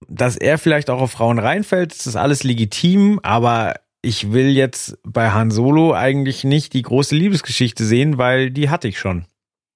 [0.08, 1.92] dass er vielleicht auch auf Frauen reinfällt.
[1.92, 7.14] Das ist alles legitim, aber ich will jetzt bei Han Solo eigentlich nicht die große
[7.14, 9.24] Liebesgeschichte sehen, weil die hatte ich schon.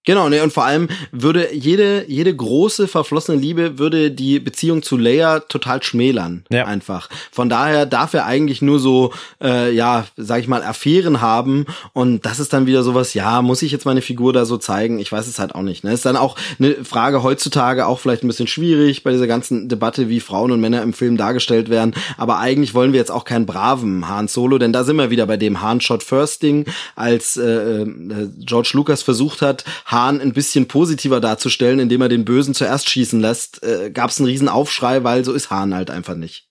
[0.07, 4.97] Genau, ne, und vor allem würde jede, jede große verflossene Liebe würde die Beziehung zu
[4.97, 6.45] Leia total schmälern.
[6.49, 6.65] Ja.
[6.65, 7.11] Einfach.
[7.33, 11.67] Von daher darf er eigentlich nur so, äh, ja, sag ich mal, Affären haben.
[11.93, 15.01] Und das ist dann wieder sowas, ja, muss ich jetzt meine Figur da so zeigen?
[15.01, 15.83] Ich weiß es halt auch nicht.
[15.83, 15.93] Ne?
[15.93, 20.09] Ist dann auch eine Frage heutzutage auch vielleicht ein bisschen schwierig bei dieser ganzen Debatte,
[20.09, 21.95] wie Frauen und Männer im Film dargestellt werden.
[22.17, 25.27] Aber eigentlich wollen wir jetzt auch keinen braven Han Solo, denn da sind wir wieder
[25.27, 29.65] bei dem Han Shot First Ding, als äh, äh, George Lucas versucht hat,
[29.97, 34.19] Hahn ein bisschen positiver darzustellen, indem er den Bösen zuerst schießen lässt, äh, gab es
[34.19, 36.49] einen riesen Aufschrei, weil so ist Hahn halt einfach nicht.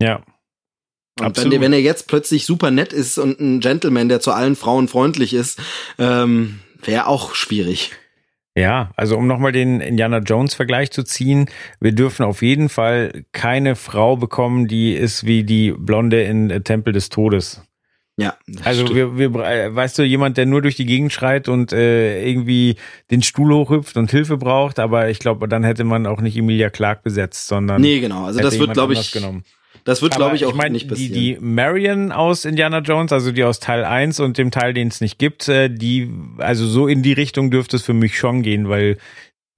[0.00, 0.22] Ja.
[1.18, 4.54] Und wenn, wenn er jetzt plötzlich super nett ist und ein Gentleman, der zu allen
[4.54, 5.58] Frauen freundlich ist,
[5.98, 7.92] ähm, wäre auch schwierig.
[8.54, 11.48] Ja, also um nochmal den Indiana Jones Vergleich zu ziehen,
[11.80, 16.92] wir dürfen auf jeden Fall keine Frau bekommen, die ist wie die Blonde in Tempel
[16.92, 17.62] des Todes.
[18.18, 18.34] Ja.
[18.64, 22.26] Also wir, wir, äh, weißt du, jemand, der nur durch die Gegend schreit und äh,
[22.26, 22.76] irgendwie
[23.10, 26.70] den Stuhl hochhüpft und Hilfe braucht, aber ich glaube, dann hätte man auch nicht Emilia
[26.70, 28.24] Clark besetzt, sondern Nee, genau.
[28.24, 29.44] Also das wird glaube ich genommen.
[29.84, 31.12] Das wird glaube ich auch ich mein, nicht passieren.
[31.12, 34.88] Die, die Marion aus Indiana Jones, also die aus Teil 1 und dem Teil, den
[34.88, 38.42] es nicht gibt, äh, die also so in die Richtung dürfte es für mich schon
[38.42, 38.96] gehen, weil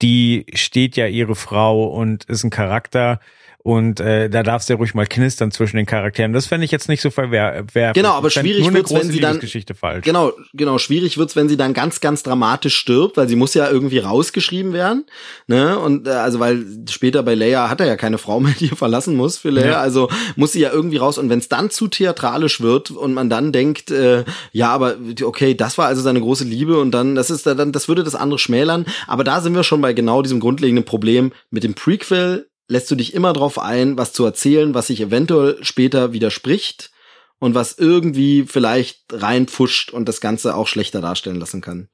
[0.01, 3.19] die steht ja ihre Frau und ist ein Charakter,
[3.61, 6.31] und äh, da darfst du ja ruhig mal knistern zwischen den Charakteren.
[6.31, 7.93] Das fände ich jetzt nicht so verwerflich.
[7.93, 9.41] Genau, aber schwierig wird's, wenn sie dann
[9.75, 10.05] falsch.
[10.05, 13.69] Genau, genau, schwierig wird's, wenn sie dann ganz ganz dramatisch stirbt, weil sie muss ja
[13.69, 15.05] irgendwie rausgeschrieben werden,
[15.47, 15.77] ne?
[15.77, 18.77] Und äh, also weil später bei Leia hat er ja keine Frau mehr, die er
[18.77, 19.79] verlassen muss für Leia, ja.
[19.81, 23.29] also muss sie ja irgendwie raus und wenn es dann zu theatralisch wird und man
[23.29, 27.29] dann denkt, äh, ja, aber okay, das war also seine große Liebe und dann das
[27.29, 30.39] ist dann das würde das andere schmälern, aber da sind wir schon bei genau diesem
[30.39, 34.87] grundlegenden Problem mit dem Prequel lässt du dich immer drauf ein, was zu erzählen, was
[34.87, 36.91] sich eventuell später widerspricht
[37.39, 41.89] und was irgendwie vielleicht reinpfuscht und das Ganze auch schlechter darstellen lassen kann.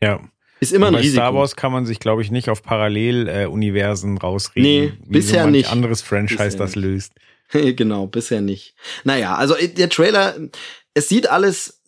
[0.00, 0.20] Ja.
[0.60, 1.22] Ist immer ein bei Risiko.
[1.22, 4.62] Star Wars kann man sich, glaube ich, nicht auf Paralleluniversen rausreden.
[4.62, 5.72] Nee, bisher so nicht.
[5.72, 7.12] anderes Franchise bisher das löst.
[7.52, 8.74] genau, bisher nicht.
[9.04, 10.36] Naja, also äh, der Trailer,
[10.92, 11.80] es sieht alles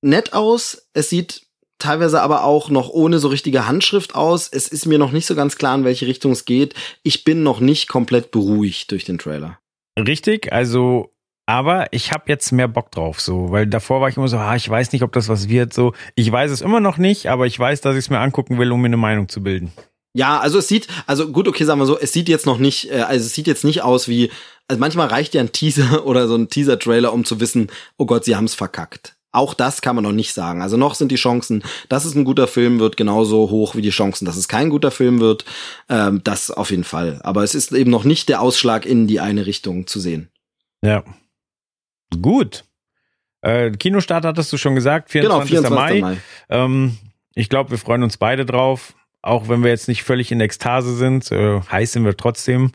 [0.00, 0.88] nett aus.
[0.94, 1.45] Es sieht
[1.78, 4.48] teilweise aber auch noch ohne so richtige Handschrift aus.
[4.48, 6.74] Es ist mir noch nicht so ganz klar, in welche Richtung es geht.
[7.02, 9.58] Ich bin noch nicht komplett beruhigt durch den Trailer.
[9.98, 11.12] Richtig, also
[11.48, 14.56] aber ich habe jetzt mehr Bock drauf, so, weil davor war ich immer so, ah,
[14.56, 15.94] ich weiß nicht, ob das was wird, so.
[16.16, 18.72] Ich weiß es immer noch nicht, aber ich weiß, dass ich es mir angucken will,
[18.72, 19.72] um mir eine Meinung zu bilden.
[20.12, 22.90] Ja, also es sieht, also gut, okay, sagen wir so, es sieht jetzt noch nicht,
[22.90, 24.30] äh, also es sieht jetzt nicht aus wie,
[24.66, 28.24] also manchmal reicht ja ein Teaser oder so ein Teaser-Trailer, um zu wissen, oh Gott,
[28.24, 29.15] sie haben es verkackt.
[29.36, 30.62] Auch das kann man noch nicht sagen.
[30.62, 33.90] Also noch sind die Chancen, dass es ein guter Film wird, genauso hoch wie die
[33.90, 35.44] Chancen, dass es kein guter Film wird.
[35.90, 37.20] Ähm, das auf jeden Fall.
[37.22, 40.30] Aber es ist eben noch nicht der Ausschlag in die eine Richtung zu sehen.
[40.82, 41.04] Ja.
[42.22, 42.64] Gut.
[43.42, 45.50] Äh, Kinostart hattest du schon gesagt, 24.
[45.50, 46.00] Genau, 24.
[46.00, 46.00] Mai.
[46.00, 46.16] Mai.
[46.48, 46.96] Ähm,
[47.34, 48.94] ich glaube, wir freuen uns beide drauf.
[49.20, 52.72] Auch wenn wir jetzt nicht völlig in Ekstase sind, äh, heiß sind wir trotzdem.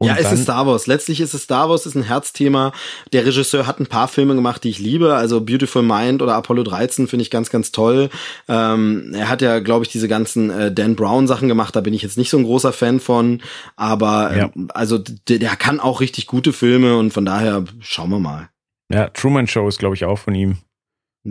[0.00, 0.86] Und ja, es ist Star Wars.
[0.86, 2.72] Letztlich ist es Star Wars, ist ein Herzthema.
[3.12, 5.16] Der Regisseur hat ein paar Filme gemacht, die ich liebe.
[5.16, 8.08] Also Beautiful Mind oder Apollo 13 finde ich ganz, ganz toll.
[8.46, 11.74] Ähm, er hat ja, glaube ich, diese ganzen äh, Dan Brown Sachen gemacht.
[11.74, 13.42] Da bin ich jetzt nicht so ein großer Fan von.
[13.74, 14.50] Aber ja.
[14.54, 18.50] ähm, also der, der kann auch richtig gute Filme und von daher schauen wir mal.
[18.92, 20.58] Ja, Truman Show ist, glaube ich, auch von ihm.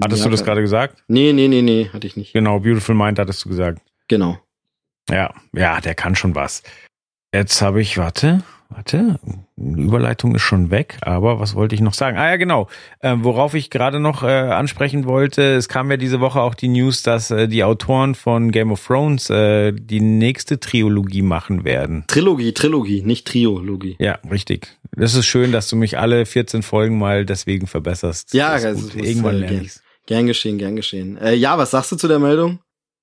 [0.04, 1.04] Hattest ja, du das gerade gesagt?
[1.08, 2.34] Nee, nee, nee, nee, hatte ich nicht.
[2.34, 3.82] Genau, Beautiful Mind hattest du gesagt.
[4.10, 4.38] Genau.
[5.10, 6.64] Ja, ja, der kann schon was.
[7.34, 9.20] Jetzt habe ich, warte, warte,
[9.56, 12.18] Überleitung ist schon weg, aber was wollte ich noch sagen?
[12.18, 12.68] Ah ja, genau.
[13.00, 16.68] Äh, worauf ich gerade noch äh, ansprechen wollte, es kam ja diese Woche auch die
[16.68, 22.04] News, dass äh, die Autoren von Game of Thrones äh, die nächste Trilogie machen werden.
[22.08, 23.96] Trilogie, Trilogie, nicht Triologie.
[24.00, 24.78] Ja, richtig.
[24.96, 28.34] Das ist schön, dass du mich alle 14 Folgen mal deswegen verbesserst.
[28.34, 29.84] Ja, das ist muss, irgendwann äh, lerne gern, ich's.
[30.06, 31.18] gern geschehen, gern geschehen.
[31.18, 32.60] Äh, ja, was sagst du zu der Meldung?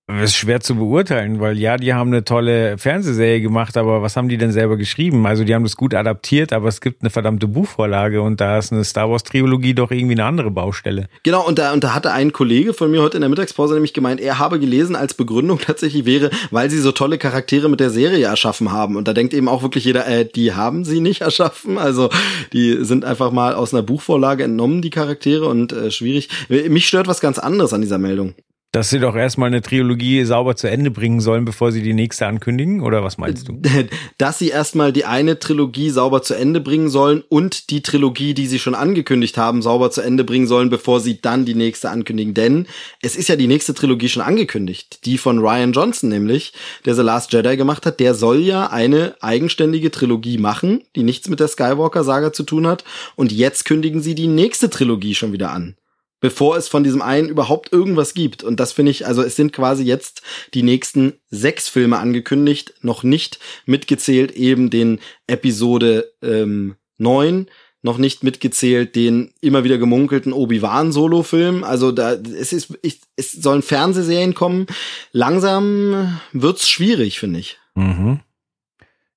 [0.06, 4.16] Das ist schwer zu beurteilen, weil ja, die haben eine tolle Fernsehserie gemacht, aber was
[4.16, 5.26] haben die denn selber geschrieben?
[5.26, 8.70] Also die haben das gut adaptiert, aber es gibt eine verdammte Buchvorlage und da ist
[8.70, 11.08] eine Star Wars Trilogie doch irgendwie eine andere Baustelle.
[11.22, 13.94] Genau, und da, und da hatte ein Kollege von mir heute in der Mittagspause nämlich
[13.94, 17.88] gemeint, er habe gelesen, als Begründung tatsächlich wäre, weil sie so tolle Charaktere mit der
[17.88, 18.96] Serie erschaffen haben.
[18.96, 21.78] Und da denkt eben auch wirklich jeder, äh, die haben sie nicht erschaffen.
[21.78, 22.10] Also
[22.52, 26.28] die sind einfach mal aus einer Buchvorlage entnommen, die Charaktere, und äh, schwierig.
[26.50, 28.34] Mich stört was ganz anderes an dieser Meldung.
[28.74, 32.26] Dass sie doch erstmal eine Trilogie sauber zu Ende bringen sollen, bevor sie die nächste
[32.26, 33.62] ankündigen, oder was meinst du?
[34.18, 38.48] Dass sie erstmal die eine Trilogie sauber zu Ende bringen sollen und die Trilogie, die
[38.48, 42.34] sie schon angekündigt haben, sauber zu Ende bringen sollen, bevor sie dann die nächste ankündigen.
[42.34, 42.66] Denn
[43.00, 45.04] es ist ja die nächste Trilogie schon angekündigt.
[45.04, 46.52] Die von Ryan Johnson nämlich,
[46.84, 48.00] der The Last Jedi gemacht hat.
[48.00, 52.82] Der soll ja eine eigenständige Trilogie machen, die nichts mit der Skywalker-Saga zu tun hat.
[53.14, 55.76] Und jetzt kündigen sie die nächste Trilogie schon wieder an
[56.24, 58.42] bevor es von diesem einen überhaupt irgendwas gibt.
[58.42, 60.22] Und das finde ich, also es sind quasi jetzt
[60.54, 67.48] die nächsten sechs Filme angekündigt, noch nicht mitgezählt eben den Episode ähm, 9,
[67.82, 71.62] noch nicht mitgezählt den immer wieder gemunkelten Obi-Wan-Solo-Film.
[71.62, 74.66] Also da es ist, ich, es sollen Fernsehserien kommen.
[75.12, 77.58] Langsam wird's schwierig, finde ich.
[77.74, 78.20] Mhm.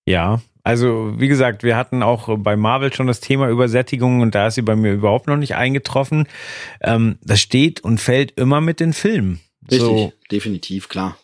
[0.06, 4.48] Ja, also wie gesagt, wir hatten auch bei Marvel schon das Thema Übersättigung und da
[4.48, 6.28] ist sie bei mir überhaupt noch nicht eingetroffen.
[6.82, 9.40] Ähm, das steht und fällt immer mit den Filmen.
[9.72, 11.18] Richtig, So, definitiv, klar.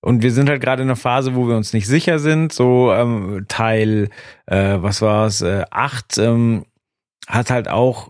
[0.00, 2.52] und wir sind halt gerade in einer Phase, wo wir uns nicht sicher sind.
[2.52, 4.10] So ähm, Teil,
[4.46, 6.64] äh, was war es, äh, acht ähm,
[7.28, 8.08] hat halt auch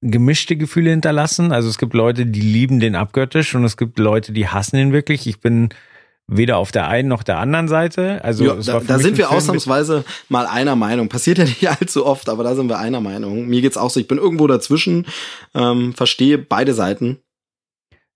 [0.00, 1.52] gemischte Gefühle hinterlassen.
[1.52, 4.92] Also es gibt Leute, die lieben den abgöttisch und es gibt Leute, die hassen ihn
[4.92, 5.26] wirklich.
[5.26, 5.68] Ich bin
[6.28, 8.22] weder auf der einen noch der anderen Seite.
[8.22, 11.08] Also ja, da, da sind wir Film ausnahmsweise mal einer Meinung.
[11.08, 13.48] Passiert ja nicht allzu oft, aber da sind wir einer Meinung.
[13.48, 13.98] Mir geht's auch so.
[13.98, 15.06] Ich bin irgendwo dazwischen,
[15.54, 17.18] ähm, verstehe beide Seiten.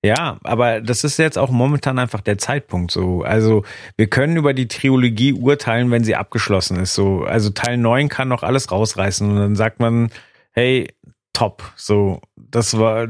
[0.05, 3.23] Ja, aber das ist jetzt auch momentan einfach der Zeitpunkt so.
[3.23, 3.65] Also
[3.97, 6.95] wir können über die Trilogie urteilen, wenn sie abgeschlossen ist.
[6.95, 10.11] So, also Teil 9 kann noch alles rausreißen und dann sagt man,
[10.51, 10.89] hey,
[11.33, 11.63] top.
[11.77, 13.09] So, das war,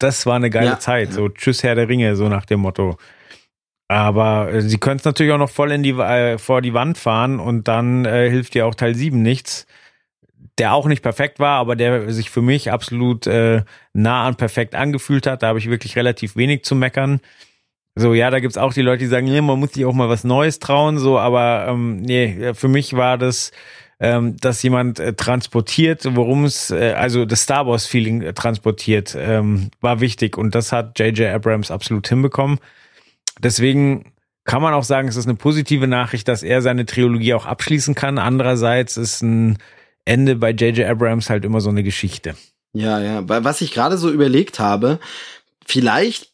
[0.00, 1.12] das war eine geile Ja, Zeit.
[1.12, 2.98] So, tschüss Herr der Ringe, so nach dem Motto.
[3.92, 6.96] Aber äh, sie können es natürlich auch noch voll in die, äh, vor die Wand
[6.96, 9.66] fahren und dann äh, hilft dir auch Teil 7 nichts.
[10.58, 13.62] Der auch nicht perfekt war, aber der sich für mich absolut äh,
[13.92, 15.42] nah an perfekt angefühlt hat.
[15.42, 17.20] Da habe ich wirklich relativ wenig zu meckern.
[17.94, 20.08] So, ja, da gibt's auch die Leute, die sagen, nee, man muss sich auch mal
[20.08, 23.52] was Neues trauen, so, aber ähm, nee, für mich war das,
[24.00, 29.70] ähm, dass jemand äh, transportiert, worum es, äh, also das Star Wars-Feeling äh, transportiert, ähm,
[29.82, 31.34] war wichtig und das hat J.J.
[31.34, 32.58] Abrams absolut hinbekommen.
[33.40, 34.12] Deswegen
[34.44, 37.94] kann man auch sagen, es ist eine positive Nachricht, dass er seine Trilogie auch abschließen
[37.94, 38.18] kann.
[38.18, 39.58] Andererseits ist ein
[40.04, 40.88] Ende bei J.J.
[40.88, 42.34] Abrams halt immer so eine Geschichte.
[42.72, 43.22] Ja, ja.
[43.26, 44.98] Was ich gerade so überlegt habe,
[45.64, 46.31] vielleicht,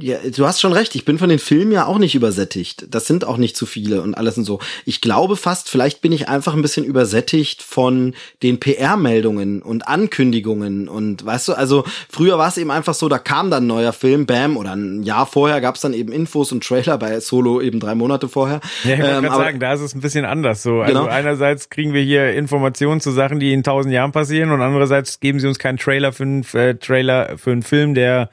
[0.00, 2.86] ja, du hast schon recht, ich bin von den Filmen ja auch nicht übersättigt.
[2.90, 4.60] Das sind auch nicht zu viele und alles und so.
[4.86, 10.88] Ich glaube fast, vielleicht bin ich einfach ein bisschen übersättigt von den PR-Meldungen und Ankündigungen
[10.88, 13.92] und weißt du, also früher war es eben einfach so, da kam dann ein neuer
[13.92, 17.60] Film, bam, oder ein Jahr vorher gab es dann eben Infos und Trailer bei Solo
[17.60, 18.60] eben drei Monate vorher.
[18.84, 20.80] Ja, ich Ähm, aber- sagen, da ist es ein bisschen anders so.
[20.80, 21.10] Also Genau.
[21.12, 25.40] einerseits kriegen wir hier Informationen zu Sachen, die in tausend Jahren passieren und andererseits geben
[25.40, 28.30] sie uns keinen Trailer für einen äh, Trailer für einen Film, der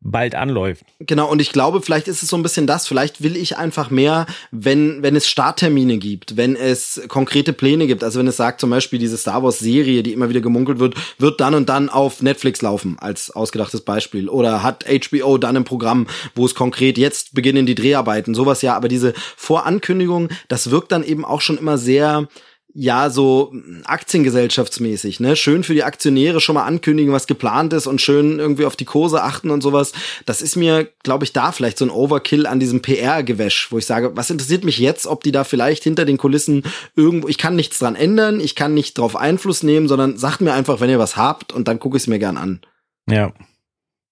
[0.00, 0.84] bald anläuft.
[1.00, 2.86] Genau, und ich glaube, vielleicht ist es so ein bisschen das.
[2.86, 8.04] Vielleicht will ich einfach mehr, wenn, wenn es Starttermine gibt, wenn es konkrete Pläne gibt.
[8.04, 10.94] Also wenn es sagt, zum Beispiel diese Star Wars Serie, die immer wieder gemunkelt wird,
[11.18, 14.28] wird dann und dann auf Netflix laufen, als ausgedachtes Beispiel.
[14.28, 18.76] Oder hat HBO dann ein Programm, wo es konkret jetzt beginnen die Dreharbeiten, sowas ja.
[18.76, 22.28] Aber diese Vorankündigung, das wirkt dann eben auch schon immer sehr,
[22.74, 23.52] ja, so
[23.84, 25.36] aktiengesellschaftsmäßig, ne?
[25.36, 28.84] Schön für die Aktionäre schon mal ankündigen, was geplant ist und schön irgendwie auf die
[28.84, 29.92] Kurse achten und sowas.
[30.26, 33.86] Das ist mir, glaube ich, da vielleicht so ein Overkill an diesem PR-Gewäsch, wo ich
[33.86, 36.62] sage, was interessiert mich jetzt, ob die da vielleicht hinter den Kulissen
[36.94, 40.52] irgendwo, ich kann nichts dran ändern, ich kann nicht drauf Einfluss nehmen, sondern sagt mir
[40.52, 42.60] einfach, wenn ihr was habt und dann gucke ich es mir gern an.
[43.08, 43.32] Ja.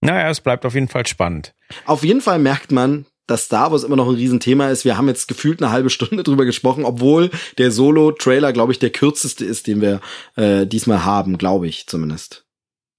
[0.01, 1.55] Naja, es bleibt auf jeden Fall spannend.
[1.85, 4.85] Auf jeden Fall merkt man, dass Star Wars immer noch ein Riesenthema ist.
[4.85, 8.91] Wir haben jetzt gefühlt eine halbe Stunde drüber gesprochen, obwohl der Solo-Trailer, glaube ich, der
[8.91, 10.01] kürzeste ist, den wir
[10.37, 12.45] äh, diesmal haben, glaube ich zumindest.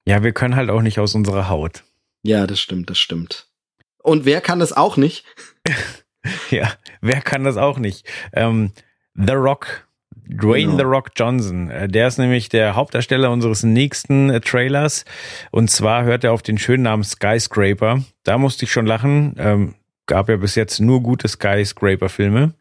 [0.05, 1.83] Ja, wir können halt auch nicht aus unserer Haut.
[2.23, 3.47] Ja, das stimmt, das stimmt.
[4.01, 5.25] Und wer kann das auch nicht?
[6.49, 8.05] Ja, wer kann das auch nicht?
[8.33, 8.71] Ähm,
[9.13, 9.87] The Rock.
[10.29, 10.77] Dwayne Genau.
[10.77, 11.69] The Rock Johnson.
[11.69, 15.05] Äh, Der ist nämlich der Hauptdarsteller unseres nächsten äh, Trailers.
[15.51, 18.03] Und zwar hört er auf den schönen Namen Skyscraper.
[18.23, 19.35] Da musste ich schon lachen.
[19.37, 19.75] Ähm,
[20.07, 22.53] gab ja bis jetzt nur gute Skyscraper-Filme.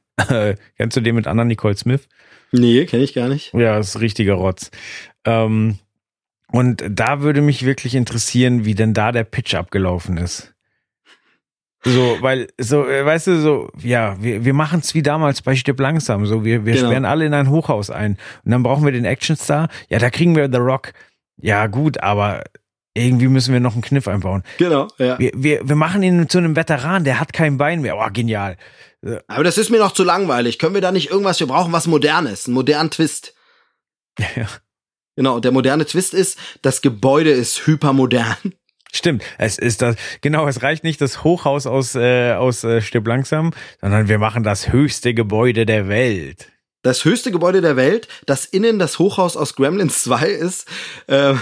[0.77, 2.09] Kennst du den mit Anna Nicole Smith?
[2.53, 3.53] Nee, kenne ich gar nicht.
[3.55, 4.71] Ja, ist richtiger Rotz.
[5.25, 5.79] Ähm,
[6.53, 10.55] und da würde mich wirklich interessieren, wie denn da der Pitch abgelaufen ist.
[11.85, 15.55] So, weil, so, äh, weißt du, so, ja, wir, wir machen es wie damals bei
[15.55, 16.27] Stipp langsam.
[16.27, 16.87] So, wir, wir Genau.
[16.89, 18.17] sperren alle in ein Hochhaus ein.
[18.45, 19.69] Und dann brauchen wir den Actionstar.
[19.89, 20.93] Ja, da kriegen wir The Rock.
[21.37, 22.43] Ja, gut, aber
[22.97, 24.43] irgendwie müssen wir noch einen Kniff einbauen.
[24.59, 25.19] Genau, ja.
[25.19, 27.97] Wir, wir, wir machen ihn zu einem Veteran, der hat kein Bein mehr.
[27.97, 28.57] Oh, genial.
[29.27, 30.59] Aber das ist mir noch zu langweilig.
[30.59, 33.35] Können wir da nicht irgendwas, wir brauchen was Modernes, einen modernen Twist.
[34.35, 34.47] Ja.
[35.15, 38.37] Genau, und der moderne Twist ist, das Gebäude ist hypermodern.
[38.93, 43.07] Stimmt, es ist das, genau, es reicht nicht das Hochhaus aus, äh, aus äh, Stipp
[43.07, 46.51] langsam, sondern wir machen das höchste Gebäude der Welt.
[46.87, 50.69] Das höchste Gebäude der Welt, das innen das Hochhaus aus Gremlins 2 ist,
[51.09, 51.35] äh,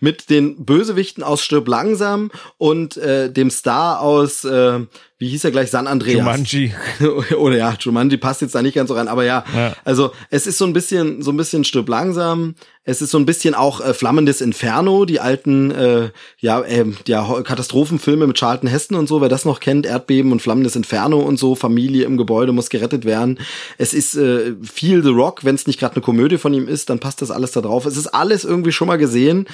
[0.00, 4.80] mit den Bösewichten aus Stirb langsam und äh, dem Star aus, äh,
[5.20, 6.18] wie hieß er gleich, San Andreas.
[6.18, 6.74] Jumanji.
[7.36, 9.76] Oder ja, Jumanji passt jetzt da nicht ganz so rein, aber ja, Ja.
[9.84, 12.56] also es ist so ein bisschen, so ein bisschen Stirb langsam.
[12.88, 17.42] Es ist so ein bisschen auch äh, Flammendes Inferno, die alten, äh, ja, äh, ja,
[17.42, 21.38] Katastrophenfilme mit Charlton Heston und so, wer das noch kennt, Erdbeben und Flammendes Inferno und
[21.38, 23.40] so, Familie im Gebäude muss gerettet werden.
[23.76, 26.88] Es ist äh, viel The Rock, wenn es nicht gerade eine Komödie von ihm ist,
[26.88, 27.84] dann passt das alles da drauf.
[27.84, 29.46] Es ist alles irgendwie schon mal gesehen,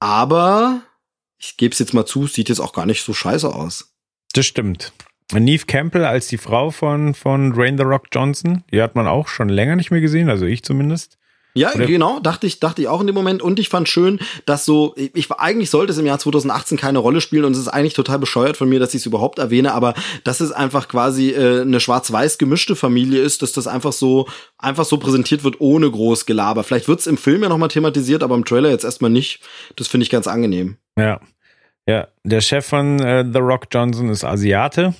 [0.00, 0.80] aber
[1.38, 3.92] ich gebe es jetzt mal zu, sieht jetzt auch gar nicht so scheiße aus.
[4.32, 4.94] Das stimmt.
[5.30, 9.28] Neve Campbell als die Frau von, von Dwayne The Rock Johnson, die hat man auch
[9.28, 11.18] schon länger nicht mehr gesehen, also ich zumindest.
[11.56, 13.42] Ja, Oder- genau, dachte ich, dachte ich auch in dem Moment.
[13.42, 16.98] Und ich fand schön, dass so, ich, ich eigentlich sollte es im Jahr 2018 keine
[16.98, 19.72] Rolle spielen und es ist eigentlich total bescheuert von mir, dass ich es überhaupt erwähne,
[19.72, 19.94] aber
[20.24, 24.28] dass es einfach quasi äh, eine schwarz-weiß gemischte Familie ist, dass das einfach so,
[24.58, 26.62] einfach so präsentiert wird ohne groß Gelaber.
[26.62, 29.40] Vielleicht wird's im Film ja nochmal thematisiert, aber im Trailer jetzt erstmal nicht.
[29.76, 30.76] Das finde ich ganz angenehm.
[30.98, 31.20] Ja.
[31.88, 34.94] Ja, der Chef von äh, The Rock Johnson ist Asiate.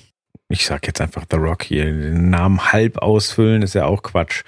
[0.49, 4.43] Ich sag jetzt einfach The Rock hier, den Namen halb ausfüllen ist ja auch Quatsch.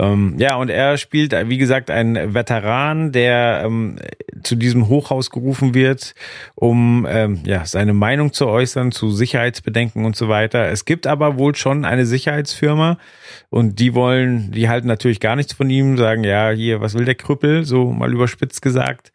[0.00, 4.00] Ähm, ja, und er spielt, wie gesagt, einen Veteran, der ähm,
[4.42, 6.16] zu diesem Hochhaus gerufen wird,
[6.56, 10.70] um ähm, ja, seine Meinung zu äußern zu Sicherheitsbedenken und so weiter.
[10.70, 12.98] Es gibt aber wohl schon eine Sicherheitsfirma
[13.48, 17.04] und die wollen, die halten natürlich gar nichts von ihm, sagen, ja, hier, was will
[17.04, 19.12] der Krüppel, so mal überspitzt gesagt.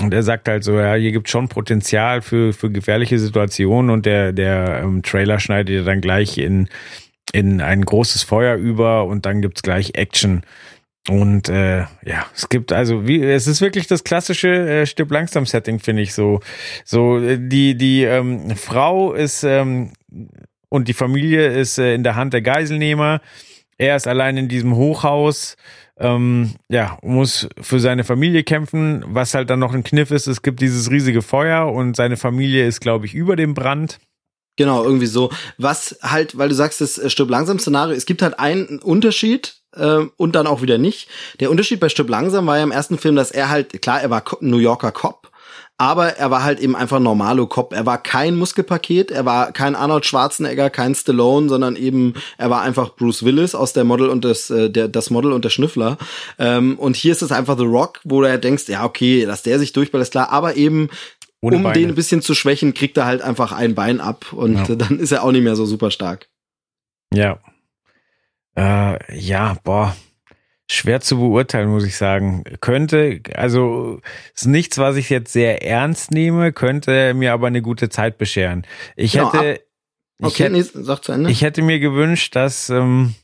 [0.00, 4.06] Und er sagt halt so, ja, hier gibt schon Potenzial für, für gefährliche Situationen und
[4.06, 6.68] der, der ähm, Trailer schneidet ja dann gleich in,
[7.32, 10.42] in ein großes Feuer über und dann gibt's gleich Action.
[11.08, 15.46] Und äh, ja, es gibt also wie es ist wirklich das klassische äh, Stirb langsam
[15.46, 16.40] Setting, finde ich so.
[16.84, 19.92] So äh, die die ähm, Frau ist ähm,
[20.68, 23.22] und die Familie ist äh, in der Hand der Geiselnehmer.
[23.78, 25.56] Er ist allein in diesem Hochhaus
[25.98, 29.04] ähm, ja, muss für seine Familie kämpfen.
[29.06, 32.66] Was halt dann noch ein Kniff ist, es gibt dieses riesige Feuer und seine Familie
[32.66, 33.98] ist, glaube ich, über dem Brand.
[34.56, 35.30] Genau, irgendwie so.
[35.56, 40.04] Was halt, weil du sagst, das Stirb langsam Szenario, es gibt halt einen Unterschied äh,
[40.16, 41.08] und dann auch wieder nicht.
[41.38, 44.10] Der Unterschied bei Stirb langsam war ja im ersten Film, dass er halt, klar, er
[44.10, 45.27] war New Yorker Cop,
[45.78, 47.72] aber er war halt eben einfach normalo Cop.
[47.72, 52.62] Er war kein Muskelpaket, er war kein Arnold Schwarzenegger, kein Stallone, sondern eben, er war
[52.62, 55.96] einfach Bruce Willis aus der Model und das, äh, der, das Model und der Schnüffler.
[56.38, 59.42] Ähm, und hier ist es einfach The Rock, wo du halt denkst, ja, okay, dass
[59.42, 60.88] der sich durchballt, ist klar, aber eben
[61.40, 61.78] Ohne um Beine.
[61.78, 64.74] den ein bisschen zu schwächen, kriegt er halt einfach ein Bein ab und Ja.
[64.76, 66.28] dann ist er auch nicht mehr so super stark.
[67.14, 67.38] Ja.
[68.56, 69.94] Äh, ja, boah.
[70.70, 72.44] Schwer zu beurteilen, muss ich sagen.
[72.60, 74.00] Könnte, also
[74.34, 78.66] ist nichts, was ich jetzt sehr ernst nehme, könnte mir aber eine gute Zeit bescheren.
[78.94, 79.62] Ich Genau, hätte,
[80.18, 81.30] ich Okay, hätte, nee, sag zu Ende.
[81.30, 83.14] Ich hätte mir gewünscht, dass, ähm,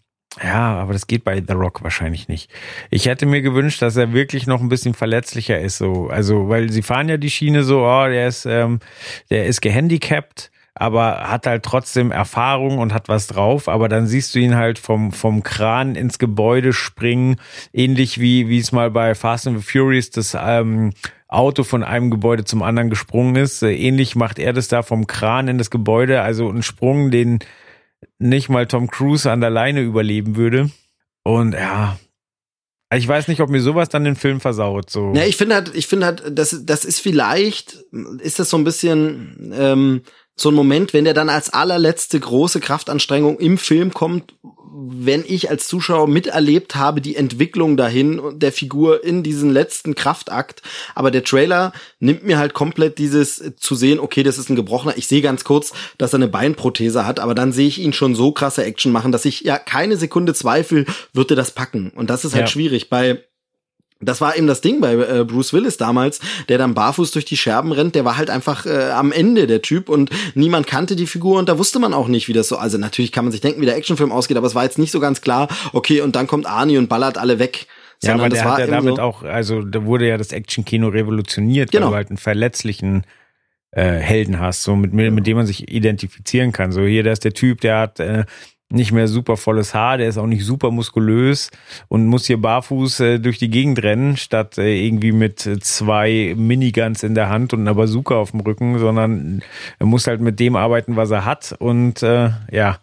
[0.42, 2.50] ja, aber das geht bei The Rock wahrscheinlich nicht.
[2.90, 6.08] Ich hätte mir gewünscht, dass er wirklich noch ein bisschen verletzlicher ist, so.
[6.08, 8.80] Also, weil sie fahren ja die Schiene so, oh, der ist, ähm,
[9.30, 13.68] der ist gehandicapt, aber hat halt trotzdem Erfahrung und hat was drauf.
[13.68, 17.36] Aber dann siehst du ihn halt vom, vom Kran ins Gebäude springen,
[17.72, 20.92] ähnlich wie, wie es mal bei Fast and the Furious das, ähm,
[21.34, 23.62] Auto von einem Gebäude zum anderen gesprungen ist.
[23.62, 26.22] Äh, Ähnlich macht er das da vom Kran in das Gebäude.
[26.22, 27.40] Also ein Sprung, den
[28.18, 30.70] nicht mal Tom Cruise an der Leine überleben würde.
[31.24, 31.98] Und ja,
[32.94, 34.90] ich weiß nicht, ob mir sowas dann den Film versaut.
[34.90, 35.12] So.
[35.14, 37.84] Ja, ich finde halt, ich finde halt, das, das ist vielleicht,
[38.20, 40.02] ist das so ein bisschen ähm,
[40.36, 44.34] so ein Moment, wenn der dann als allerletzte große Kraftanstrengung im Film kommt,
[44.76, 49.94] wenn ich als Zuschauer miterlebt habe, die Entwicklung dahin und der Figur in diesen letzten
[49.94, 50.62] Kraftakt.
[50.96, 54.96] Aber der Trailer nimmt mir halt komplett dieses zu sehen, okay, das ist ein Gebrochener.
[54.96, 58.16] Ich sehe ganz kurz, dass er eine Beinprothese hat, aber dann sehe ich ihn schon
[58.16, 61.90] so krasse Action machen, dass ich ja keine Sekunde Zweifel, wird er das packen.
[61.90, 62.48] Und das ist halt ja.
[62.48, 62.90] schwierig.
[62.90, 63.22] Bei
[64.04, 67.36] das war eben das Ding bei äh, Bruce Willis damals, der dann barfuß durch die
[67.36, 67.94] Scherben rennt.
[67.94, 71.48] Der war halt einfach äh, am Ende der Typ und niemand kannte die Figur und
[71.48, 72.56] da wusste man auch nicht, wie das so.
[72.56, 74.90] Also natürlich kann man sich denken, wie der Actionfilm ausgeht, aber es war jetzt nicht
[74.90, 75.48] so ganz klar.
[75.72, 77.66] Okay, und dann kommt Arnie und ballert alle weg.
[78.02, 81.70] Ja, aber der hat ja damit so auch, also da wurde ja das Actionkino revolutioniert,
[81.70, 81.86] genau.
[81.86, 83.04] weil du halt einen verletzlichen
[83.70, 86.72] äh, Helden hast, so mit, mit dem man sich identifizieren kann.
[86.72, 88.24] So hier, da ist der Typ, der hat äh,
[88.74, 91.50] nicht mehr super volles Haar, der ist auch nicht super muskulös
[91.88, 97.02] und muss hier barfuß äh, durch die Gegend rennen, statt äh, irgendwie mit zwei Miniguns
[97.02, 99.42] in der Hand und einer Bazooka auf dem Rücken, sondern
[99.78, 102.78] er muss halt mit dem arbeiten, was er hat und äh, ja.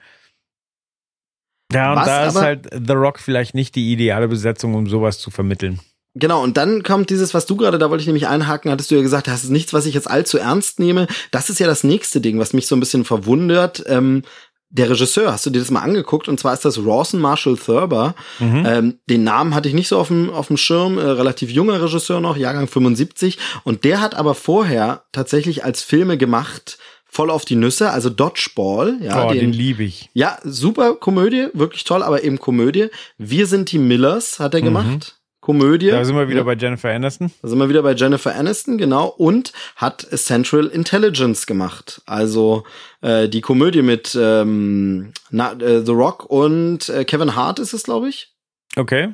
[1.74, 5.20] Ja, und was da ist halt The Rock vielleicht nicht die ideale Besetzung, um sowas
[5.20, 5.80] zu vermitteln.
[6.14, 8.96] Genau, und dann kommt dieses, was du gerade, da wollte ich nämlich einhaken, hattest du
[8.96, 11.08] ja gesagt, das ist nichts, was ich jetzt allzu ernst nehme.
[11.32, 13.82] Das ist ja das nächste Ding, was mich so ein bisschen verwundert.
[13.88, 14.24] Ähm,
[14.72, 16.28] der Regisseur, hast du dir das mal angeguckt?
[16.28, 18.16] Und zwar ist das Rawson Marshall Thurber.
[18.40, 18.64] Mhm.
[18.66, 21.82] Ähm, den Namen hatte ich nicht so auf dem, auf dem Schirm, äh, relativ junger
[21.82, 23.38] Regisseur noch, Jahrgang 75.
[23.64, 28.98] Und der hat aber vorher tatsächlich als Filme gemacht, voll auf die Nüsse, also Dodgeball.
[29.02, 30.10] Ja, oh, den, den liebe ich.
[30.14, 32.88] Ja, super Komödie, wirklich toll, aber eben Komödie.
[33.18, 34.66] Wir sind die Millers, hat er mhm.
[34.66, 35.21] gemacht.
[35.42, 35.90] Komödie.
[35.90, 36.44] Da sind wir wieder ja.
[36.44, 37.32] bei Jennifer Aniston.
[37.42, 39.08] Da sind wir wieder bei Jennifer Aniston, genau.
[39.08, 42.04] Und hat Central Intelligence gemacht.
[42.06, 42.64] Also
[43.02, 47.84] äh, die Komödie mit ähm, na, äh, The Rock und äh, Kevin Hart ist es,
[47.84, 48.32] glaube ich.
[48.76, 49.14] Okay.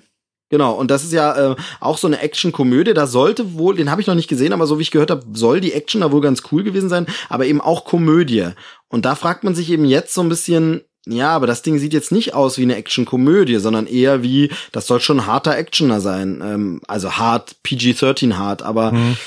[0.50, 2.94] Genau, und das ist ja äh, auch so eine Action-Komödie.
[2.94, 5.26] Da sollte wohl, den habe ich noch nicht gesehen, aber so wie ich gehört habe,
[5.34, 8.50] soll die Action da wohl ganz cool gewesen sein, aber eben auch Komödie.
[8.88, 10.82] Und da fragt man sich eben jetzt so ein bisschen,
[11.12, 14.88] ja, aber das Ding sieht jetzt nicht aus wie eine Action-Komödie, sondern eher wie, das
[14.88, 16.42] soll schon harter Actioner sein.
[16.44, 19.18] Ähm, also hart, PG-13 hart, aber mhm.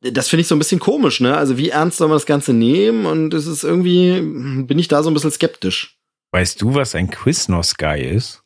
[0.00, 1.36] das finde ich so ein bisschen komisch, ne?
[1.36, 3.06] Also wie ernst soll man das Ganze nehmen?
[3.06, 5.98] Und es ist irgendwie, bin ich da so ein bisschen skeptisch.
[6.32, 8.41] Weißt du, was ein Quiznos-Guy ist?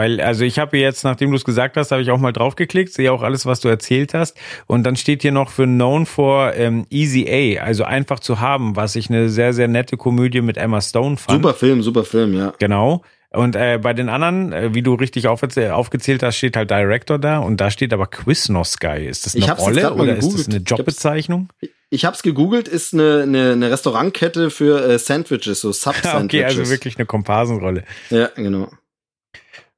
[0.00, 2.90] Weil, also ich habe jetzt, nachdem du es gesagt hast, habe ich auch mal draufgeklickt,
[2.90, 4.34] sehe auch alles, was du erzählt hast.
[4.66, 8.76] Und dann steht hier noch für Known for ähm, Easy A, also einfach zu haben,
[8.76, 11.42] was ich eine sehr, sehr nette Komödie mit Emma Stone fand.
[11.42, 12.54] Super Film, super Film, ja.
[12.58, 13.02] Genau.
[13.28, 17.40] Und äh, bei den anderen, äh, wie du richtig aufgezählt hast, steht halt Director da
[17.40, 19.06] und da steht aber Quiznos Guy.
[19.06, 21.50] Ist das eine Rolle oder ist das eine Jobbezeichnung?
[21.60, 26.24] Ich, ich habe es gegoogelt, ist eine, eine, eine Restaurantkette für äh, Sandwiches, so Sub-Sandwiches.
[26.24, 27.84] okay, also wirklich eine Komparsenrolle.
[28.08, 28.70] Ja, genau.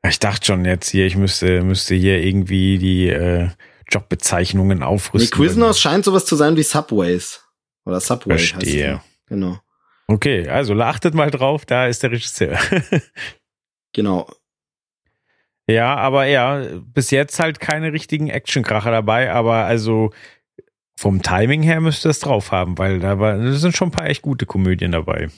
[0.08, 3.50] Ich dachte schon jetzt hier, ich müsste, müsste hier irgendwie die äh,
[3.88, 5.38] Jobbezeichnungen aufrüsten.
[5.38, 7.44] Nee, Quiznos scheint sowas zu sein wie Subways.
[7.84, 8.94] Oder Subway Verstehe.
[8.94, 9.28] heißt es.
[9.28, 9.58] Genau.
[10.08, 12.58] Okay, also achtet mal drauf, da ist der Regisseur.
[13.92, 14.28] genau.
[15.68, 20.10] Ja, aber ja, bis jetzt halt keine richtigen Actionkracher dabei, aber also
[20.96, 24.06] vom Timing her müsste es drauf haben, weil da war, da sind schon ein paar
[24.06, 25.28] echt gute Komödien dabei.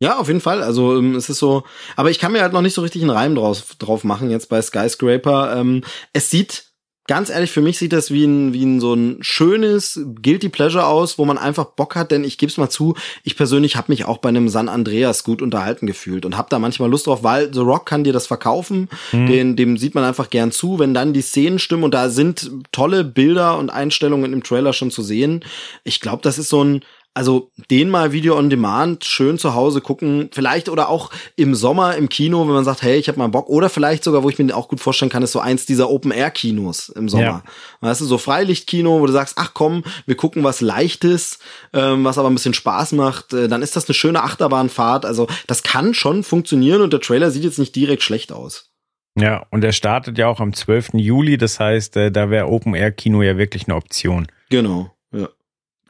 [0.00, 0.62] Ja, auf jeden Fall.
[0.62, 1.62] Also ähm, es ist so,
[1.94, 4.48] aber ich kann mir halt noch nicht so richtig einen Reim drauf, drauf machen jetzt
[4.48, 5.54] bei Skyscraper.
[5.56, 5.82] Ähm,
[6.14, 6.70] es sieht
[7.10, 10.86] ganz ehrlich, für mich sieht das wie ein, wie ein so ein schönes Guilty Pleasure
[10.86, 12.94] aus, wo man einfach Bock hat, denn ich gebe es mal zu,
[13.24, 16.60] ich persönlich habe mich auch bei einem San Andreas gut unterhalten gefühlt und habe da
[16.60, 19.26] manchmal Lust drauf, weil The Rock kann dir das verkaufen, mhm.
[19.26, 22.48] den, dem sieht man einfach gern zu, wenn dann die Szenen stimmen und da sind
[22.70, 25.44] tolle Bilder und Einstellungen im Trailer schon zu sehen.
[25.82, 29.80] Ich glaube, das ist so ein also den mal Video on Demand schön zu Hause
[29.80, 33.28] gucken, vielleicht oder auch im Sommer im Kino, wenn man sagt, hey, ich habe mal
[33.28, 35.90] Bock oder vielleicht sogar, wo ich mir auch gut vorstellen kann, ist so eins dieser
[35.90, 37.24] Open Air Kinos im Sommer.
[37.24, 37.42] Ja.
[37.80, 41.40] Weißt du, so Freilichtkino, wo du sagst, ach komm, wir gucken was leichtes,
[41.72, 45.26] ähm, was aber ein bisschen Spaß macht, äh, dann ist das eine schöne Achterbahnfahrt, also
[45.48, 48.70] das kann schon funktionieren und der Trailer sieht jetzt nicht direkt schlecht aus.
[49.18, 50.90] Ja, und er startet ja auch am 12.
[50.94, 54.28] Juli, das heißt, äh, da wäre Open Air Kino ja wirklich eine Option.
[54.48, 55.28] Genau, ja.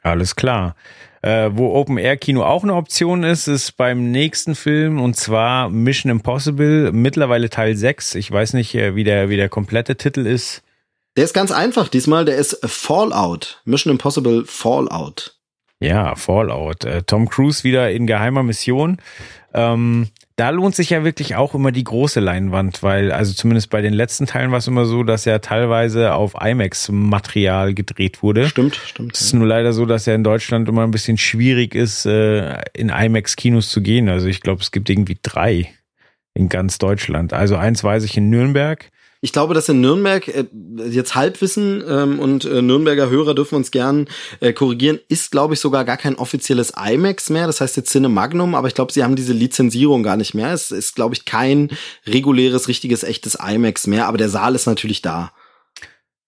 [0.01, 0.75] Alles klar.
[1.21, 5.69] Äh, wo Open Air Kino auch eine Option ist, ist beim nächsten Film und zwar
[5.69, 8.15] Mission Impossible, mittlerweile Teil 6.
[8.15, 10.63] Ich weiß nicht, äh, wie der, wie der komplette Titel ist.
[11.15, 13.61] Der ist ganz einfach diesmal, der ist Fallout.
[13.65, 15.35] Mission Impossible Fallout.
[15.79, 16.85] Ja, Fallout.
[16.85, 18.97] Äh, Tom Cruise wieder in geheimer Mission.
[19.53, 20.07] Ähm,
[20.41, 23.93] da lohnt sich ja wirklich auch immer die große Leinwand, weil, also zumindest bei den
[23.93, 28.47] letzten Teilen war es immer so, dass ja teilweise auf IMAX-Material gedreht wurde.
[28.47, 29.15] Stimmt, stimmt.
[29.15, 32.59] Es ist nur leider so, dass ja in Deutschland immer ein bisschen schwierig ist, äh,
[32.73, 34.09] in IMAX-Kinos zu gehen.
[34.09, 35.71] Also ich glaube, es gibt irgendwie drei
[36.33, 37.33] in ganz Deutschland.
[37.33, 38.89] Also eins weiß ich in Nürnberg,
[39.23, 40.45] Ich glaube, dass in Nürnberg äh,
[40.89, 44.07] jetzt Halbwissen ähm, und äh, Nürnberger Hörer dürfen uns gern
[44.39, 47.45] äh, korrigieren, ist glaube ich sogar gar kein offizielles IMAX mehr.
[47.45, 50.51] Das heißt jetzt Cinemagnum, aber ich glaube, sie haben diese Lizenzierung gar nicht mehr.
[50.53, 51.69] Es ist glaube ich kein
[52.07, 54.07] reguläres, richtiges, echtes IMAX mehr.
[54.07, 55.31] Aber der Saal ist natürlich da.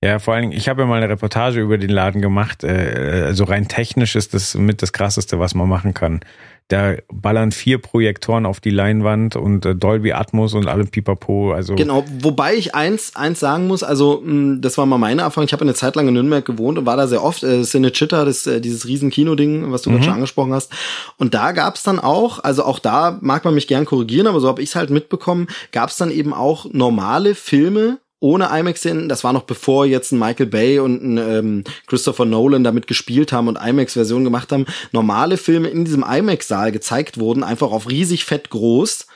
[0.03, 2.65] Ja, vor allen Dingen, ich habe ja mal eine Reportage über den Laden gemacht.
[2.65, 6.19] Also rein technisch ist das mit das krasseste, was man machen kann.
[6.67, 11.53] Da ballern vier Projektoren auf die Leinwand und äh, Dolby Atmos und alle Pipapo.
[11.53, 15.45] Also genau, wobei ich eins eins sagen muss, also mh, das war mal meine Erfahrung.
[15.45, 17.43] Ich habe eine Zeit lang in Nürnberg gewohnt und war da sehr oft.
[17.43, 19.95] Äh, Cinechitta, das äh, dieses riesen Kino-Ding, was du mhm.
[19.95, 20.71] gerade schon angesprochen hast.
[21.17, 24.47] Und da gab's dann auch, also auch da mag man mich gern korrigieren, aber so
[24.47, 29.09] habe ich es halt mitbekommen, gab's dann eben auch normale Filme ohne IMAX hin.
[29.09, 33.33] Das war noch bevor jetzt ein Michael Bay und ein ähm, Christopher Nolan damit gespielt
[33.33, 34.65] haben und IMAX-Version gemacht haben.
[34.93, 39.07] Normale Filme in diesem IMAX-Saal gezeigt wurden, einfach auf riesig fett groß.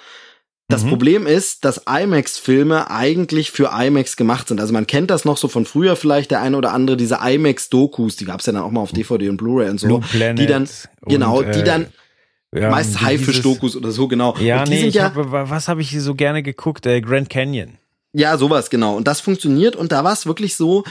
[0.67, 0.89] Das mhm.
[0.89, 4.59] Problem ist, dass IMAX-Filme eigentlich für IMAX gemacht sind.
[4.59, 8.17] Also man kennt das noch so von früher vielleicht, der eine oder andere, diese IMAX-Dokus,
[8.17, 10.01] die gab's ja dann auch mal auf DVD und Blu-ray und so.
[10.13, 10.67] die dann,
[11.05, 11.87] genau, und, die dann
[12.53, 14.35] äh, ja, meist Haifisch-Dokus oder so, genau.
[14.39, 16.85] Ja, nee, ich ja, hab, was habe ich so gerne geguckt?
[16.85, 17.77] Äh, Grand Canyon.
[18.13, 18.95] Ja, sowas, genau.
[18.95, 19.75] Und das funktioniert.
[19.75, 20.83] Und da war es wirklich so,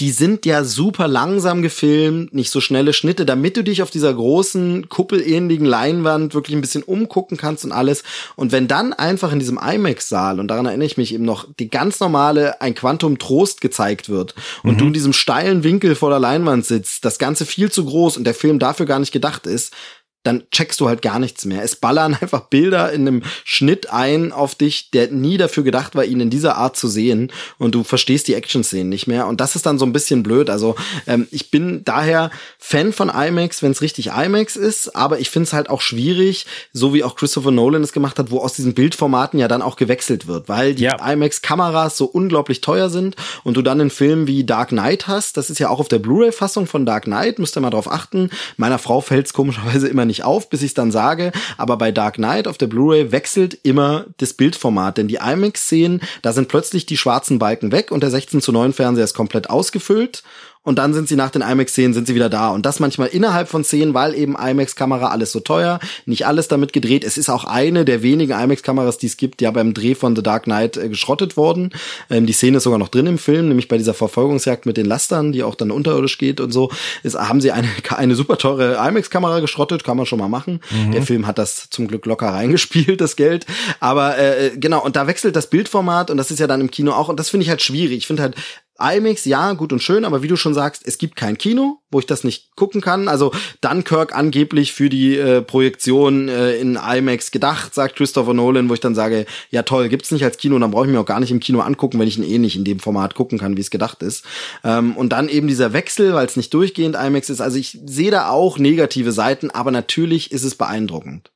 [0.00, 4.14] die sind ja super langsam gefilmt, nicht so schnelle Schnitte, damit du dich auf dieser
[4.14, 8.02] großen, kuppelähnlichen Leinwand wirklich ein bisschen umgucken kannst und alles.
[8.34, 11.68] Und wenn dann einfach in diesem IMAX-Saal, und daran erinnere ich mich eben noch, die
[11.68, 14.78] ganz normale Ein Quantum Trost gezeigt wird und mhm.
[14.78, 18.24] du in diesem steilen Winkel vor der Leinwand sitzt, das Ganze viel zu groß und
[18.24, 19.74] der Film dafür gar nicht gedacht ist,
[20.22, 21.62] dann checkst du halt gar nichts mehr.
[21.62, 26.04] Es ballern einfach Bilder in einem Schnitt ein auf dich, der nie dafür gedacht war,
[26.04, 27.32] ihn in dieser Art zu sehen.
[27.58, 29.26] Und du verstehst die Action-Szenen nicht mehr.
[29.26, 30.50] Und das ist dann so ein bisschen blöd.
[30.50, 34.94] Also ähm, ich bin daher Fan von IMAX, wenn es richtig IMAX ist.
[34.94, 38.30] Aber ich finde es halt auch schwierig, so wie auch Christopher Nolan es gemacht hat,
[38.30, 40.48] wo aus diesen Bildformaten ja dann auch gewechselt wird.
[40.48, 40.96] Weil die ja.
[40.96, 45.38] IMAX-Kameras so unglaublich teuer sind und du dann einen Film wie Dark Knight hast.
[45.38, 47.38] Das ist ja auch auf der Blu-ray-Fassung von Dark Knight.
[47.38, 48.30] Müsst ihr mal drauf achten.
[48.58, 51.32] Meiner Frau fällt es komischerweise immer nicht auf, bis ich es dann sage.
[51.56, 56.32] Aber bei Dark Knight auf der Blu-ray wechselt immer das Bildformat, denn die IMAX-Szenen, da
[56.32, 60.22] sind plötzlich die schwarzen Balken weg und der 16 zu 9 Fernseher ist komplett ausgefüllt
[60.62, 62.50] und dann sind sie nach den IMAX-Szenen sind sie wieder da.
[62.50, 66.74] Und das manchmal innerhalb von Szenen, weil eben IMAX-Kamera alles so teuer, nicht alles damit
[66.74, 67.02] gedreht.
[67.02, 70.22] Es ist auch eine der wenigen IMAX-Kameras, die es gibt, ja beim Dreh von The
[70.22, 71.70] Dark Knight äh, geschrottet worden.
[72.10, 74.84] Ähm, die Szene ist sogar noch drin im Film, nämlich bei dieser Verfolgungsjagd mit den
[74.84, 76.70] Lastern, die auch dann unterirdisch geht und so,
[77.02, 80.60] ist, haben sie eine, eine super teure IMAX-Kamera geschrottet, kann man schon mal machen.
[80.70, 80.92] Mhm.
[80.92, 83.46] Der Film hat das zum Glück locker reingespielt, das Geld.
[83.80, 86.70] Aber äh, äh genau, und da wechselt das Bildformat und das ist ja dann im
[86.70, 87.96] Kino auch, und das finde ich halt schwierig.
[87.96, 88.36] Ich finde halt,
[88.80, 91.98] IMAX, ja, gut und schön, aber wie du schon sagst, es gibt kein Kino, wo
[91.98, 93.08] ich das nicht gucken kann.
[93.08, 98.74] Also Dunkirk angeblich für die äh, Projektion äh, in IMAX gedacht, sagt Christopher Nolan, wo
[98.74, 101.20] ich dann sage, ja toll, gibt's nicht als Kino, dann brauche ich mir auch gar
[101.20, 103.60] nicht im Kino angucken, wenn ich ihn eh nicht in dem Format gucken kann, wie
[103.60, 104.24] es gedacht ist.
[104.64, 107.40] Ähm, und dann eben dieser Wechsel, weil es nicht durchgehend IMAX ist.
[107.40, 111.30] Also ich sehe da auch negative Seiten, aber natürlich ist es beeindruckend.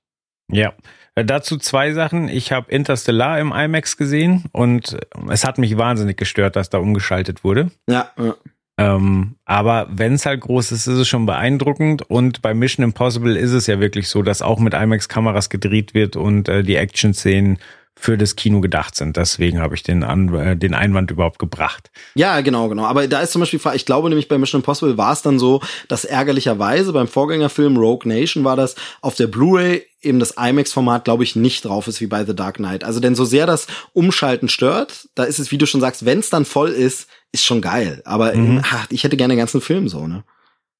[0.50, 0.68] Ja.
[0.68, 0.72] Äh,
[1.14, 2.28] dazu zwei Sachen.
[2.28, 4.96] Ich habe Interstellar im IMAX gesehen und
[5.30, 7.70] es hat mich wahnsinnig gestört, dass da umgeschaltet wurde.
[7.88, 8.10] Ja.
[8.18, 8.34] ja.
[8.76, 12.02] Ähm, aber wenn es halt groß ist, ist es schon beeindruckend.
[12.02, 16.16] Und bei Mission Impossible ist es ja wirklich so, dass auch mit IMAX-Kameras gedreht wird
[16.16, 17.58] und äh, die Action-Szenen
[17.96, 19.16] für das Kino gedacht sind.
[19.16, 21.92] Deswegen habe ich den, An äh, den Einwand überhaupt gebracht.
[22.16, 22.84] Ja, genau, genau.
[22.86, 25.60] Aber da ist zum Beispiel, ich glaube nämlich bei Mission Impossible war es dann so,
[25.86, 31.24] dass ärgerlicherweise beim Vorgängerfilm Rogue Nation war das auf der Blu-ray eben das IMAX-Format, glaube
[31.24, 32.84] ich, nicht drauf ist wie bei The Dark Knight.
[32.84, 36.18] Also denn so sehr das Umschalten stört, da ist es, wie du schon sagst, wenn
[36.18, 38.02] es dann voll ist, ist schon geil.
[38.04, 38.62] Aber mhm.
[38.64, 40.24] ach, ich hätte gerne den ganzen Film so, ne?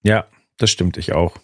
[0.03, 0.27] Ja,
[0.59, 1.37] das stimmt ich auch.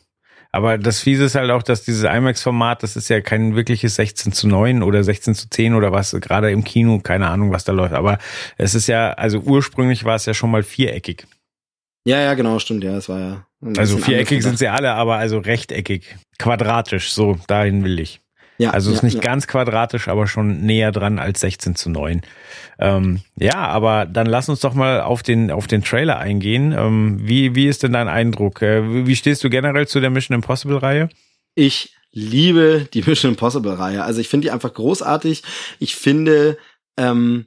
[0.52, 4.32] Aber das Fiese ist halt auch, dass dieses IMAX-Format, das ist ja kein wirkliches 16
[4.32, 7.72] zu 9 oder 16 zu 10 oder was, gerade im Kino, keine Ahnung, was da
[7.72, 7.94] läuft.
[7.94, 8.18] Aber
[8.56, 11.26] es ist ja, also ursprünglich war es ja schon mal viereckig.
[12.04, 13.46] Ja, ja, genau, stimmt, ja, es war ja.
[13.76, 18.20] Also viereckig sind sie alle, aber also rechteckig, quadratisch, so, dahin will ich.
[18.60, 19.20] Ja, also es ist nicht ja.
[19.22, 22.20] ganz quadratisch, aber schon näher dran als 16 zu 9.
[22.78, 26.74] Ähm, ja, aber dann lass uns doch mal auf den, auf den Trailer eingehen.
[26.76, 28.60] Ähm, wie, wie ist denn dein Eindruck?
[28.60, 31.08] Äh, wie stehst du generell zu der Mission Impossible Reihe?
[31.54, 34.04] Ich liebe die Mission Impossible Reihe.
[34.04, 35.42] Also ich finde die einfach großartig.
[35.78, 36.58] Ich finde,
[36.98, 37.46] ähm,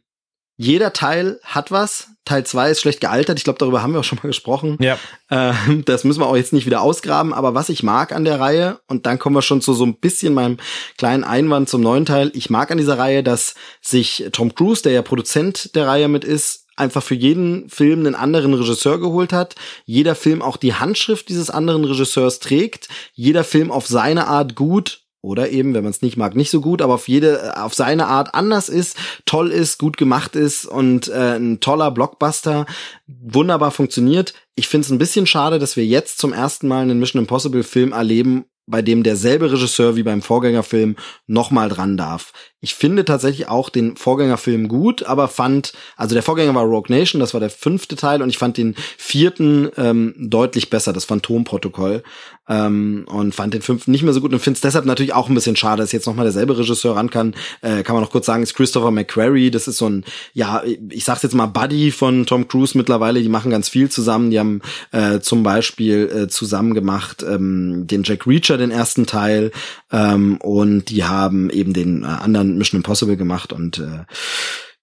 [0.63, 2.07] jeder Teil hat was.
[2.25, 3.37] Teil 2 ist schlecht gealtert.
[3.37, 4.77] Ich glaube, darüber haben wir auch schon mal gesprochen.
[4.79, 4.97] Ja.
[5.29, 5.53] Äh,
[5.85, 7.33] das müssen wir auch jetzt nicht wieder ausgraben.
[7.33, 9.95] Aber was ich mag an der Reihe, und dann kommen wir schon zu so ein
[9.95, 10.57] bisschen meinem
[10.97, 12.31] kleinen Einwand zum neuen Teil.
[12.33, 16.23] Ich mag an dieser Reihe, dass sich Tom Cruise, der ja Produzent der Reihe mit
[16.23, 19.55] ist, einfach für jeden Film einen anderen Regisseur geholt hat.
[19.85, 22.87] Jeder Film auch die Handschrift dieses anderen Regisseurs trägt.
[23.13, 26.59] Jeder Film auf seine Art gut oder eben, wenn man es nicht mag, nicht so
[26.59, 31.07] gut, aber auf jede, auf seine Art anders ist, toll ist, gut gemacht ist und
[31.07, 32.65] äh, ein toller Blockbuster,
[33.07, 34.33] wunderbar funktioniert.
[34.55, 37.63] Ich finde es ein bisschen schade, dass wir jetzt zum ersten Mal einen Mission Impossible
[37.63, 42.33] Film erleben, bei dem derselbe Regisseur wie beim Vorgängerfilm nochmal dran darf.
[42.63, 47.19] Ich finde tatsächlich auch den Vorgängerfilm gut, aber fand, also der Vorgänger war Rogue Nation,
[47.19, 52.03] das war der fünfte Teil und ich fand den vierten ähm, deutlich besser, das Phantomprotokoll.
[52.49, 55.29] Ähm, und fand den fünften nicht mehr so gut und finde es deshalb natürlich auch
[55.29, 57.35] ein bisschen schade, dass jetzt nochmal derselbe Regisseur ran kann.
[57.61, 60.03] Äh, kann man noch kurz sagen, ist Christopher McQuarrie, das ist so ein,
[60.33, 64.29] ja, ich sag's jetzt mal Buddy von Tom Cruise mittlerweile, die machen ganz viel zusammen,
[64.29, 64.61] die haben
[64.91, 69.51] äh, zum Beispiel äh, zusammen gemacht ähm, den Jack Reacher, den ersten Teil,
[69.93, 74.05] ähm, und die haben eben den äh, anderen Mission Impossible gemacht und äh,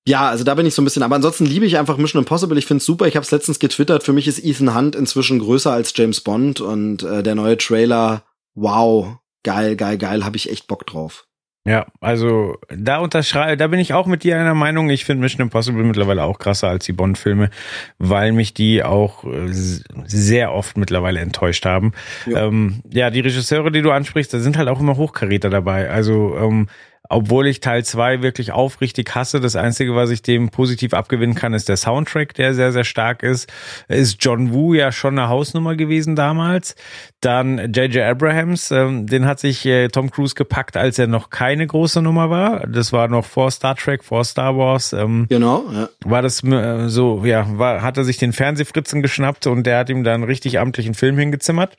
[0.07, 2.59] ja, also da bin ich so ein bisschen, aber ansonsten liebe ich einfach Mission Impossible.
[2.59, 3.07] Ich find's super.
[3.07, 4.03] Ich habe es letztens getwittert.
[4.03, 8.25] Für mich ist Ethan Hunt inzwischen größer als James Bond und äh, der neue Trailer,
[8.55, 11.27] wow, geil, geil, geil, habe ich echt Bock drauf.
[11.67, 14.89] Ja, also da unterschreibe, da bin ich auch mit dir einer Meinung.
[14.89, 17.51] Ich finde Mission Impossible mittlerweile auch krasser als die Bond-Filme,
[17.99, 21.93] weil mich die auch äh, sehr oft mittlerweile enttäuscht haben.
[22.25, 22.47] Ja.
[22.47, 25.91] Ähm, ja, die Regisseure, die du ansprichst, da sind halt auch immer Hochkaräter dabei.
[25.91, 26.69] Also ähm,
[27.11, 29.41] obwohl ich Teil 2 wirklich aufrichtig hasse.
[29.41, 33.25] Das Einzige, was ich dem positiv abgewinnen kann, ist der Soundtrack, der sehr, sehr stark
[33.25, 33.53] ist.
[33.89, 36.77] Ist John Woo ja schon eine Hausnummer gewesen damals.
[37.21, 38.05] Dann J.J.
[38.05, 42.31] Abrahams, ähm, den hat sich äh, Tom Cruise gepackt, als er noch keine große Nummer
[42.31, 42.67] war.
[42.69, 44.93] Das war noch vor Star Trek, vor Star Wars.
[44.93, 45.89] Ähm, genau, ja.
[46.05, 49.91] War das äh, so, ja, war, hat er sich den Fernsehfritzen geschnappt und der hat
[49.91, 51.77] ihm dann richtig amtlichen Film hingezimmert.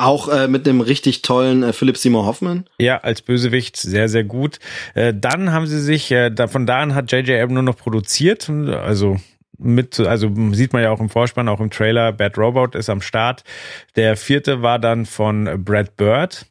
[0.00, 2.64] Auch äh, mit dem richtig tollen äh, Philip Seymour Hoffman.
[2.78, 4.58] Ja, als Bösewicht sehr, sehr gut.
[4.94, 7.36] Äh, dann haben sie sich, äh, da, von da an hat J.J.
[7.36, 9.16] Abrams nur noch produziert, also
[9.58, 13.02] mit, also sieht man ja auch im Vorspann, auch im Trailer, Bad Robot ist am
[13.02, 13.44] Start.
[13.96, 16.46] Der vierte war dann von Brad Bird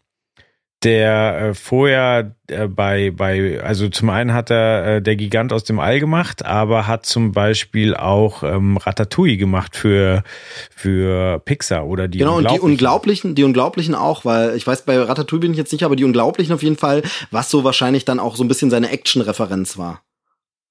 [0.83, 5.65] der äh, vorher äh, bei, bei, also zum einen hat er äh, der Gigant aus
[5.65, 10.23] dem All gemacht, aber hat zum Beispiel auch ähm, Ratatouille gemacht für,
[10.71, 14.97] für Pixar oder die Genau, und die Unglaublichen, die Unglaublichen auch, weil ich weiß, bei
[14.97, 18.19] Ratatouille bin ich jetzt nicht, aber die Unglaublichen auf jeden Fall, was so wahrscheinlich dann
[18.19, 20.01] auch so ein bisschen seine Action-Referenz war.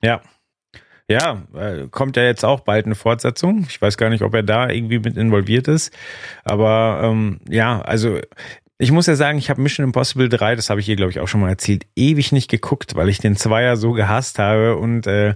[0.03, 0.23] Ja,
[1.11, 3.65] ja, äh, kommt ja jetzt auch bald eine Fortsetzung.
[3.69, 5.91] Ich weiß gar nicht, ob er da irgendwie mit involviert ist.
[6.45, 8.19] Aber ähm, ja, also
[8.79, 11.19] ich muss ja sagen, ich habe Mission Impossible 3, das habe ich hier, glaube ich,
[11.21, 15.07] auch schon mal erzählt, ewig nicht geguckt, weil ich den Zweier so gehasst habe und
[15.07, 15.35] äh,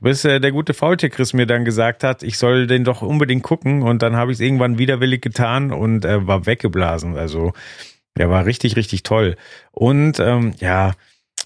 [0.00, 3.42] bis äh, der gute Faultier Chris mir dann gesagt hat, ich soll den doch unbedingt
[3.42, 7.16] gucken und dann habe ich es irgendwann widerwillig getan und äh, war weggeblasen.
[7.16, 7.52] Also
[8.16, 9.36] der war richtig, richtig toll.
[9.72, 10.92] Und ähm, ja,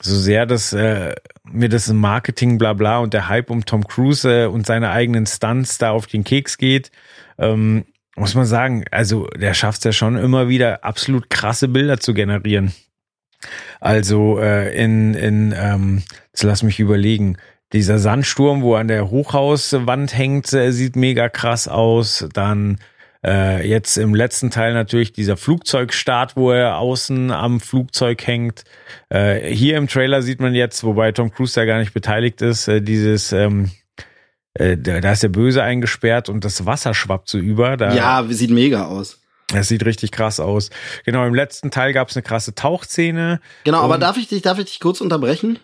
[0.01, 4.45] so sehr das äh, mir das Marketing bla bla und der Hype um Tom Cruise
[4.45, 6.91] äh, und seine eigenen Stunts da auf den Keks geht,
[7.39, 7.85] ähm,
[8.19, 12.15] muss man sagen, also der schafft es ja schon immer wieder absolut krasse Bilder zu
[12.15, 12.73] generieren.
[13.81, 17.37] Also äh, in, in ähm, jetzt lass mich überlegen,
[17.73, 22.27] dieser Sandsturm, wo an der Hochhauswand hängt, äh, sieht mega krass aus.
[22.33, 22.79] Dann
[23.25, 28.65] äh, jetzt im letzten Teil natürlich dieser Flugzeugstart, wo er außen am Flugzeug hängt.
[29.11, 32.69] Äh, hier im Trailer sieht man jetzt, wobei Tom Cruise da gar nicht beteiligt ist,
[32.69, 33.71] äh, dieses ähm,
[34.59, 37.77] äh, da ist der Böse eingesperrt und das Wasser schwappt so über.
[37.77, 39.21] Da, ja, sieht mega aus.
[39.49, 40.71] Das sieht richtig krass aus.
[41.05, 43.41] Genau, im letzten Teil gab es eine krasse Tauchszene.
[43.65, 45.59] Genau, aber darf ich dich, darf ich dich kurz unterbrechen?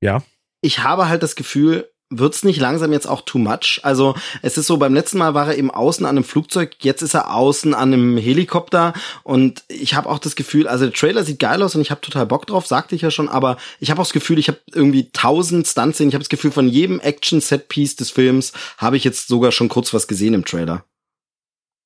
[0.00, 0.22] Ja.
[0.60, 3.80] Ich habe halt das Gefühl, wird's nicht langsam jetzt auch too much?
[3.82, 7.02] Also es ist so, beim letzten Mal war er eben außen an einem Flugzeug, jetzt
[7.02, 8.92] ist er außen an einem Helikopter
[9.22, 12.00] und ich habe auch das Gefühl, also der Trailer sieht geil aus und ich habe
[12.00, 14.58] total Bock drauf, sagte ich ja schon, aber ich habe auch das Gefühl, ich habe
[14.72, 19.04] irgendwie tausend Stunts sehen, ich habe das Gefühl, von jedem Action-Set-Piece des Films habe ich
[19.04, 20.84] jetzt sogar schon kurz was gesehen im Trailer.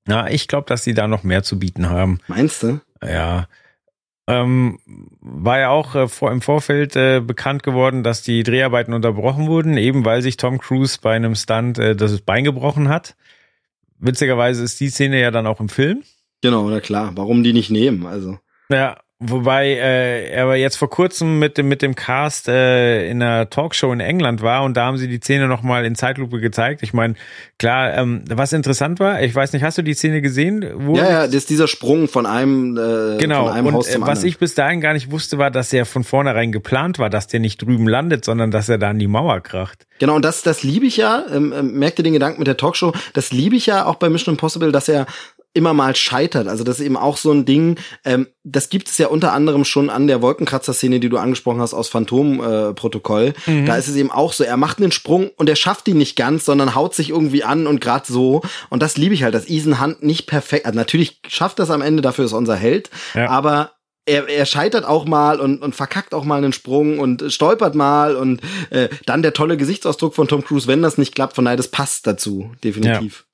[0.09, 2.21] Ja, ich glaube, dass sie da noch mehr zu bieten haben.
[2.27, 2.81] Meinst du?
[3.03, 3.49] Ja,
[4.31, 4.79] ähm,
[5.21, 9.77] war ja auch äh, vor, im Vorfeld äh, bekannt geworden, dass die Dreharbeiten unterbrochen wurden,
[9.77, 13.17] eben weil sich Tom Cruise bei einem Stunt äh, das Bein gebrochen hat.
[13.99, 16.03] Witzigerweise ist die Szene ja dann auch im Film.
[16.43, 17.13] Genau, na klar.
[17.17, 18.07] Warum die nicht nehmen?
[18.07, 18.39] Also.
[18.71, 23.51] Ja, Wobei äh, er jetzt vor kurzem mit dem mit dem Cast äh, in einer
[23.51, 26.83] Talkshow in England war und da haben sie die Szene noch mal in Zeitlupe gezeigt.
[26.83, 27.17] Ich meine,
[27.59, 30.65] klar, ähm, was interessant war, ich weiß nicht, hast du die Szene gesehen?
[30.75, 33.45] Wo ja, ja, das ist dieser Sprung von einem äh, genau.
[33.45, 34.29] von einem und, Haus zum äh, was anderen.
[34.29, 37.41] ich bis dahin gar nicht wusste, war, dass er von vornherein geplant war, dass der
[37.41, 39.87] nicht drüben landet, sondern dass er da an die Mauer kracht.
[39.99, 42.57] Genau, und das, das liebe ich ja, ähm, ähm, merkt ihr den Gedanken mit der
[42.57, 45.05] Talkshow, das liebe ich ja auch bei Mission Impossible, dass er
[45.53, 46.47] immer mal scheitert.
[46.47, 49.65] Also das ist eben auch so ein Ding, ähm, das gibt es ja unter anderem
[49.65, 53.35] schon an der Wolkenkratzer-Szene, die du angesprochen hast aus Phantom-Protokoll.
[53.47, 53.67] Äh, mhm.
[53.67, 56.17] Da ist es eben auch so, er macht einen Sprung und er schafft ihn nicht
[56.17, 58.43] ganz, sondern haut sich irgendwie an und grad so.
[58.69, 61.83] Und das liebe ich halt, dass Ethan Hunt nicht perfekt, also natürlich schafft das am
[61.83, 63.29] Ende, dafür ist unser Held, ja.
[63.29, 63.73] aber
[64.07, 68.17] er, er scheitert auch mal und, und verkackt auch mal einen Sprung und stolpert mal
[68.17, 68.41] und
[68.71, 71.69] äh, dann der tolle Gesichtsausdruck von Tom Cruise, wenn das nicht klappt, von daher, das
[71.69, 73.19] passt dazu, definitiv.
[73.21, 73.30] Ja.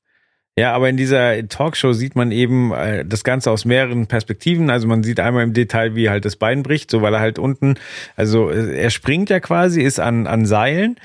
[0.58, 4.70] Ja aber in dieser Talkshow sieht man eben äh, das Ganze aus mehreren Perspektiven.
[4.70, 7.38] Also man sieht einmal im Detail, wie halt das Bein bricht, so weil er halt
[7.38, 7.74] unten,
[8.16, 10.96] also äh, er springt ja quasi, ist an, an Seilen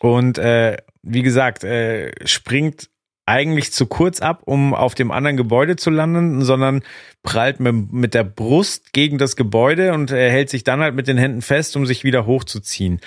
[0.00, 2.88] und äh, wie gesagt, äh, springt
[3.28, 6.82] eigentlich zu kurz ab, um auf dem anderen Gebäude zu landen, sondern
[7.22, 11.08] prallt mit, mit der Brust gegen das Gebäude und er hält sich dann halt mit
[11.08, 13.00] den Händen fest, um sich wieder hochzuziehen.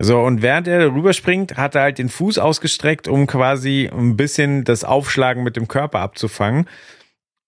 [0.00, 4.62] So, und während er rüberspringt, hat er halt den Fuß ausgestreckt, um quasi ein bisschen
[4.64, 6.68] das Aufschlagen mit dem Körper abzufangen.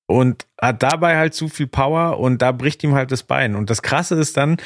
[0.06, 3.54] Und hat dabei halt zu viel Power und da bricht ihm halt das Bein.
[3.54, 4.56] Und das Krasse ist dann,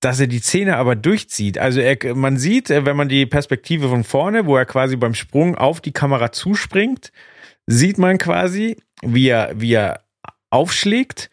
[0.00, 1.58] dass er die Zähne aber durchzieht.
[1.58, 5.54] Also er, man sieht, wenn man die Perspektive von vorne, wo er quasi beim Sprung
[5.54, 7.12] auf die Kamera zuspringt,
[7.66, 10.02] sieht man quasi, wie er, wie er
[10.50, 11.30] aufschlägt,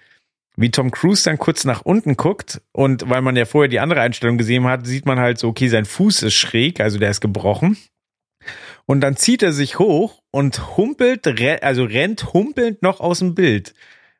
[0.60, 4.02] wie Tom Cruise dann kurz nach unten guckt und weil man ja vorher die andere
[4.02, 7.22] Einstellung gesehen hat, sieht man halt so, okay, sein Fuß ist schräg, also der ist
[7.22, 7.78] gebrochen.
[8.86, 11.28] Und dann zieht er sich hoch und humpelt,
[11.64, 13.74] also rennt humpelnd noch aus dem Bild.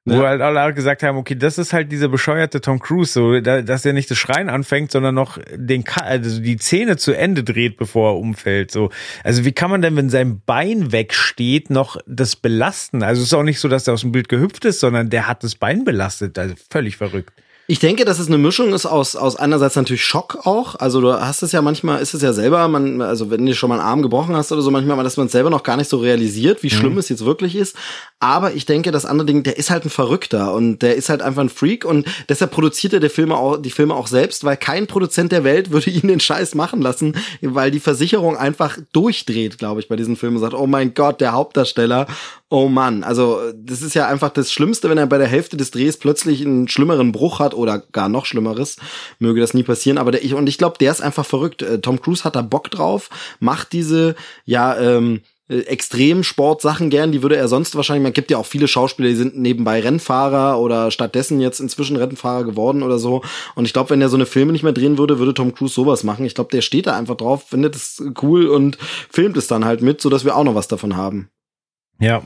[0.06, 3.86] Wo halt alle gesagt haben, okay, das ist halt dieser bescheuerte Tom Cruise, so, dass
[3.86, 8.14] er nicht das Schreien anfängt, sondern noch den, also die Zähne zu Ende dreht, bevor
[8.14, 8.90] er umfällt, so.
[9.24, 13.04] Also wie kann man denn, wenn sein Bein wegsteht, noch das belasten?
[13.04, 15.28] Also es ist auch nicht so, dass er aus dem Bild gehüpft ist, sondern der
[15.28, 17.34] hat das Bein belastet, also völlig verrückt.
[17.72, 20.74] Ich denke, dass es eine Mischung ist aus, aus einerseits natürlich Schock auch.
[20.80, 23.70] Also du hast es ja manchmal, ist es ja selber, man, also wenn du schon
[23.70, 25.88] mal einen Arm gebrochen hast oder so, manchmal, dass man es selber noch gar nicht
[25.88, 26.98] so realisiert, wie schlimm mhm.
[26.98, 27.76] es jetzt wirklich ist.
[28.20, 31.22] Aber ich denke, das andere Ding, der ist halt ein Verrückter und der ist halt
[31.22, 34.58] einfach ein Freak und deshalb produziert er die Filme auch, die Filme auch selbst, weil
[34.58, 39.60] kein Produzent der Welt würde ihn den Scheiß machen lassen, weil die Versicherung einfach durchdreht,
[39.60, 42.08] glaube ich, bei diesen Filmen und sagt, oh mein Gott, der Hauptdarsteller
[42.52, 45.70] Oh Mann, also das ist ja einfach das Schlimmste, wenn er bei der Hälfte des
[45.70, 48.78] Drehs plötzlich einen schlimmeren Bruch hat oder gar noch Schlimmeres.
[49.20, 50.00] Möge das nie passieren.
[50.00, 51.62] Aber der, ich und ich glaube, der ist einfach verrückt.
[51.62, 57.22] Äh, Tom Cruise hat da Bock drauf, macht diese ja ähm, äh, Extremsportsachen gern, die
[57.22, 60.90] würde er sonst wahrscheinlich, man gibt ja auch viele Schauspieler, die sind nebenbei Rennfahrer oder
[60.90, 63.22] stattdessen jetzt inzwischen Rennfahrer geworden oder so.
[63.54, 65.76] Und ich glaube, wenn er so eine Filme nicht mehr drehen würde, würde Tom Cruise
[65.76, 66.26] sowas machen.
[66.26, 68.80] Ich glaube, der steht da einfach drauf, findet es cool und
[69.12, 71.30] filmt es dann halt mit, so dass wir auch noch was davon haben.
[72.00, 72.24] Ja.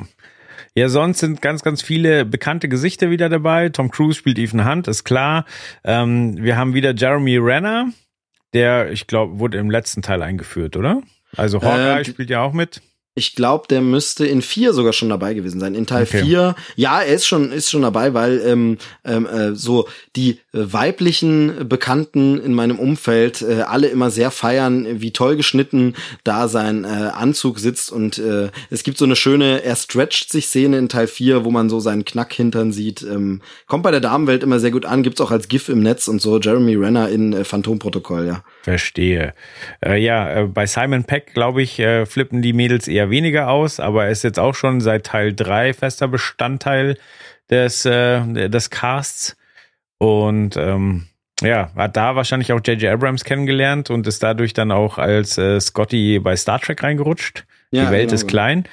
[0.75, 3.69] Ja, sonst sind ganz, ganz viele bekannte Gesichter wieder dabei.
[3.69, 5.45] Tom Cruise spielt Ethan Hunt, ist klar.
[5.83, 7.89] Ähm, wir haben wieder Jeremy Renner,
[8.53, 11.01] der, ich glaube, wurde im letzten Teil eingeführt, oder?
[11.35, 12.81] Also Hawkeye äh, spielt ja auch mit.
[13.15, 15.75] Ich glaube, der müsste in vier sogar schon dabei gewesen sein.
[15.75, 16.23] In Teil okay.
[16.23, 20.37] vier, ja, er ist schon ist schon dabei, weil ähm, ähm, äh, so die äh,
[20.53, 26.85] weiblichen Bekannten in meinem Umfeld äh, alle immer sehr feiern, wie toll geschnitten da sein
[26.85, 30.89] äh, Anzug sitzt und äh, es gibt so eine schöne, er stretcht sich Szene in
[30.89, 33.03] Teil vier, wo man so seinen Knackhintern sieht.
[33.03, 36.07] Ähm, kommt bei der Damenwelt immer sehr gut an, gibt's auch als GIF im Netz
[36.07, 36.39] und so.
[36.39, 38.43] Jeremy Renner in äh, Phantomprotokoll, ja.
[38.63, 39.33] Verstehe.
[39.85, 43.49] Äh, ja, äh, bei Simon Peck glaube ich äh, flippen die Mädels eher eher weniger
[43.49, 46.97] aus, aber er ist jetzt auch schon seit Teil 3 fester Bestandteil
[47.49, 49.35] des, äh, des Casts.
[49.97, 51.07] Und ähm,
[51.41, 52.91] ja, hat da wahrscheinlich auch J.J.
[52.93, 57.45] Abrams kennengelernt und ist dadurch dann auch als äh, Scotty bei Star Trek reingerutscht.
[57.73, 58.13] Ja, die Welt genau.
[58.13, 58.65] ist klein.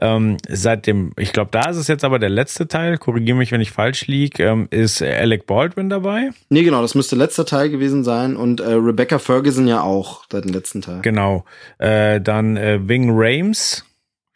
[0.00, 3.52] Ähm, seit dem, ich glaube, da ist es jetzt aber der letzte Teil, korrigiere mich,
[3.52, 6.30] wenn ich falsch liege, ähm, ist Alec Baldwin dabei.
[6.50, 10.44] Nee, genau, das müsste letzter Teil gewesen sein und äh, Rebecca Ferguson ja auch seit
[10.44, 11.02] dem letzten Teil.
[11.02, 11.44] Genau.
[11.78, 13.84] Äh, dann äh, Wing Rames,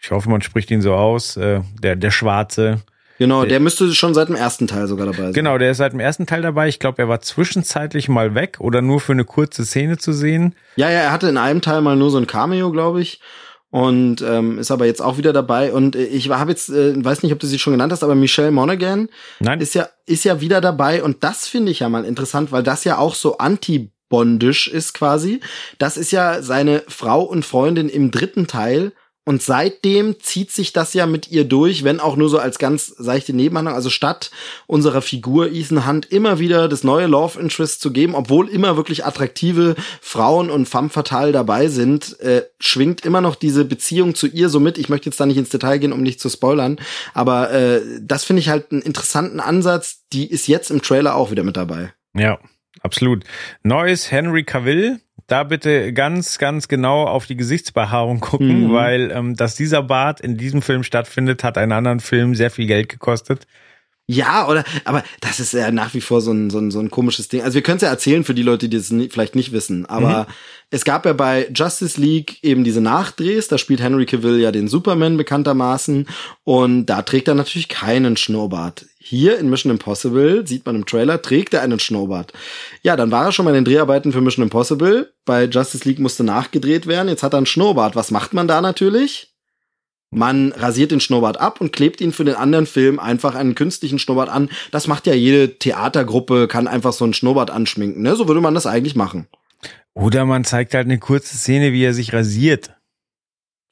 [0.01, 2.79] ich hoffe, man spricht ihn so aus, äh, der, der Schwarze.
[3.19, 5.33] Genau, der müsste schon seit dem ersten Teil sogar dabei sein.
[5.33, 6.69] Genau, der ist seit dem ersten Teil dabei.
[6.69, 10.55] Ich glaube, er war zwischenzeitlich mal weg oder nur für eine kurze Szene zu sehen.
[10.77, 13.21] Ja, ja, er hatte in einem Teil mal nur so ein Cameo, glaube ich
[13.73, 15.73] und ähm, ist aber jetzt auch wieder dabei.
[15.73, 18.15] Und äh, ich habe jetzt, äh, weiß nicht, ob du sie schon genannt hast, aber
[18.15, 19.09] Michelle Monaghan
[19.41, 19.61] Nein.
[19.61, 22.85] ist ja ist ja wieder dabei und das finde ich ja mal interessant, weil das
[22.85, 25.41] ja auch so anti Bondisch ist quasi.
[25.79, 28.93] Das ist ja seine Frau und Freundin im dritten Teil
[29.25, 32.87] und seitdem zieht sich das ja mit ihr durch, wenn auch nur so als ganz
[32.87, 33.77] seichte Nebenhandlung.
[33.77, 34.33] Also statt
[34.67, 39.07] unserer Figur Ethan Hunt immer wieder das neue Love Interest zu geben, obwohl immer wirklich
[39.07, 44.49] attraktive Frauen und femme fatale dabei sind, äh, schwingt immer noch diese Beziehung zu ihr
[44.49, 44.77] so mit.
[44.77, 46.81] Ich möchte jetzt da nicht ins Detail gehen, um nicht zu spoilern,
[47.15, 50.03] aber äh, das finde ich halt einen interessanten Ansatz.
[50.13, 51.93] Die ist jetzt im Trailer auch wieder mit dabei.
[52.15, 52.39] Ja,
[52.81, 53.25] absolut.
[53.63, 58.73] Neues Henry Cavill da bitte ganz, ganz genau auf die Gesichtsbehaarung gucken, mhm.
[58.73, 62.67] weil ähm, dass dieser Bart in diesem Film stattfindet, hat einen anderen Film sehr viel
[62.67, 63.47] Geld gekostet.
[64.09, 66.91] Ja, oder, aber das ist ja nach wie vor so ein, so ein, so ein
[66.91, 67.41] komisches Ding.
[67.43, 69.87] Also wir können es ja erzählen für die Leute, die es nie, vielleicht nicht wissen,
[69.87, 70.33] aber mhm.
[70.71, 74.69] es gab ja bei Justice League eben diese Nachdrehs, da spielt Henry Cavill ja den
[74.69, 76.09] Superman bekanntermaßen
[76.45, 78.87] und da trägt er natürlich keinen Schnurrbart.
[79.03, 82.33] Hier in Mission Impossible, sieht man im Trailer, trägt er einen Schnurrbart.
[82.83, 85.13] Ja, dann war er schon mal in den Dreharbeiten für Mission Impossible.
[85.25, 87.09] Bei Justice League musste nachgedreht werden.
[87.09, 87.97] Jetzt hat er einen Schnurrbart.
[87.97, 89.33] Was macht man da natürlich?
[90.11, 93.99] Man rasiert den Schnurrbart ab und klebt ihn für den anderen Film einfach einen künstlichen
[93.99, 94.51] Schnurrbart an.
[94.71, 98.03] Das macht ja jede Theatergruppe, kann einfach so einen Schnurrbart anschminken.
[98.03, 98.15] Ne?
[98.15, 99.27] So würde man das eigentlich machen.
[99.95, 102.73] Oder man zeigt halt eine kurze Szene, wie er sich rasiert.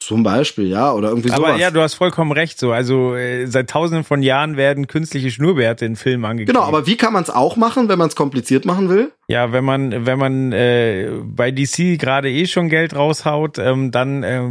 [0.00, 1.50] Zum Beispiel, ja, oder irgendwie sowas.
[1.50, 2.58] Aber ja, du hast vollkommen recht.
[2.58, 6.56] So, also äh, seit Tausenden von Jahren werden künstliche Schnurrbärte in Filmen angekündigt.
[6.56, 9.12] Genau, aber wie kann man es auch machen, wenn man es kompliziert machen will?
[9.28, 14.22] Ja, wenn man wenn man äh, bei DC gerade eh schon Geld raushaut, ähm, dann
[14.22, 14.42] äh,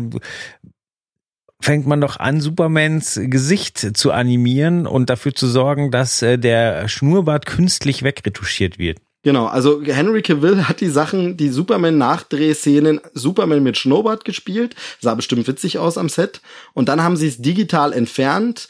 [1.60, 6.88] fängt man doch an, Supermans Gesicht zu animieren und dafür zu sorgen, dass äh, der
[6.88, 9.00] Schnurrbart künstlich wegretuschiert wird.
[9.22, 15.46] Genau, also Henry Cavill hat die Sachen, die Superman-Nachdrehszenen, Superman mit Schnurrbart gespielt, sah bestimmt
[15.48, 16.42] witzig aus am Set.
[16.74, 18.70] Und dann haben sie es digital entfernt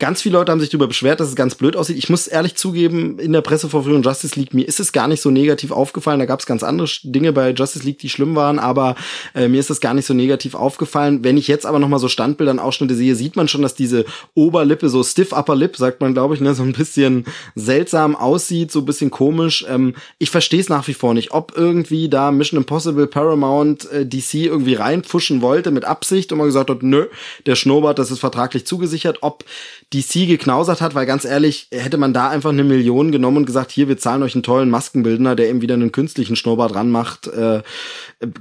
[0.00, 1.98] Ganz viele Leute haben sich darüber beschwert, dass es ganz blöd aussieht.
[1.98, 5.30] Ich muss ehrlich zugeben, in der Pressevorführung Justice League, mir ist es gar nicht so
[5.30, 6.18] negativ aufgefallen.
[6.18, 8.96] Da gab es ganz andere Dinge bei Justice League, die schlimm waren, aber
[9.34, 11.22] äh, mir ist es gar nicht so negativ aufgefallen.
[11.22, 14.88] Wenn ich jetzt aber nochmal so Standbildern, Ausschnitte sehe, sieht man schon, dass diese Oberlippe,
[14.88, 18.78] so stiff Upper Lip, sagt man, glaube ich, ne, so ein bisschen seltsam aussieht, so
[18.78, 19.66] ein bisschen komisch.
[19.68, 24.06] Ähm, ich verstehe es nach wie vor nicht, ob irgendwie da Mission Impossible Paramount äh,
[24.06, 27.04] DC irgendwie reinpfuschen wollte mit Absicht und man gesagt hat, nö,
[27.44, 29.44] der Schnurrbart, das ist vertraglich zugesichert, ob
[29.92, 33.72] DC geknausert hat, weil ganz ehrlich, hätte man da einfach eine Million genommen und gesagt,
[33.72, 37.62] hier, wir zahlen euch einen tollen Maskenbildner, der eben wieder einen künstlichen Schnurrbart ranmacht, äh,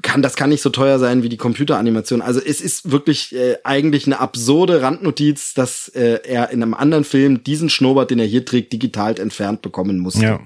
[0.02, 2.22] kann, das kann nicht so teuer sein wie die Computeranimation.
[2.22, 7.04] Also es ist wirklich äh, eigentlich eine absurde Randnotiz, dass äh, er in einem anderen
[7.04, 10.24] Film diesen Schnurrbart, den er hier trägt, digital entfernt bekommen musste.
[10.24, 10.40] Ja.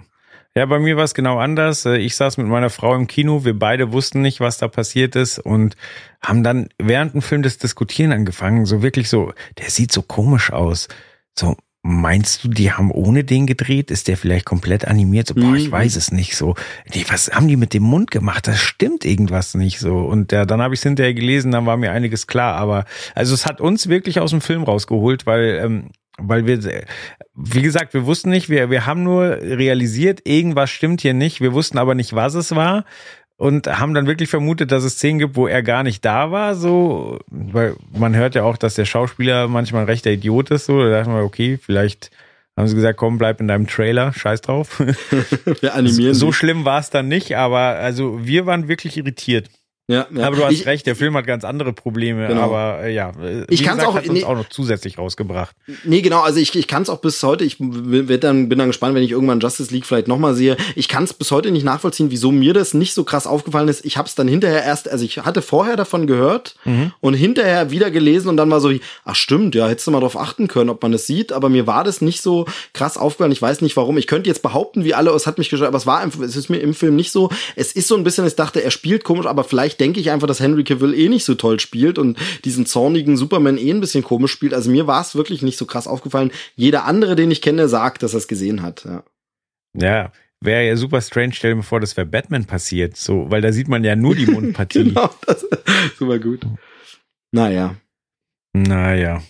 [0.55, 1.85] Ja, bei mir war es genau anders.
[1.85, 5.15] Äh, ich saß mit meiner Frau im Kino, wir beide wussten nicht, was da passiert
[5.15, 5.75] ist und
[6.21, 8.65] haben dann während dem Film das Diskutieren angefangen.
[8.65, 10.89] So wirklich so, der sieht so komisch aus.
[11.37, 13.89] So, meinst du, die haben ohne den gedreht?
[13.89, 15.27] Ist der vielleicht komplett animiert?
[15.27, 15.71] So, boah, ich mhm.
[15.71, 16.37] weiß es nicht.
[16.37, 16.53] So,
[16.93, 18.47] nee, was haben die mit dem Mund gemacht?
[18.47, 19.97] Das stimmt irgendwas nicht so.
[19.97, 22.55] Und ja, dann habe ich es hinterher gelesen, dann war mir einiges klar.
[22.55, 22.85] Aber
[23.15, 25.89] also es hat uns wirklich aus dem Film rausgeholt, weil ähm,
[26.27, 26.85] weil wir,
[27.35, 31.41] wie gesagt, wir wussten nicht, wir, wir haben nur realisiert, irgendwas stimmt hier nicht.
[31.41, 32.85] Wir wussten aber nicht, was es war
[33.37, 36.55] und haben dann wirklich vermutet, dass es Szenen gibt, wo er gar nicht da war,
[36.55, 40.81] so, weil man hört ja auch, dass der Schauspieler manchmal ein rechter Idiot ist, so,
[40.81, 42.11] da dachten wir, okay, vielleicht
[42.55, 44.79] haben sie gesagt, komm, bleib in deinem Trailer, scheiß drauf.
[45.61, 46.13] wir animieren.
[46.13, 49.49] So schlimm war es dann nicht, aber also wir waren wirklich irritiert.
[49.87, 50.27] Ja, ja.
[50.27, 52.41] Aber du hast ich, recht, der Film hat ganz andere Probleme, genau.
[52.41, 53.11] aber äh, ja,
[53.49, 55.53] ich kann auch hat uns nee, auch noch zusätzlich rausgebracht.
[55.83, 58.69] Nee, genau, also ich, ich kann es auch bis heute, ich werd dann, bin dann
[58.69, 60.55] gespannt, wenn ich irgendwann Justice League vielleicht nochmal sehe.
[60.77, 63.83] Ich kann es bis heute nicht nachvollziehen, wieso mir das nicht so krass aufgefallen ist.
[63.83, 66.93] Ich habe es dann hinterher erst, also ich hatte vorher davon gehört mhm.
[67.01, 68.71] und hinterher wieder gelesen und dann war so,
[69.03, 71.67] ach stimmt, ja, hättest du mal drauf achten können, ob man das sieht, aber mir
[71.67, 73.33] war das nicht so krass aufgefallen.
[73.33, 73.97] Ich weiß nicht warum.
[73.97, 76.37] Ich könnte jetzt behaupten, wie alle, es hat mich gestört, aber es war einfach, es
[76.37, 77.29] ist mir im Film nicht so.
[77.57, 80.27] Es ist so ein bisschen, ich dachte, er spielt komisch, aber vielleicht denke ich einfach,
[80.27, 84.03] dass Henry Cavill eh nicht so toll spielt und diesen zornigen Superman eh ein bisschen
[84.03, 84.53] komisch spielt.
[84.53, 86.31] Also mir war es wirklich nicht so krass aufgefallen.
[86.55, 88.85] Jeder andere, den ich kenne, sagt, dass er es gesehen hat.
[88.85, 89.03] Ja.
[89.75, 93.41] Ja, wäre ja super strange, stell dir mal vor, das wäre Batman passiert, so, weil
[93.41, 94.83] da sieht man ja nur die Mundpartie.
[94.83, 95.45] genau, das
[95.97, 96.41] super gut.
[97.31, 97.75] Naja.
[98.53, 99.23] Naja.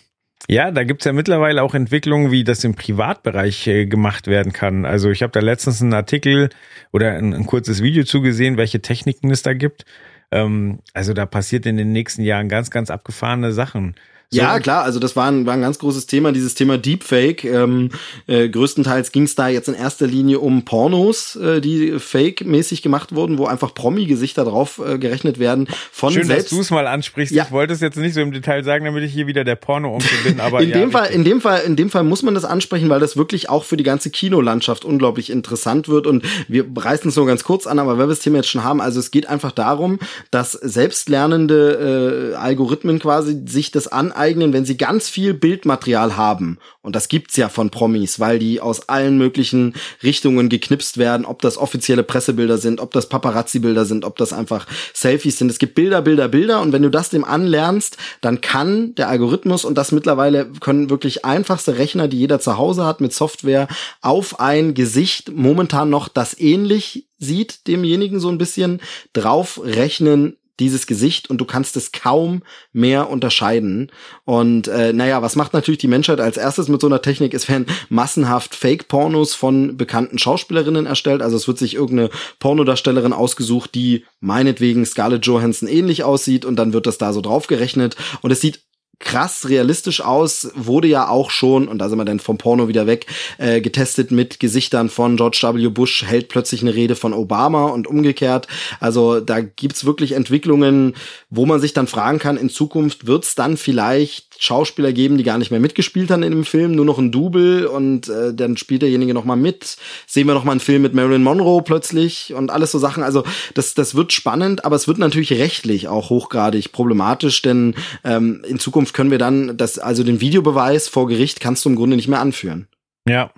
[0.50, 4.86] Ja, da gibt's ja mittlerweile auch Entwicklungen, wie das im Privatbereich äh, gemacht werden kann.
[4.86, 6.50] Also ich habe da letztens einen Artikel
[6.92, 9.86] oder ein, ein kurzes Video zugesehen, welche Techniken es da gibt.
[10.32, 13.96] Ähm, also da passiert in den nächsten Jahren ganz, ganz abgefahrene Sachen.
[14.34, 14.40] So.
[14.40, 17.44] Ja, klar, also das war ein, war ein ganz großes Thema, dieses Thema Deepfake.
[17.44, 17.92] Ähm,
[18.26, 23.14] äh, größtenteils ging es da jetzt in erster Linie um Pornos, äh, die fake-mäßig gemacht
[23.14, 25.68] wurden, wo einfach Promi-Gesichter drauf äh, gerechnet werden.
[25.92, 27.36] Von Schön, selbst dass du es mal ansprichst.
[27.36, 27.44] Ja.
[27.44, 30.18] Ich wollte es jetzt nicht so im Detail sagen, damit ich hier wieder der Porno-Onkel
[30.24, 30.40] bin.
[30.40, 32.90] Aber in ja, dem Fall, in dem Fall, in dem Fall muss man das ansprechen,
[32.90, 36.08] weil das wirklich auch für die ganze Kinolandschaft unglaublich interessant wird.
[36.08, 38.64] Und wir reißen es nur ganz kurz an, aber wenn wir das Thema jetzt schon
[38.64, 40.00] haben, also es geht einfach darum,
[40.32, 46.58] dass selbstlernende äh, Algorithmen quasi sich das aneignen aneignen, wenn sie ganz viel Bildmaterial haben.
[46.82, 51.42] Und das gibt's ja von Promis, weil die aus allen möglichen Richtungen geknipst werden, ob
[51.42, 55.52] das offizielle Pressebilder sind, ob das Paparazzi-Bilder sind, ob das einfach Selfies sind.
[55.52, 56.62] Es gibt Bilder, Bilder, Bilder.
[56.62, 61.26] Und wenn du das dem anlernst, dann kann der Algorithmus, und das mittlerweile können wirklich
[61.26, 63.68] einfachste Rechner, die jeder zu Hause hat mit Software,
[64.02, 68.82] auf ein Gesicht momentan noch das ähnlich sieht, demjenigen so ein bisschen
[69.14, 73.92] draufrechnen, dieses Gesicht und du kannst es kaum mehr unterscheiden.
[74.24, 77.34] Und äh, naja, was macht natürlich die Menschheit als erstes mit so einer Technik?
[77.34, 81.22] Es werden massenhaft Fake-Pornos von bekannten Schauspielerinnen erstellt.
[81.22, 86.74] Also es wird sich irgendeine Pornodarstellerin ausgesucht, die meinetwegen Scarlett Johansson ähnlich aussieht und dann
[86.74, 87.96] wird das da so draufgerechnet.
[88.22, 88.62] Und es sieht
[89.04, 92.88] krass realistisch aus, wurde ja auch schon, und da sind wir dann vom Porno wieder
[92.88, 93.06] weg,
[93.38, 95.68] äh, getestet mit Gesichtern von George W.
[95.70, 98.48] Bush, hält plötzlich eine Rede von Obama und umgekehrt.
[98.80, 100.96] Also da gibt's wirklich Entwicklungen,
[101.30, 105.38] wo man sich dann fragen kann, in Zukunft wird's dann vielleicht Schauspieler geben, die gar
[105.38, 108.82] nicht mehr mitgespielt haben in dem Film, nur noch ein Double und äh, dann spielt
[108.82, 109.78] derjenige noch mal mit.
[110.06, 113.04] Sehen wir noch mal einen Film mit Marilyn Monroe plötzlich und alles so Sachen.
[113.04, 118.44] Also das, das wird spannend, aber es wird natürlich rechtlich auch hochgradig problematisch, denn ähm,
[118.48, 121.96] in Zukunft können wir dann das, also den Videobeweis vor Gericht kannst du im Grunde
[121.96, 122.68] nicht mehr anführen.
[123.08, 123.32] Ja.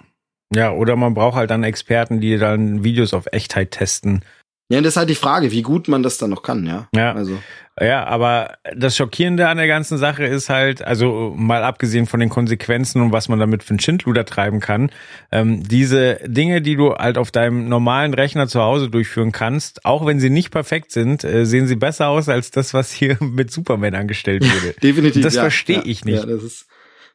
[0.53, 4.23] Ja, oder man braucht halt dann Experten, die dann Videos auf Echtheit testen.
[4.70, 6.88] Ja, und das ist halt die Frage, wie gut man das dann noch kann, ja.
[6.96, 7.14] Ja.
[7.14, 7.38] Also.
[7.80, 12.30] Ja, aber das Schockierende an der ganzen Sache ist halt, also mal abgesehen von den
[12.30, 14.92] Konsequenzen und was man damit für einen Schindluder treiben kann,
[15.32, 20.06] ähm, diese Dinge, die du halt auf deinem normalen Rechner zu Hause durchführen kannst, auch
[20.06, 23.52] wenn sie nicht perfekt sind, äh, sehen sie besser aus als das, was hier mit
[23.52, 24.74] Superman angestellt wurde.
[24.82, 25.22] Definitiv.
[25.22, 26.24] Das ja, verstehe ja, ich nicht.
[26.24, 26.68] Ja, das ist,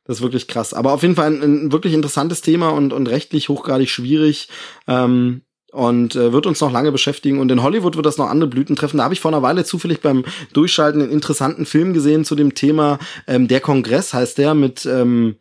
[0.05, 0.75] das ist wirklich krass.
[0.75, 4.51] Aber auf jeden Fall ein, ein wirklich interessantes Thema und, und rechtlich hochgradig schwierig.
[4.87, 5.41] Ähm,
[5.73, 7.39] und äh, wird uns noch lange beschäftigen.
[7.39, 8.99] Und in Hollywood wird das noch andere Blüten treffen.
[8.99, 12.55] Da habe ich vor einer Weile zufällig beim Durchschalten einen interessanten Film gesehen zu dem
[12.55, 12.99] Thema.
[13.27, 15.37] Ähm, der Kongress heißt der mit ähm,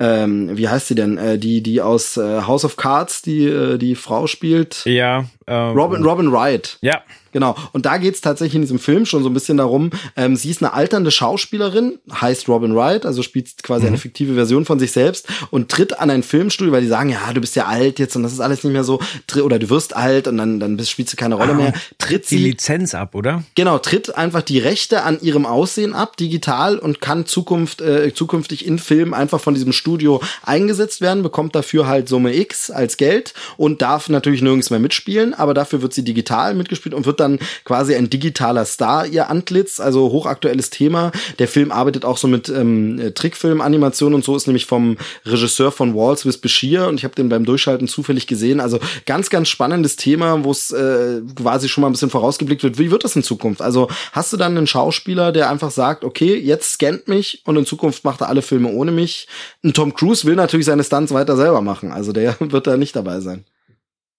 [0.00, 1.16] ähm, wie heißt sie denn?
[1.16, 4.84] Äh, die, die aus äh, House of Cards, die äh, die Frau spielt.
[4.84, 5.26] Ja.
[5.46, 6.78] Ähm, Robin, Robin Wright.
[6.80, 7.02] Ja.
[7.32, 7.56] Genau.
[7.72, 10.62] Und da geht's tatsächlich in diesem Film schon so ein bisschen darum, ähm, sie ist
[10.62, 13.88] eine alternde Schauspielerin, heißt Robin Wright, also spielt quasi Mhm.
[13.88, 17.32] eine fiktive Version von sich selbst und tritt an ein Filmstudio, weil die sagen, ja,
[17.32, 19.00] du bist ja alt jetzt und das ist alles nicht mehr so,
[19.42, 21.72] oder du wirst alt und dann, dann bist, spielst du keine Rolle mehr.
[21.98, 23.42] Tritt Ah, Die sie, Lizenz ab, oder?
[23.54, 28.66] genau, tritt einfach die Rechte an ihrem Aussehen ab, digital und kann Zukunft, äh, zukünftig
[28.66, 33.34] in Filmen einfach von diesem Studio eingesetzt werden, bekommt dafür halt Summe X als Geld
[33.56, 37.38] und darf natürlich nirgends mehr mitspielen, aber dafür wird sie digital mitgespielt und wird dann
[37.64, 41.12] quasi ein digitaler Star ihr Antlitz, also hochaktuelles Thema.
[41.38, 45.72] Der Film arbeitet auch so mit ähm, äh, Trickfilm-Animation und so, ist nämlich vom Regisseur
[45.72, 48.60] von Walls with Bashir und ich habe den beim Durchschalten zufällig gesehen.
[48.60, 52.78] Also ganz, ganz spannendes Thema, wo es äh, quasi schon mal ein bisschen vorausgeblickt wird.
[52.78, 53.62] Wie wird das in Zukunft?
[53.62, 57.66] Also hast du dann einen Schauspieler, der einfach sagt, okay, jetzt scannt mich und in
[57.66, 59.28] Zukunft macht er alle Filme ohne mich.
[59.64, 62.96] Ein Tom Cruise will natürlich seine Stunts weiter selber machen, also der wird da nicht
[62.96, 63.44] dabei sein.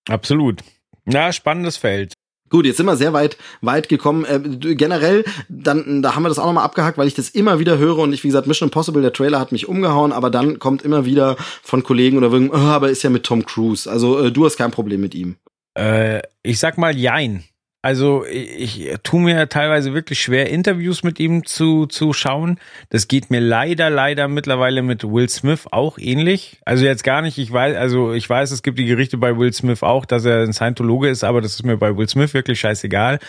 [0.10, 0.62] Absolut.
[1.06, 2.14] Ja, spannendes Feld.
[2.54, 4.26] Gut, jetzt sind wir sehr weit, weit gekommen.
[4.26, 7.80] Äh, generell, dann, da haben wir das auch nochmal abgehakt, weil ich das immer wieder
[7.80, 10.84] höre und ich, wie gesagt, Mission Impossible, der Trailer hat mich umgehauen, aber dann kommt
[10.84, 13.90] immer wieder von Kollegen oder irgend, oh, aber ist ja mit Tom Cruise.
[13.90, 15.38] Also äh, du hast kein Problem mit ihm.
[15.74, 17.44] Äh, ich sag mal Jein.
[17.86, 22.58] Also ich, ich tue mir teilweise wirklich schwer, Interviews mit ihm zu, zu schauen.
[22.90, 26.62] Das geht mir leider, leider mittlerweile mit Will Smith auch ähnlich.
[26.64, 29.52] Also jetzt gar nicht, ich weiß, also ich weiß, es gibt die Gerichte bei Will
[29.52, 32.62] Smith auch, dass er ein Scientologe ist, aber das ist mir bei Will Smith wirklich
[32.62, 33.20] scheißegal.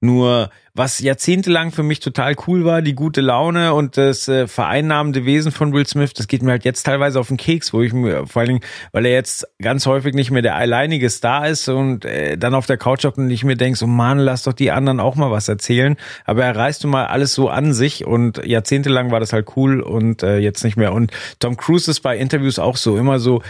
[0.00, 5.24] Nur was jahrzehntelang für mich total cool war, die gute Laune und das äh, vereinnahmende
[5.24, 7.94] Wesen von Will Smith, das geht mir halt jetzt teilweise auf den Keks, wo ich
[7.94, 8.60] mir vor allen Dingen,
[8.92, 12.66] weil er jetzt ganz häufig nicht mehr der alleinige Star ist und äh, dann auf
[12.66, 15.30] der Couch hockt und ich mir denk, so Mann, lass doch die anderen auch mal
[15.30, 15.96] was erzählen.
[16.26, 19.80] Aber er reißt nun mal alles so an sich und jahrzehntelang war das halt cool
[19.80, 20.92] und äh, jetzt nicht mehr.
[20.92, 23.40] Und Tom Cruise ist bei Interviews auch so immer so,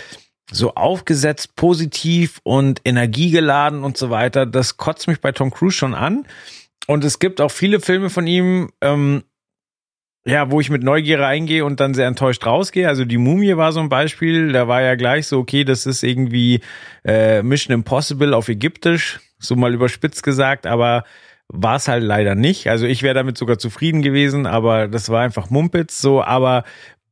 [0.50, 4.46] so aufgesetzt, positiv und energiegeladen und so weiter.
[4.46, 6.26] Das kotzt mich bei Tom Cruise schon an.
[6.86, 9.24] Und es gibt auch viele Filme von ihm, ähm,
[10.24, 12.88] ja, wo ich mit Neugier reingehe und dann sehr enttäuscht rausgehe.
[12.88, 14.52] Also die Mumie war so ein Beispiel.
[14.52, 16.60] Da war ja gleich so, okay, das ist irgendwie
[17.04, 21.04] äh, Mission Impossible auf Ägyptisch, so mal überspitzt gesagt, aber
[21.48, 22.68] war es halt leider nicht.
[22.68, 26.22] Also ich wäre damit sogar zufrieden gewesen, aber das war einfach Mumpitz so.
[26.22, 26.64] Aber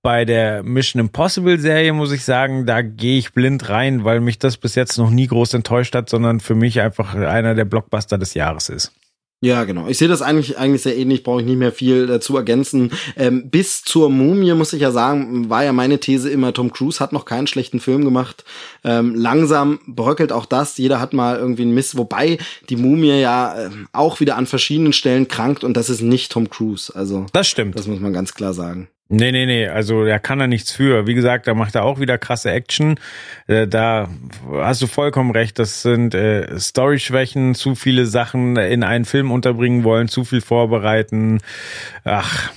[0.05, 4.39] bei der Mission Impossible Serie muss ich sagen, da gehe ich blind rein, weil mich
[4.39, 8.19] das bis jetzt noch nie groß enttäuscht hat, sondern für mich einfach einer der Blockbuster
[8.19, 8.93] des Jahres ist.
[9.41, 9.89] Ja, genau.
[9.89, 12.93] Ich sehe das eigentlich eigentlich sehr ähnlich, brauche ich nicht mehr viel dazu ergänzen.
[13.17, 17.01] Ähm, bis zur Mumie muss ich ja sagen, war ja meine These immer, Tom Cruise
[17.01, 18.45] hat noch keinen schlechten Film gemacht.
[18.85, 20.77] Ähm, langsam bröckelt auch das.
[20.77, 22.37] Jeder hat mal irgendwie einen Miss, wobei
[22.69, 26.51] die Mumie ja ähm, auch wieder an verschiedenen Stellen krankt und das ist nicht Tom
[26.51, 26.95] Cruise.
[26.95, 27.79] Also Das stimmt.
[27.79, 28.89] das muss man ganz klar sagen.
[29.09, 31.07] Nee, nee, nee, also da kann er nichts für.
[31.07, 32.99] Wie gesagt, da macht er auch wieder krasse Action.
[33.47, 34.09] Äh, da
[34.51, 39.85] hast du vollkommen recht, das sind äh, Story-Schwächen, zu viele Sachen in einen Film unterbringen
[39.85, 41.41] wollen, zu viel vorbereiten.
[42.05, 42.51] Ach,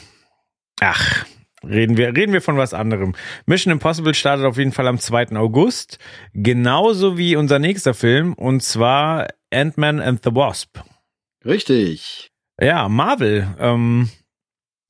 [0.80, 1.26] ach,
[1.68, 3.14] reden wir, reden wir von was anderem.
[3.45, 5.36] Mission Impossible startet auf jeden Fall am 2.
[5.36, 5.99] August,
[6.34, 10.80] genauso wie unser nächster Film, und zwar Ant-Man and the Wasp.
[11.44, 12.32] Richtig.
[12.60, 13.48] Ja, Marvel.
[13.60, 14.10] Ähm,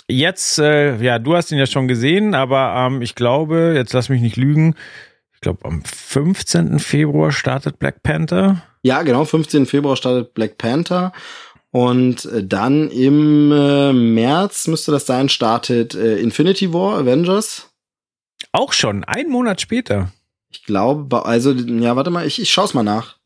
[0.10, 4.10] jetzt, äh, ja, du hast ihn ja schon gesehen, aber ähm, ich glaube, jetzt lass
[4.10, 4.76] mich nicht lügen,
[5.38, 6.80] ich glaube, am 15.
[6.80, 8.64] Februar startet Black Panther.
[8.82, 9.24] Ja, genau.
[9.24, 9.68] 15.
[9.68, 11.14] Februar startet Black Panther.
[11.70, 17.70] Und äh, dann im äh, März müsste das sein, startet äh, Infinity War, Avengers.
[18.52, 20.12] Auch schon, einen Monat später.
[20.50, 23.18] Ich glaube, also, ja, warte mal, ich, ich schaue es mal nach.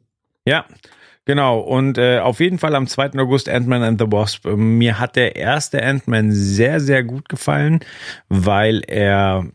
[0.45, 0.65] Ja,
[1.25, 1.59] genau.
[1.59, 3.13] Und äh, auf jeden Fall am 2.
[3.19, 4.45] August Ant-Man and the Wasp.
[4.45, 7.79] Mir hat der erste Ant-Man sehr, sehr gut gefallen,
[8.29, 9.45] weil er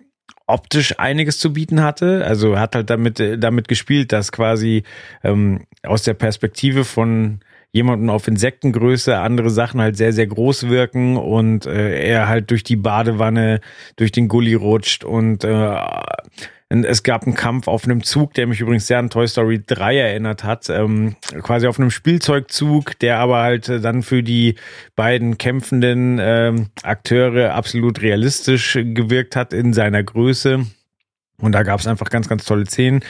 [0.46, 2.24] optisch einiges zu bieten hatte.
[2.24, 4.84] Also hat halt damit, damit gespielt, dass quasi
[5.24, 7.40] ähm, aus der Perspektive von
[7.72, 12.64] jemanden auf Insektengröße andere Sachen halt sehr, sehr groß wirken und äh, er halt durch
[12.64, 13.60] die Badewanne,
[13.96, 15.76] durch den Gully rutscht und äh,
[16.68, 19.98] es gab einen Kampf auf einem Zug, der mich übrigens sehr an Toy Story 3
[19.98, 20.68] erinnert hat.
[20.68, 24.56] Ähm, quasi auf einem Spielzeugzug, der aber halt dann für die
[24.96, 30.66] beiden kämpfenden ähm, Akteure absolut realistisch gewirkt hat in seiner Größe.
[31.38, 33.00] Und da gab es einfach ganz, ganz tolle Szenen.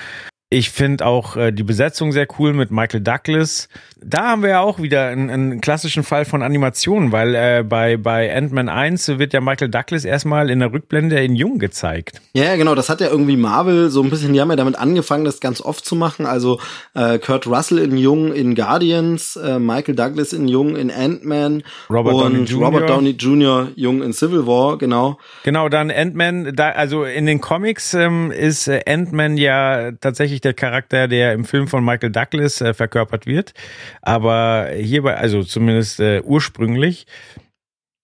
[0.49, 3.69] Ich finde auch äh, die Besetzung sehr cool mit Michael Douglas.
[4.01, 7.97] Da haben wir ja auch wieder einen, einen klassischen Fall von Animationen, weil äh, bei,
[7.97, 12.23] bei Ant-Man 1 wird ja Michael Douglas erstmal in der Rückblende in Jung gezeigt.
[12.33, 15.25] Ja, genau, das hat ja irgendwie Marvel so ein bisschen, die haben ja damit angefangen,
[15.25, 16.27] das ganz oft zu machen.
[16.27, 16.61] Also
[16.95, 22.15] äh, Kurt Russell in Jung in Guardians, äh, Michael Douglas in Jung in Ant-Man Robert
[22.15, 22.65] und Downey Jr.
[22.65, 23.69] Robert Downey Jr.
[23.75, 25.19] Jung in Civil War, genau.
[25.43, 30.55] Genau, dann Ant-Man, da, also in den Comics ähm, ist äh, Ant-Man ja tatsächlich der
[30.55, 33.53] Charakter, der im Film von Michael Douglas äh, verkörpert wird.
[34.01, 37.07] Aber hierbei, also zumindest äh, ursprünglich.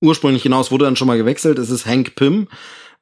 [0.01, 1.59] Ursprünglich es wurde dann schon mal gewechselt.
[1.59, 2.49] Es ist Hank Pym,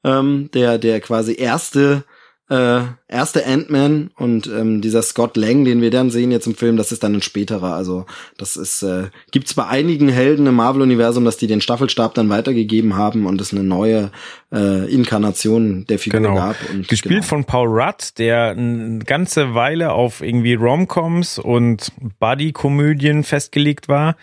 [0.04, 2.04] ähm, der der quasi erste
[2.50, 6.76] äh, erste Ant-Man und ähm, dieser Scott Lang, den wir dann sehen jetzt im Film,
[6.76, 7.74] das ist dann ein späterer.
[7.74, 8.06] Also
[8.38, 12.96] das ist äh, gibt's bei einigen Helden im Marvel-Universum, dass die den Staffelstab dann weitergegeben
[12.96, 14.10] haben und es eine neue
[14.52, 16.34] äh, Inkarnation der Figur Genau.
[16.34, 16.56] gab.
[16.72, 17.26] Und Gespielt genau.
[17.26, 24.16] von Paul Rudd, der eine ganze Weile auf irgendwie Romcoms und Buddy-Komödien festgelegt war,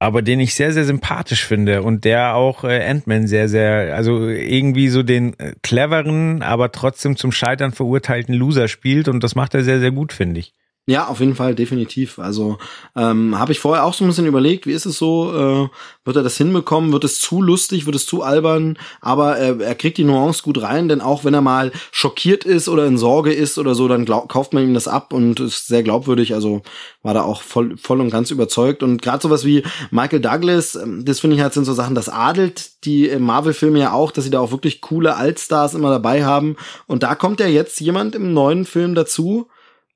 [0.00, 4.28] aber den ich sehr, sehr sympathisch finde und der auch äh, Ant-Man sehr, sehr, also
[4.28, 9.54] irgendwie so den äh, cleveren, aber trotzdem zum Scheitern verurteilten Loser spielt und das macht
[9.54, 10.54] er sehr, sehr gut, finde ich.
[10.86, 12.18] Ja, auf jeden Fall, definitiv.
[12.18, 12.58] Also
[12.96, 15.30] ähm, habe ich vorher auch so ein bisschen überlegt, wie ist es so?
[15.32, 15.68] Äh,
[16.04, 16.92] wird er das hinbekommen?
[16.92, 17.86] Wird es zu lustig?
[17.86, 18.76] Wird es zu albern?
[19.00, 22.68] Aber äh, er kriegt die Nuance gut rein, denn auch wenn er mal schockiert ist
[22.68, 25.68] oder in Sorge ist oder so, dann glaub, kauft man ihm das ab und ist
[25.68, 26.34] sehr glaubwürdig.
[26.34, 26.62] Also
[27.02, 28.82] war da auch voll, voll und ganz überzeugt.
[28.82, 29.62] Und gerade sowas wie
[29.92, 33.78] Michael Douglas, ähm, das finde ich halt sind so Sachen, das adelt die äh, Marvel-Filme
[33.78, 36.56] ja auch, dass sie da auch wirklich coole Altstars immer dabei haben.
[36.88, 39.46] Und da kommt ja jetzt jemand im neuen Film dazu.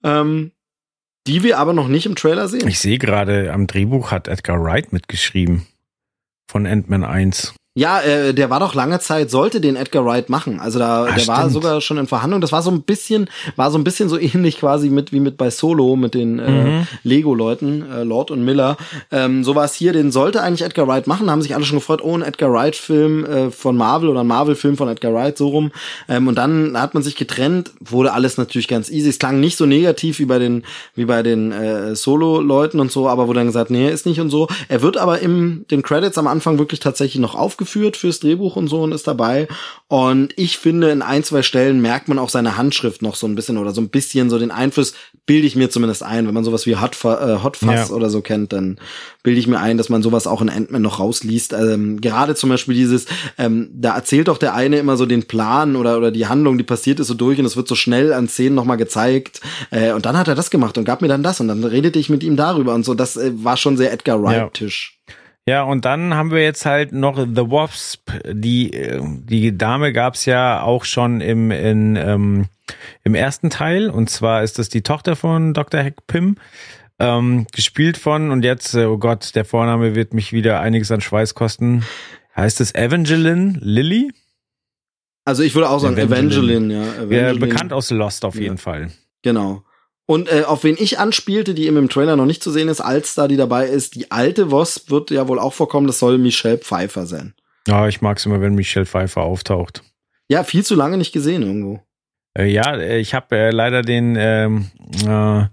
[0.04, 0.52] Ähm,
[1.26, 2.68] die wir aber noch nicht im Trailer sehen.
[2.68, 5.66] Ich sehe gerade, am Drehbuch hat Edgar Wright mitgeschrieben.
[6.50, 7.54] Von Ant-Man 1.
[7.76, 10.60] Ja, äh, der war doch lange Zeit, sollte den Edgar Wright machen.
[10.60, 11.52] Also da, Ah, der war stimmt.
[11.54, 12.40] sogar schon in Verhandlung.
[12.40, 15.36] Das war so ein bisschen, war so ein bisschen so ähnlich quasi mit wie mit
[15.36, 16.86] bei Solo mit den äh, Mhm.
[17.02, 18.76] Lego-Leuten, äh, Lord und Miller.
[19.10, 19.92] Ähm, so war es hier.
[19.92, 21.26] Den sollte eigentlich Edgar Wright machen.
[21.26, 24.28] Da haben sich alle schon gefreut, oh, ein Edgar Wright-Film äh, von Marvel oder ein
[24.28, 25.72] Marvel-Film von Edgar Wright so rum.
[26.08, 27.72] Ähm, und dann hat man sich getrennt.
[27.80, 29.08] Wurde alles natürlich ganz easy.
[29.08, 30.62] Es klang nicht so negativ wie bei den
[30.94, 34.30] wie bei den äh, Solo-Leuten und so, aber wurde dann gesagt, nee, ist nicht und
[34.30, 34.46] so.
[34.68, 38.68] Er wird aber im den Credits am Anfang wirklich tatsächlich noch aufgeführt fürs Drehbuch und
[38.68, 39.48] so und ist dabei.
[39.88, 43.34] Und ich finde, in ein, zwei Stellen merkt man auch seine Handschrift noch so ein
[43.34, 44.94] bisschen oder so ein bisschen so den Einfluss,
[45.26, 46.26] bilde ich mir zumindest ein.
[46.26, 47.90] Wenn man sowas wie Hot, äh, Hot Fuzz Ja.
[47.90, 48.78] oder so kennt, dann
[49.22, 51.52] bilde ich mir ein, dass man sowas auch in Ant-Man noch rausliest.
[51.52, 53.06] Ähm, gerade zum Beispiel dieses,
[53.38, 56.64] ähm, da erzählt doch der eine immer so den Plan oder, oder die Handlung, die
[56.64, 59.40] passiert ist so durch und es wird so schnell an Szenen nochmal gezeigt.
[59.70, 61.98] Äh, und dann hat er das gemacht und gab mir dann das und dann redete
[61.98, 62.94] ich mit ihm darüber und so.
[62.94, 64.98] Das äh, war schon sehr Edgar Wright-Tisch.
[65.08, 65.14] Ja,
[65.46, 68.10] und dann haben wir jetzt halt noch The Wasp.
[68.30, 72.46] Die, äh, die Dame gab's ja auch schon im, in, ähm,
[73.02, 73.90] im ersten Teil.
[73.90, 75.80] Und zwar ist das die Tochter von Dr.
[75.82, 76.36] Heck Pym.
[76.98, 81.00] Ähm, gespielt von, und jetzt, äh, oh Gott, der Vorname wird mich wieder einiges an
[81.00, 81.84] Schweiß kosten.
[82.36, 84.12] Heißt es Evangeline Lilly?
[85.26, 86.72] Also ich würde auch sagen Evangeline.
[86.72, 86.84] Evangeline, ja.
[86.84, 87.38] Ja, Evangeline.
[87.46, 88.42] bekannt aus Lost auf Ja.
[88.42, 88.90] jeden Fall.
[89.22, 89.62] Genau.
[90.06, 92.80] Und äh, auf wen ich anspielte, die eben im Trailer noch nicht zu sehen ist,
[92.82, 96.18] als da die dabei ist, die alte Wasp wird ja wohl auch vorkommen, das soll
[96.18, 97.34] Michelle Pfeiffer sein.
[97.66, 99.82] Ja, ich mag's immer, wenn Michelle Pfeiffer auftaucht.
[100.28, 101.80] Ja, viel zu lange nicht gesehen irgendwo.
[102.36, 104.66] Äh, ja, äh, ich habe äh, leider den, ähm,
[105.06, 105.44] äh,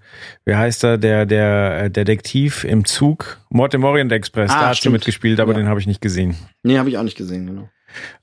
[0.46, 4.68] wie heißt er, der der äh, Detektiv im Zug, Mord im Orient Express, Ah, da
[4.70, 4.94] hat sie stimmt.
[4.94, 5.60] mitgespielt, aber Ja.
[5.60, 6.36] den habe ich nicht gesehen.
[6.64, 7.70] Nee, habe ich auch nicht gesehen, genau.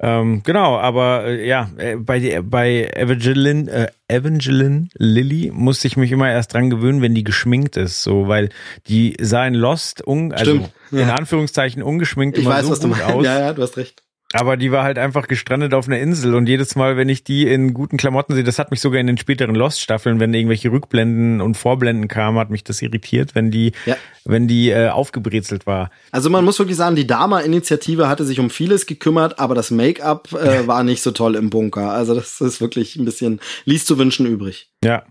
[0.01, 5.97] Ähm, genau, aber äh, ja, äh, bei der- bei Evangeline, äh, Evangeline Lilly musste ich
[5.97, 8.49] mich immer erst dran gewöhnen, wenn die geschminkt ist, so, weil
[8.86, 11.15] die sah in Lost un, also Stimmt, in ja.
[11.15, 13.12] Anführungszeichen ungeschminkt Ich immer weiß, so was du gut meinst.
[13.15, 13.24] aus.
[13.24, 14.03] Ja, ja, du hast recht.
[14.34, 17.46] Aber die war halt einfach gestrandet auf einer Insel und jedes Mal, wenn ich die
[17.46, 21.40] in guten Klamotten sehe, das hat mich sogar in den späteren Lost-Staffeln, wenn irgendwelche Rückblenden
[21.40, 23.96] und Vorblenden kamen, hat mich das irritiert, wenn die, ja.
[24.26, 25.90] wenn die äh, aufgebrezelt war.
[26.10, 30.30] Also man muss wirklich sagen, die Dama-Initiative hatte sich um vieles gekümmert, aber das Make-up
[30.34, 31.92] äh, war nicht so toll im Bunker.
[31.92, 34.68] Also das ist wirklich ein bisschen, ließ zu wünschen übrig.
[34.84, 35.05] Ja,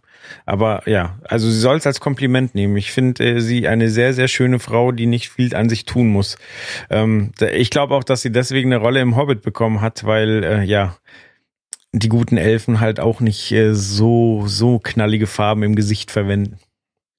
[0.45, 2.78] aber ja, also sie soll es als Kompliment nehmen.
[2.78, 6.08] Ich finde äh, sie eine sehr, sehr schöne Frau, die nicht viel an sich tun
[6.08, 6.38] muss.
[6.90, 10.64] Ähm, ich glaube auch, dass sie deswegen eine Rolle im Hobbit bekommen hat, weil äh,
[10.64, 10.98] ja
[11.94, 16.60] die guten Elfen halt auch nicht äh, so, so knallige Farben im Gesicht verwenden.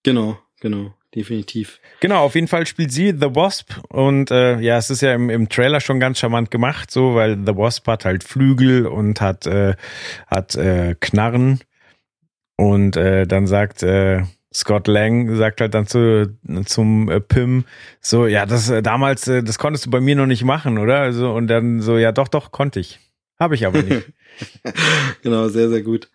[0.02, 1.80] Genau, genau definitiv.
[2.00, 5.30] Genau, auf jeden Fall spielt sie The Wasp und äh, ja, es ist ja im,
[5.30, 9.46] im Trailer schon ganz charmant gemacht, so, weil The Wasp hat halt Flügel und hat,
[9.46, 9.74] äh,
[10.26, 11.60] hat äh, Knarren
[12.58, 14.22] und äh, dann sagt äh,
[14.52, 16.36] Scott Lang, sagt halt dann zu,
[16.66, 17.64] zum äh, Pim,
[18.00, 20.98] so, ja, das äh, damals, äh, das konntest du bei mir noch nicht machen, oder?
[20.98, 22.98] Also, und dann so, ja, doch, doch, konnte ich.
[23.38, 24.08] Habe ich aber nicht.
[25.22, 26.10] genau, sehr, sehr gut.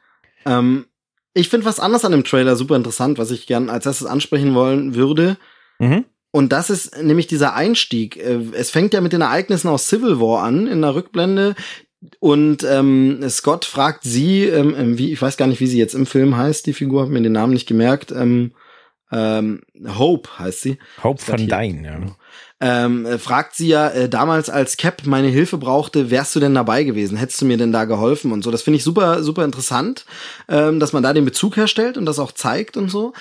[0.46, 0.86] Ähm,
[1.34, 4.54] ich finde was anderes an dem Trailer super interessant, was ich gern als erstes ansprechen
[4.54, 5.38] wollen würde.
[5.80, 6.04] Mhm.
[6.32, 8.18] Und das ist nämlich dieser Einstieg.
[8.18, 11.56] Äh, es fängt ja mit den Ereignissen aus Civil War an, in der Rückblende,
[12.20, 15.96] und ähm, Scott fragt sie, ähm, ähm, wie, ich weiß gar nicht, wie sie jetzt
[15.96, 18.12] im Film heißt, die Figur, hab mir den Namen nicht gemerkt.
[18.12, 18.54] Ähm,
[19.12, 19.62] ähm,
[19.98, 20.80] Hope heißt sie.
[21.04, 22.00] Hope van Dyne, ja.
[22.60, 26.56] Ähm, äh, fragt sie ja äh, damals, als Cap meine Hilfe brauchte, wärst du denn
[26.56, 27.18] dabei gewesen?
[27.18, 28.52] Hättest du mir denn da geholfen und so?
[28.52, 30.06] Das finde ich super, super interessant,
[30.48, 33.14] ähm, dass man da den Bezug herstellt und das auch zeigt und so.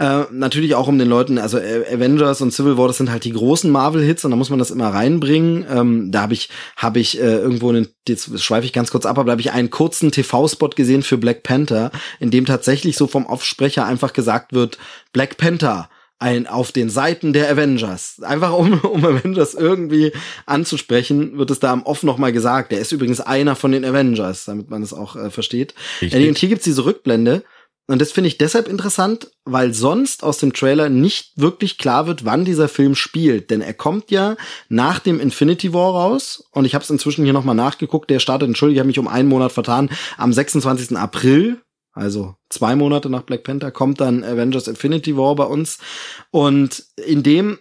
[0.00, 3.32] Äh, natürlich auch um den Leuten, also Avengers und Civil War, das sind halt die
[3.32, 5.66] großen Marvel-Hits und da muss man das immer reinbringen.
[5.68, 9.18] Ähm, da habe ich, habe ich äh, irgendwo, einen, jetzt schweife ich ganz kurz ab,
[9.18, 13.08] aber da habe ich einen kurzen TV-Spot gesehen für Black Panther, in dem tatsächlich so
[13.08, 14.78] vom Offsprecher einfach gesagt wird,
[15.12, 15.88] Black Panther,
[16.20, 18.20] ein auf den Seiten der Avengers.
[18.22, 20.12] Einfach um, um Avengers irgendwie
[20.46, 22.70] anzusprechen, wird es da am Off nochmal gesagt.
[22.70, 25.74] Der ist übrigens einer von den Avengers, damit man es auch äh, versteht.
[26.00, 26.28] Richtig.
[26.28, 27.42] Und hier gibt's diese Rückblende
[27.88, 32.26] und das finde ich deshalb interessant, weil sonst aus dem Trailer nicht wirklich klar wird,
[32.26, 33.50] wann dieser Film spielt.
[33.50, 34.36] Denn er kommt ja
[34.68, 36.44] nach dem Infinity War raus.
[36.52, 38.10] Und ich habe es inzwischen hier nochmal nachgeguckt.
[38.10, 39.88] Der startet, entschuldige, ich habe mich um einen Monat vertan,
[40.18, 40.98] am 26.
[40.98, 41.62] April.
[41.92, 45.78] Also zwei Monate nach Black Panther kommt dann Avengers Infinity War bei uns.
[46.30, 47.58] Und in dem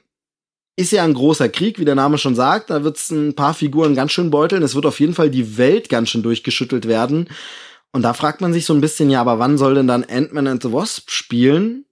[0.75, 2.69] ist ja ein großer Krieg, wie der Name schon sagt.
[2.69, 4.61] Da wird es ein paar Figuren ganz schön beuteln.
[4.61, 7.29] Es wird auf jeden Fall die Welt ganz schön durchgeschüttelt werden.
[7.93, 10.47] Und da fragt man sich so ein bisschen, ja, aber wann soll denn dann Ant-Man
[10.47, 11.85] and the Wasp spielen?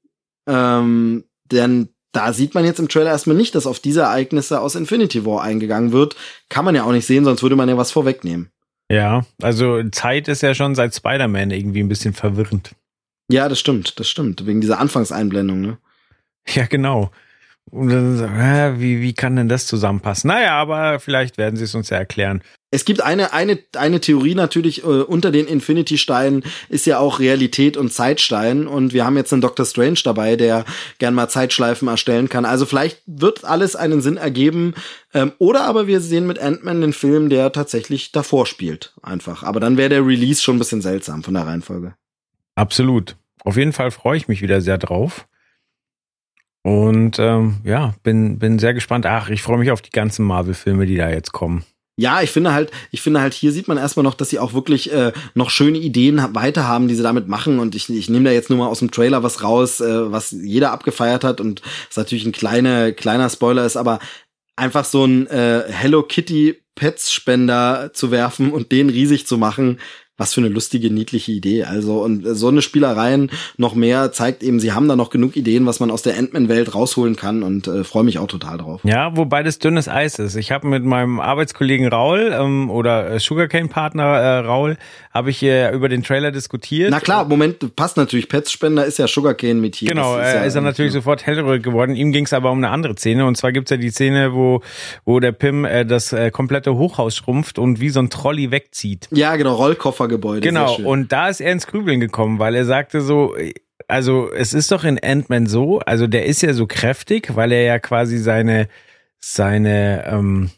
[0.48, 4.76] Ähm, denn da sieht man jetzt im Trailer erstmal nicht, dass auf diese Ereignisse aus
[4.76, 6.16] Infinity War eingegangen wird.
[6.50, 8.52] Kann man ja auch nicht sehen, sonst würde man ja was vorwegnehmen.
[8.90, 12.72] Ja, also Zeit ist ja schon seit Spider-Man irgendwie ein bisschen verwirrend.
[13.30, 14.46] Ja, das stimmt, das stimmt.
[14.46, 15.78] Wegen dieser Anfangseinblendung, ne?
[16.48, 17.10] Ja, genau.
[17.72, 20.28] Und dann, wie, wie kann denn das zusammenpassen?
[20.28, 22.42] Naja, aber vielleicht werden sie es uns ja erklären.
[22.72, 27.78] Es gibt eine, eine, eine Theorie natürlich, äh, unter den Infinity-Steinen ist ja auch Realität
[27.78, 28.68] und Zeitstein.
[28.68, 30.66] Und wir haben jetzt einen Doctor Strange dabei, der
[31.00, 32.46] gern mal Zeitschleifen erstellen kann.
[32.46, 34.74] Also vielleicht wird alles einen Sinn ergeben.
[35.14, 38.94] Ähm, oder aber wir sehen mit Ant-Man den Film, der tatsächlich davor spielt.
[39.02, 39.44] Einfach.
[39.44, 41.96] Aber dann wäre der Release schon ein bisschen seltsam von der Reihenfolge.
[42.56, 43.16] Absolut.
[43.44, 45.28] Auf jeden Fall freue ich mich wieder sehr drauf.
[46.66, 49.06] Und ähm, ja, bin, bin sehr gespannt.
[49.06, 51.64] Ach, ich freue mich auf die ganzen Marvel-Filme, die da jetzt kommen.
[51.96, 54.54] Ja, ich finde halt, ich finde halt, hier sieht man erstmal noch, dass sie auch
[54.54, 57.60] wirklich äh, noch schöne Ideen weiter haben, die sie damit machen.
[57.60, 60.32] Und ich, ich nehme da jetzt nur mal aus dem Trailer was raus, äh, was
[60.32, 64.00] jeder abgefeiert hat und was natürlich ein kleiner, kleiner Spoiler ist, aber
[64.56, 69.80] einfach so ein äh, Hello Kitty Pets Spender zu werfen und den riesig zu machen,
[70.18, 71.64] was für eine lustige, niedliche Idee.
[71.64, 75.66] Also, und so eine Spielereien noch mehr zeigt eben, sie haben da noch genug Ideen,
[75.66, 78.82] was man aus der Ant-Man-Welt rausholen kann und äh, freue mich auch total drauf.
[78.84, 80.36] Ja, wobei das dünnes Eis ist.
[80.36, 84.78] Ich habe mit meinem Arbeitskollegen Raul ähm, oder Sugarcane-Partner äh, Raul,
[85.14, 86.92] habe ich äh, über den Trailer diskutiert.
[86.92, 88.30] Na klar, Moment, passt natürlich.
[88.30, 89.90] Pets-Spender ist ja Sugarcane mit hier.
[89.90, 91.00] Genau, ist, ja, ist er natürlich ja.
[91.00, 91.96] sofort hellröt geworden.
[91.96, 93.26] Ihm ging es aber um eine andere Szene.
[93.26, 94.62] Und zwar gibt's ja die Szene, wo,
[95.04, 99.08] wo der Pim äh, das äh, komplette Hochhaus schrumpft und wie so ein Trolley wegzieht.
[99.12, 100.42] Ja, genau, Rollkoffer Gebäude.
[100.42, 103.36] Genau, und da ist er ins Grübeln gekommen, weil er sagte so,
[103.88, 107.64] also es ist doch in Ant-Man so, also der ist ja so kräftig, weil er
[107.64, 108.68] ja quasi seine,
[109.20, 110.50] seine, ähm,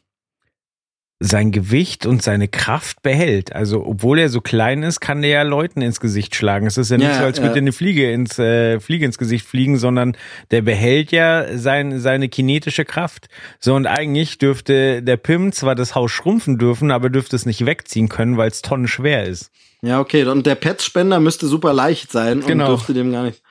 [1.19, 3.51] sein Gewicht und seine Kraft behält.
[3.51, 6.67] Also obwohl er so klein ist, kann der ja Leuten ins Gesicht schlagen.
[6.67, 7.43] Es ist ja nicht ja, so, als ja.
[7.43, 10.15] würde eine Fliege ins äh, Fliege ins Gesicht fliegen, sondern
[10.51, 13.29] der behält ja sein, seine kinetische Kraft.
[13.59, 17.65] So und eigentlich dürfte der Pim zwar das Haus schrumpfen dürfen, aber dürfte es nicht
[17.65, 19.51] wegziehen können, weil es tonnenschwer ist.
[19.81, 20.23] Ja, okay.
[20.25, 22.65] Und der Petspender müsste super leicht sein genau.
[22.65, 23.41] und dürfte dem gar nicht.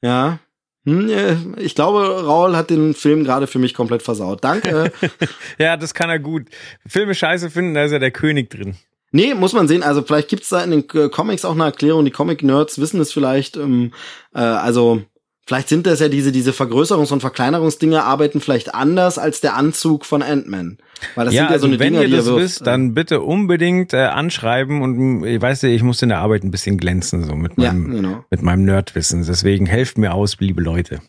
[0.00, 0.38] Ja.
[0.84, 4.42] Hm, äh, ich glaube, Raul hat den Film gerade für mich komplett versaut.
[4.42, 4.92] Danke.
[5.58, 6.48] ja, das kann er gut.
[6.86, 8.76] Filme scheiße finden, da ist er der König drin.
[9.12, 9.82] Nee, muss man sehen.
[9.82, 12.04] Also vielleicht gibt's da in den Comics auch eine Erklärung.
[12.04, 13.56] Die Comic-Nerds wissen es vielleicht.
[13.56, 13.92] Ähm,
[14.34, 15.02] äh, also
[15.46, 20.06] vielleicht sind das ja diese, diese Vergrößerungs- und Verkleinerungsdinge arbeiten vielleicht anders als der Anzug
[20.06, 20.78] von Ant-Man.
[21.14, 22.94] Weil das ja, sind ja also so eine wenn Dinger, ihr das wirft, wisst, dann
[22.94, 26.78] bitte unbedingt äh, anschreiben und ich weiß ja, ich muss in der Arbeit ein bisschen
[26.78, 28.24] glänzen so mit meinem, ja, genau.
[28.30, 29.24] mit meinem Nerdwissen.
[29.26, 31.00] Deswegen helft mir aus, liebe Leute.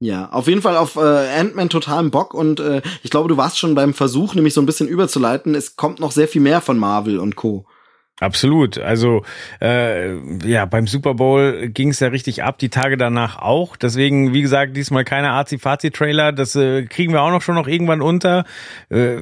[0.00, 3.58] Ja, auf jeden Fall auf äh, Ant-Man totalen Bock und äh, ich glaube, du warst
[3.58, 5.54] schon beim Versuch, nämlich so ein bisschen überzuleiten.
[5.54, 7.66] Es kommt noch sehr viel mehr von Marvel und Co.
[8.20, 8.78] Absolut.
[8.78, 9.24] Also
[9.60, 10.14] äh,
[10.46, 13.76] ja, beim Super Bowl ging es ja richtig ab, die Tage danach auch.
[13.76, 16.30] Deswegen, wie gesagt, diesmal keine Azi-Fazi-Trailer.
[16.30, 18.44] Das äh, kriegen wir auch noch schon noch irgendwann unter.
[18.88, 19.16] Äh,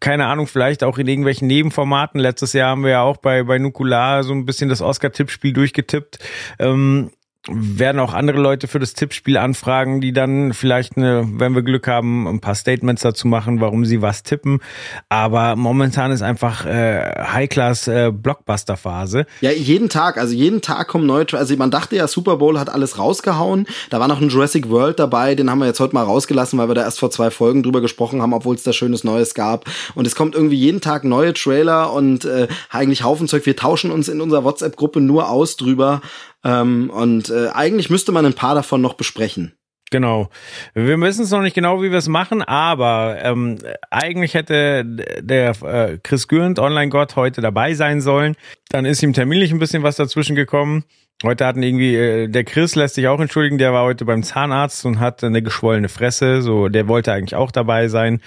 [0.00, 2.18] keine Ahnung, vielleicht auch in irgendwelchen Nebenformaten.
[2.18, 6.18] Letztes Jahr haben wir ja auch bei, bei Nukular so ein bisschen das Oscar-Tippspiel durchgetippt.
[6.58, 7.10] Ähm,
[7.46, 11.86] werden auch andere Leute für das Tippspiel anfragen, die dann vielleicht, eine, wenn wir Glück
[11.86, 14.60] haben, ein paar Statements dazu machen, warum sie was tippen.
[15.08, 19.26] Aber momentan ist einfach äh, High-Class äh, Blockbuster-Phase.
[19.40, 21.26] Ja, jeden Tag, also jeden Tag kommen neue.
[21.32, 23.66] Also man dachte ja, Super Bowl hat alles rausgehauen.
[23.90, 26.68] Da war noch ein Jurassic World dabei, den haben wir jetzt heute mal rausgelassen, weil
[26.68, 29.64] wir da erst vor zwei Folgen drüber gesprochen haben, obwohl es da schönes Neues gab.
[29.94, 33.46] Und es kommt irgendwie jeden Tag neue Trailer und äh, eigentlich Haufen Zeug.
[33.46, 36.02] Wir tauschen uns in unserer WhatsApp-Gruppe nur aus drüber.
[36.44, 39.54] Ähm, und äh, eigentlich müsste man ein paar davon noch besprechen.
[39.90, 40.28] Genau.
[40.74, 43.58] Wir wissen es noch nicht genau, wie wir es machen, aber ähm,
[43.90, 48.36] eigentlich hätte der äh, Chris Gürnt, Online-Gott, heute dabei sein sollen.
[48.68, 50.84] Dann ist ihm terminlich ein bisschen was dazwischen gekommen.
[51.24, 54.84] Heute hatten irgendwie, äh, der Chris lässt sich auch entschuldigen, der war heute beim Zahnarzt
[54.84, 58.20] und hat eine geschwollene Fresse, so, der wollte eigentlich auch dabei sein.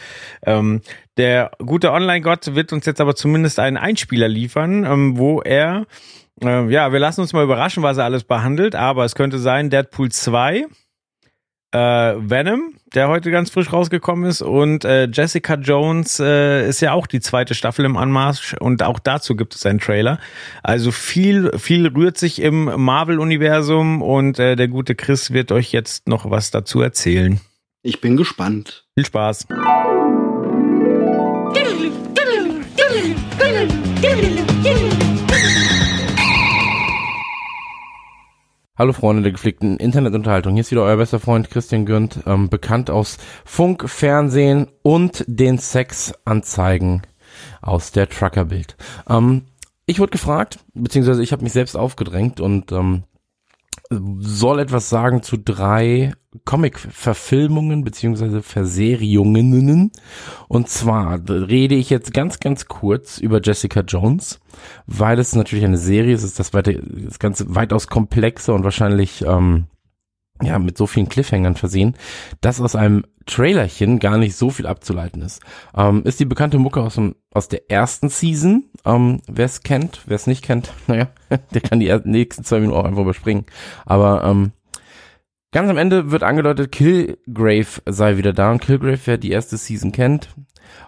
[0.43, 0.81] Ähm,
[1.15, 5.85] der gute Online-Gott wird uns jetzt aber zumindest einen Einspieler liefern, ähm, wo er
[6.43, 9.69] äh, ja, wir lassen uns mal überraschen, was er alles behandelt, aber es könnte sein
[9.69, 10.65] Deadpool 2,
[11.73, 11.77] äh,
[12.17, 17.07] Venom, der heute ganz frisch rausgekommen ist, und äh, Jessica Jones äh, ist ja auch
[17.07, 20.19] die zweite Staffel im Anmarsch und auch dazu gibt es einen Trailer.
[20.63, 26.07] Also viel, viel rührt sich im Marvel-Universum und äh, der gute Chris wird euch jetzt
[26.07, 27.39] noch was dazu erzählen.
[27.83, 28.85] Ich bin gespannt.
[28.95, 29.47] Viel Spaß.
[38.81, 40.53] Hallo Freunde der gepflegten Internetunterhaltung.
[40.53, 45.59] Hier ist wieder euer bester Freund Christian Gürnt, ähm, bekannt aus Funk, Fernsehen und den
[45.59, 47.03] Sexanzeigen
[47.61, 48.75] aus der Truckerbild.
[49.07, 49.43] Ähm,
[49.85, 53.03] ich wurde gefragt, beziehungsweise ich habe mich selbst aufgedrängt und ähm,
[54.19, 56.13] soll etwas sagen zu drei
[56.45, 59.91] Comic-Verfilmungen beziehungsweise Verseriungen.
[60.47, 64.39] Und zwar rede ich jetzt ganz, ganz kurz über Jessica Jones,
[64.87, 69.25] weil es natürlich eine Serie ist, ist das, weite, das Ganze weitaus komplexer und wahrscheinlich
[69.27, 69.65] ähm,
[70.41, 71.95] ja mit so vielen Cliffhangern versehen,
[72.41, 75.41] dass aus einem Trailerchen gar nicht so viel abzuleiten ist.
[75.75, 78.65] Ähm, ist die bekannte Mucke aus, dem, aus der ersten Season.
[78.85, 81.07] Ähm, wer es kennt, wer es nicht kennt, naja,
[81.53, 83.45] der kann die nächsten zwei Minuten auch einfach überspringen.
[83.85, 84.51] Aber ähm,
[85.51, 88.51] ganz am Ende wird angedeutet, Killgrave sei wieder da.
[88.51, 90.29] Und Killgrave, wer die erste Season kennt,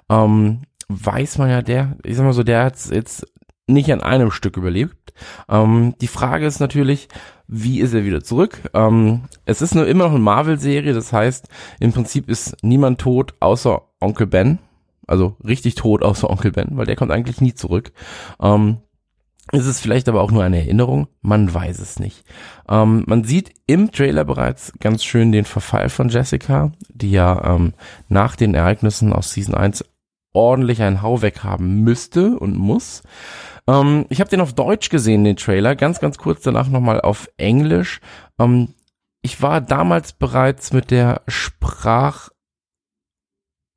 [0.10, 3.26] ähm, weiß man ja, der, ich sag mal so, der hat jetzt
[3.68, 5.14] nicht an einem Stück überlebt.
[5.50, 7.08] Ähm, die Frage ist natürlich,
[7.56, 8.58] wie ist er wieder zurück?
[8.74, 11.48] Ähm, es ist nur immer noch eine Marvel-Serie, das heißt,
[11.80, 14.60] im Prinzip ist niemand tot außer Onkel Ben.
[15.06, 17.92] Also richtig tot außer Onkel Ben, weil der kommt eigentlich nie zurück.
[18.42, 18.78] Ähm,
[19.52, 21.08] ist es vielleicht aber auch nur eine Erinnerung?
[21.22, 22.24] Man weiß es nicht.
[22.68, 27.74] Ähm, man sieht im Trailer bereits ganz schön den Verfall von Jessica, die ja ähm,
[28.08, 29.86] nach den Ereignissen aus Season 1
[30.34, 33.04] ordentlich einen Hau weg haben müsste und muss.
[33.68, 37.30] Ähm, ich habe den auf Deutsch gesehen, den Trailer, ganz, ganz kurz danach nochmal auf
[37.38, 38.02] Englisch.
[38.40, 38.74] Ähm,
[39.22, 42.30] ich war damals bereits mit der Sprach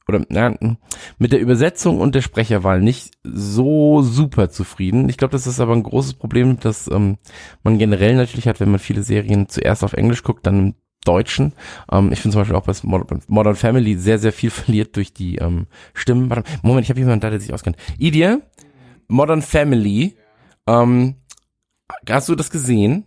[0.09, 0.55] oder ja,
[1.19, 5.09] mit der Übersetzung und der Sprecherwahl nicht so super zufrieden.
[5.09, 7.19] Ich glaube, das ist aber ein großes Problem, das ähm,
[7.65, 11.53] man generell natürlich hat, wenn man viele Serien zuerst auf Englisch guckt, dann im Deutschen.
[11.91, 15.37] Ähm, ich finde zum Beispiel auch bei Modern Family sehr, sehr viel verliert durch die
[15.37, 16.29] ähm, Stimmen.
[16.63, 17.77] Moment, ich habe jemanden da, der sich auskennt.
[17.99, 18.39] Idia,
[19.09, 20.17] Modern Family.
[20.67, 21.17] Ähm,
[22.09, 23.07] hast du das gesehen?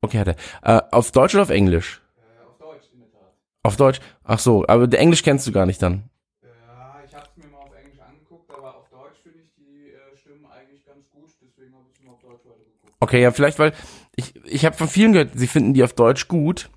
[0.00, 0.36] Okay, hat er.
[0.62, 2.00] Äh, auf Deutsch oder auf Englisch?
[2.46, 3.32] auf Deutsch, in der Tat.
[3.62, 4.00] Auf Deutsch?
[4.24, 6.04] Ach so, aber der Englisch kennst du gar nicht dann.
[6.42, 10.16] Ja, ich hab's mir mal auf Englisch angeguckt, aber auf Deutsch finde ich die äh,
[10.16, 12.92] Stimmen eigentlich ganz gut, deswegen habe ich es mal auf Deutsch weitergeguckt.
[13.00, 13.72] Okay, ja, vielleicht, weil
[14.14, 16.70] ich, ich habe von vielen gehört, sie finden die auf Deutsch gut,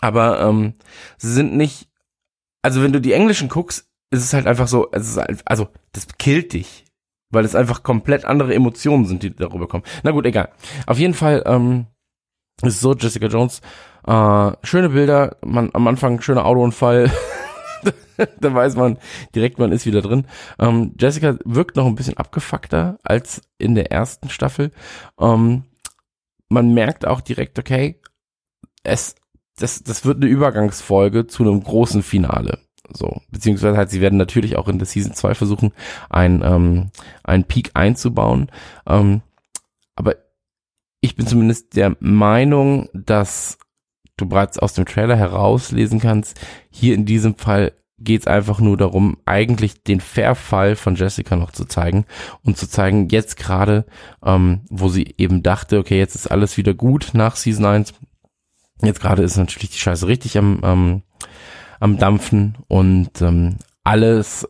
[0.00, 0.74] aber ähm,
[1.18, 1.88] sie sind nicht,
[2.62, 5.68] also wenn du die Englischen guckst, ist es halt einfach so, es ist halt, also
[5.92, 6.84] das killt dich
[7.30, 9.84] weil es einfach komplett andere Emotionen sind, die darüber kommen.
[10.02, 10.50] Na gut, egal.
[10.86, 11.86] Auf jeden Fall ähm,
[12.62, 13.60] ist so, Jessica Jones
[14.06, 17.10] Äh, schöne Bilder, man, am Anfang schöner Autounfall.
[18.40, 18.98] da weiß man
[19.34, 20.26] direkt, man ist wieder drin.
[20.58, 24.72] Ähm, Jessica wirkt noch ein bisschen abgefuckter als in der ersten Staffel.
[25.20, 25.64] Ähm,
[26.48, 28.00] man merkt auch direkt, okay,
[28.82, 29.14] es,
[29.56, 32.58] das, das wird eine Übergangsfolge zu einem großen Finale.
[32.90, 35.72] So, beziehungsweise halt, sie werden natürlich auch in der Season 2 versuchen,
[36.08, 36.90] ein, ähm,
[37.22, 38.50] einen Peak einzubauen.
[38.86, 39.22] Ähm,
[39.94, 40.16] aber
[41.00, 43.58] ich bin zumindest der Meinung, dass
[44.16, 46.40] du bereits aus dem Trailer herauslesen kannst,
[46.70, 51.50] hier in diesem Fall geht es einfach nur darum, eigentlich den Verfall von Jessica noch
[51.50, 52.04] zu zeigen
[52.44, 53.86] und zu zeigen, jetzt gerade,
[54.24, 57.94] ähm, wo sie eben dachte, okay, jetzt ist alles wieder gut nach Season 1.
[58.82, 61.02] Jetzt gerade ist natürlich die Scheiße richtig am, ähm,
[61.80, 64.48] am Dampfen und ähm, alles,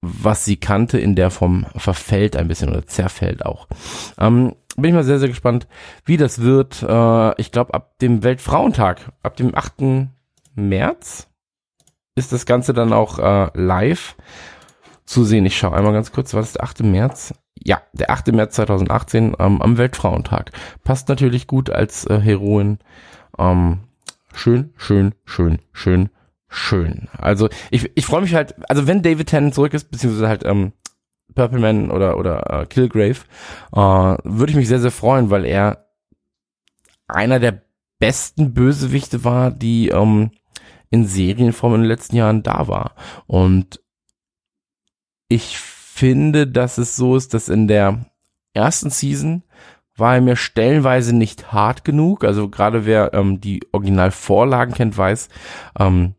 [0.00, 3.68] was sie kannte in der Form, verfällt ein bisschen oder zerfällt auch.
[4.18, 5.66] Ähm, bin ich mal sehr, sehr gespannt,
[6.04, 6.82] wie das wird.
[6.82, 10.08] Äh, ich glaube, ab dem Weltfrauentag, ab dem 8.
[10.54, 11.28] März,
[12.16, 14.16] ist das Ganze dann auch äh, live
[15.04, 15.46] zu sehen.
[15.46, 16.82] Ich schaue einmal ganz kurz, war das der 8.
[16.82, 17.34] März?
[17.56, 18.28] Ja, der 8.
[18.32, 20.52] März 2018 ähm, am Weltfrauentag.
[20.82, 22.78] Passt natürlich gut als äh, Heroin.
[23.38, 23.80] Ähm,
[24.32, 26.10] schön, schön, schön, schön,
[26.48, 27.08] schön.
[27.16, 30.72] Also ich, ich freue mich halt, also wenn David Tennant zurück ist, beziehungsweise halt ähm,
[31.34, 33.20] Purple Man oder, oder äh, Killgrave,
[33.72, 35.88] äh, würde ich mich sehr, sehr freuen, weil er
[37.08, 37.62] einer der
[37.98, 40.30] besten Bösewichte war, die ähm,
[40.90, 42.94] in Serienform in den letzten Jahren da war.
[43.26, 43.80] Und
[45.28, 48.06] ich finde, dass es so ist, dass in der
[48.52, 49.42] ersten Season
[49.96, 52.24] war er mir stellenweise nicht hart genug.
[52.24, 55.28] Also gerade wer ähm, die Originalvorlagen kennt, weiß,
[55.78, 56.14] ähm,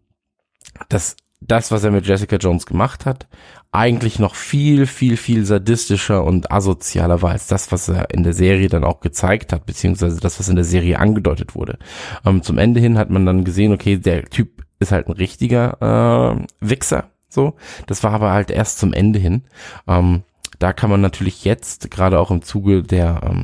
[0.90, 3.28] dass das, was er mit Jessica Jones gemacht hat,
[3.72, 8.34] eigentlich noch viel, viel, viel sadistischer und asozialer war als das, was er in der
[8.34, 11.78] Serie dann auch gezeigt hat, beziehungsweise das, was in der Serie angedeutet wurde.
[12.26, 16.38] Ähm, zum Ende hin hat man dann gesehen, okay, der Typ ist halt ein richtiger
[16.42, 17.56] äh, Wichser, so.
[17.86, 19.44] Das war aber halt erst zum Ende hin.
[19.88, 20.24] Ähm,
[20.60, 23.44] da kann man natürlich jetzt, gerade auch im Zuge der, ähm,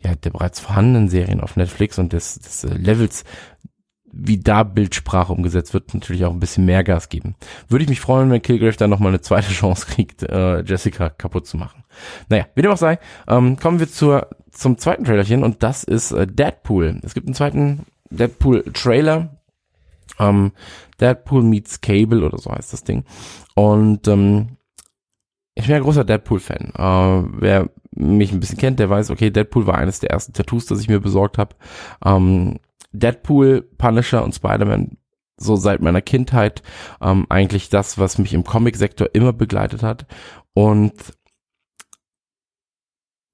[0.00, 3.24] ja, der bereits vorhandenen Serien auf Netflix und des, des äh, Levels
[4.16, 7.34] wie da Bildsprache umgesetzt wird, natürlich auch ein bisschen mehr Gas geben.
[7.68, 11.46] Würde ich mich freuen, wenn Kilgrave dann nochmal eine zweite Chance kriegt, äh, Jessica kaputt
[11.46, 11.84] zu machen.
[12.28, 16.12] Naja, wie dem auch sei, ähm, kommen wir zur, zum zweiten Trailerchen und das ist
[16.12, 17.00] äh, Deadpool.
[17.02, 19.36] Es gibt einen zweiten Deadpool-Trailer.
[20.20, 20.52] Ähm,
[21.00, 23.04] Deadpool meets Cable oder so heißt das Ding.
[23.54, 24.56] Und ähm,
[25.54, 26.72] ich bin ein großer Deadpool-Fan.
[26.76, 30.66] Äh, wer mich ein bisschen kennt, der weiß, okay, Deadpool war eines der ersten Tattoos,
[30.66, 31.54] das ich mir besorgt habe.
[32.04, 32.58] Ähm,
[32.94, 34.96] Deadpool, Punisher und Spider-Man
[35.36, 36.62] so seit meiner Kindheit
[37.00, 40.06] ähm, eigentlich das, was mich im Comic-Sektor immer begleitet hat.
[40.54, 40.94] Und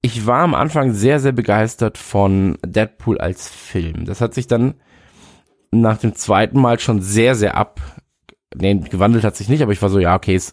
[0.01, 4.05] ich war am Anfang sehr, sehr begeistert von Deadpool als Film.
[4.05, 4.75] Das hat sich dann
[5.71, 7.79] nach dem zweiten Mal schon sehr, sehr ab.
[8.55, 10.51] Nee, gewandelt hat sich nicht, aber ich war so, ja, okay, es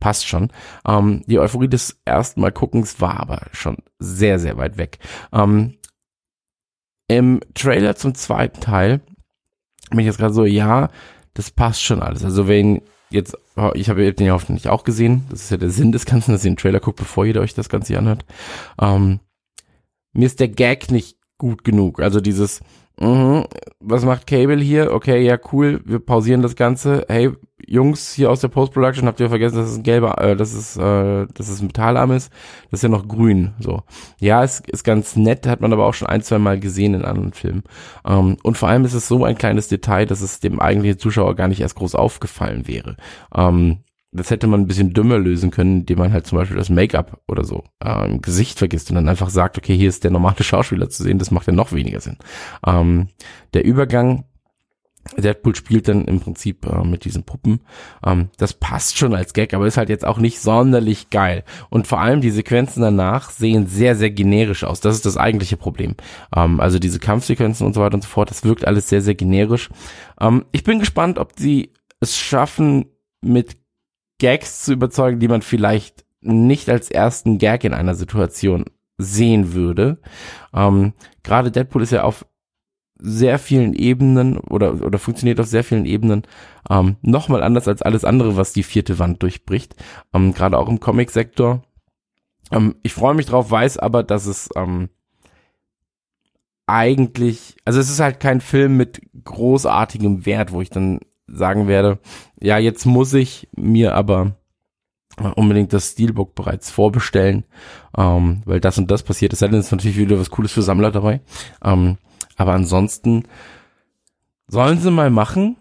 [0.00, 0.48] passt schon.
[0.86, 4.98] Ähm, die Euphorie des ersten Mal guckens war aber schon sehr, sehr weit weg.
[5.32, 5.76] Ähm,
[7.10, 9.00] im Trailer zum zweiten Teil
[9.90, 10.90] bin ich jetzt gerade so, ja,
[11.34, 12.24] das passt schon alles.
[12.24, 13.36] Also wenn jetzt,
[13.74, 16.44] ich habe den ja hoffentlich auch gesehen, das ist ja der Sinn des Ganzen, dass
[16.44, 18.24] ihr den Trailer guckt, bevor ihr euch das Ganze anhört.
[18.80, 19.18] Ähm,
[20.12, 22.00] mir ist der Gag nicht gut genug.
[22.00, 22.60] Also dieses,
[23.00, 23.46] Mhm.
[23.80, 24.92] Was macht Cable hier?
[24.92, 25.80] Okay, ja, cool.
[25.84, 27.06] Wir pausieren das Ganze.
[27.08, 27.30] Hey,
[27.66, 30.76] Jungs hier aus der Post-Production, habt ihr vergessen, dass es ein gelber, äh, dass es,
[30.76, 32.30] äh, dass es ein Metallarm ist?
[32.70, 33.52] Das ist ja noch grün.
[33.58, 33.82] So.
[34.18, 37.04] Ja, ist, ist ganz nett, hat man aber auch schon ein, zwei Mal gesehen in
[37.04, 37.62] anderen Filmen.
[38.04, 41.36] Ähm, und vor allem ist es so ein kleines Detail, dass es dem eigentlichen Zuschauer
[41.36, 42.96] gar nicht erst groß aufgefallen wäre.
[43.34, 43.78] Ähm,
[44.12, 47.20] das hätte man ein bisschen dümmer lösen können, indem man halt zum Beispiel das Make-up
[47.28, 50.42] oder so äh, im Gesicht vergisst und dann einfach sagt, okay, hier ist der normale
[50.42, 52.16] Schauspieler zu sehen, das macht ja noch weniger Sinn.
[52.66, 53.08] Ähm,
[53.54, 54.24] der Übergang,
[55.16, 57.60] Deadpool spielt dann im Prinzip äh, mit diesen Puppen.
[58.04, 61.44] Ähm, das passt schon als Gag, aber ist halt jetzt auch nicht sonderlich geil.
[61.70, 64.80] Und vor allem die Sequenzen danach sehen sehr, sehr generisch aus.
[64.80, 65.94] Das ist das eigentliche Problem.
[66.36, 69.14] Ähm, also diese Kampfsequenzen und so weiter und so fort, das wirkt alles sehr, sehr
[69.14, 69.70] generisch.
[70.20, 72.86] Ähm, ich bin gespannt, ob sie es schaffen,
[73.22, 73.59] mit
[74.20, 78.66] Gags zu überzeugen, die man vielleicht nicht als ersten Gag in einer Situation
[78.98, 79.98] sehen würde.
[80.54, 80.92] Ähm,
[81.24, 82.26] Gerade Deadpool ist ja auf
[83.02, 86.22] sehr vielen Ebenen oder, oder funktioniert auf sehr vielen Ebenen
[86.68, 89.74] ähm, nochmal anders als alles andere, was die vierte Wand durchbricht.
[90.12, 91.62] Ähm, Gerade auch im Comic-Sektor.
[92.52, 94.90] Ähm, ich freue mich drauf, weiß aber, dass es ähm,
[96.66, 101.00] eigentlich, also es ist halt kein Film mit großartigem Wert, wo ich dann
[101.32, 101.98] sagen werde,
[102.40, 104.36] ja, jetzt muss ich mir aber
[105.36, 107.44] unbedingt das Steelbook bereits vorbestellen,
[107.96, 109.32] ähm, weil das und das passiert.
[109.32, 111.20] Es ist natürlich wieder was Cooles für Sammler dabei.
[111.62, 111.98] Ähm,
[112.36, 113.24] aber ansonsten
[114.48, 115.56] sollen sie mal machen.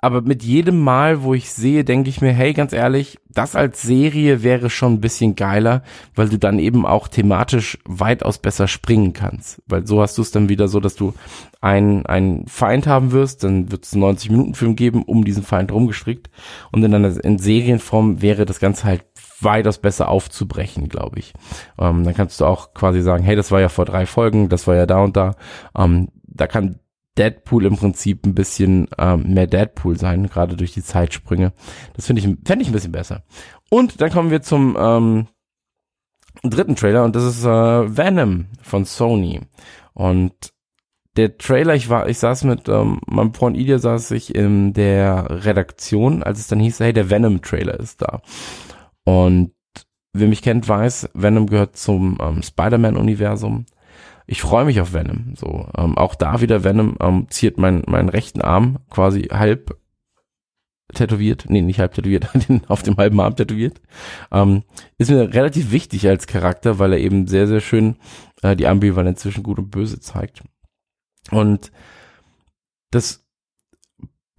[0.00, 3.82] Aber mit jedem Mal, wo ich sehe, denke ich mir, hey, ganz ehrlich, das als
[3.82, 5.82] Serie wäre schon ein bisschen geiler,
[6.14, 9.62] weil du dann eben auch thematisch weitaus besser springen kannst.
[9.66, 11.14] Weil so hast du es dann wieder so, dass du
[11.60, 16.30] einen, einen Feind haben wirst, dann wird es einen 90-Minuten-Film geben, um diesen Feind rumgestrickt.
[16.72, 19.04] Und in einer in Serienform wäre das Ganze halt
[19.40, 21.32] weitaus besser aufzubrechen, glaube ich.
[21.78, 24.66] Ähm, dann kannst du auch quasi sagen, hey, das war ja vor drei Folgen, das
[24.66, 25.36] war ja da und da.
[25.76, 26.78] Ähm, da kann
[27.18, 31.52] Deadpool im Prinzip ein bisschen ähm, mehr Deadpool sein, gerade durch die Zeitsprünge.
[31.94, 33.24] Das finde ich, fände ich ein bisschen besser.
[33.68, 35.26] Und dann kommen wir zum ähm,
[36.42, 39.40] dritten Trailer und das ist äh, Venom von Sony.
[39.92, 40.52] Und
[41.16, 45.44] der Trailer, ich war, ich saß mit ähm, meinem Freund Ilya saß ich in der
[45.44, 48.22] Redaktion, als es dann hieß, hey, der Venom-Trailer ist da.
[49.04, 49.52] Und
[50.12, 53.66] wer mich kennt, weiß, Venom gehört zum ähm, Spider-Man-Universum
[54.30, 55.34] ich freue mich auf Venom.
[55.34, 59.76] So, ähm, auch da wieder Venom ähm, ziert meinen meinen rechten Arm quasi halb
[60.94, 62.28] tätowiert, nee, nicht halb tätowiert,
[62.68, 63.80] auf dem halben Arm tätowiert.
[64.30, 64.62] Ähm,
[64.98, 67.96] ist mir relativ wichtig als Charakter, weil er eben sehr, sehr schön
[68.42, 70.44] äh, die Ambivalenz zwischen Gut und Böse zeigt.
[71.32, 71.72] Und
[72.92, 73.26] das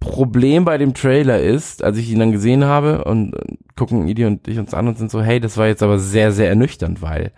[0.00, 4.24] Problem bei dem Trailer ist, als ich ihn dann gesehen habe und äh, gucken Idi
[4.24, 7.02] und ich uns an und sind so, hey, das war jetzt aber sehr, sehr ernüchternd,
[7.02, 7.32] weil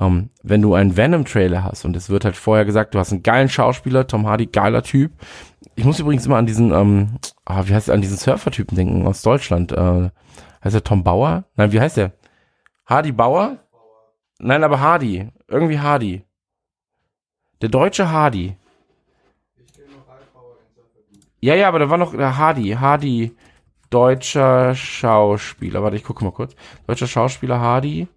[0.00, 3.22] ähm, wenn du einen Venom-Trailer hast und es wird halt vorher gesagt, du hast einen
[3.22, 5.12] geilen Schauspieler, Tom Hardy, geiler Typ.
[5.76, 9.06] Ich muss übrigens immer an diesen, ähm, ah, wie heißt er, an diesen Surfer-Typen denken
[9.06, 9.72] aus Deutschland.
[9.72, 10.10] Äh,
[10.64, 11.44] heißt er Tom Bauer?
[11.54, 12.12] Nein, wie heißt der?
[12.86, 13.58] Hardy Bauer?
[14.38, 15.28] Nein, aber Hardy.
[15.48, 16.24] Irgendwie Hardy.
[17.60, 18.56] Der deutsche Hardy.
[21.42, 22.70] Ja, ja, aber da war noch der Hardy.
[22.70, 23.36] Hardy,
[23.90, 25.82] deutscher Schauspieler.
[25.82, 26.54] Warte, ich gucke mal kurz.
[26.86, 28.08] Deutscher Schauspieler Hardy.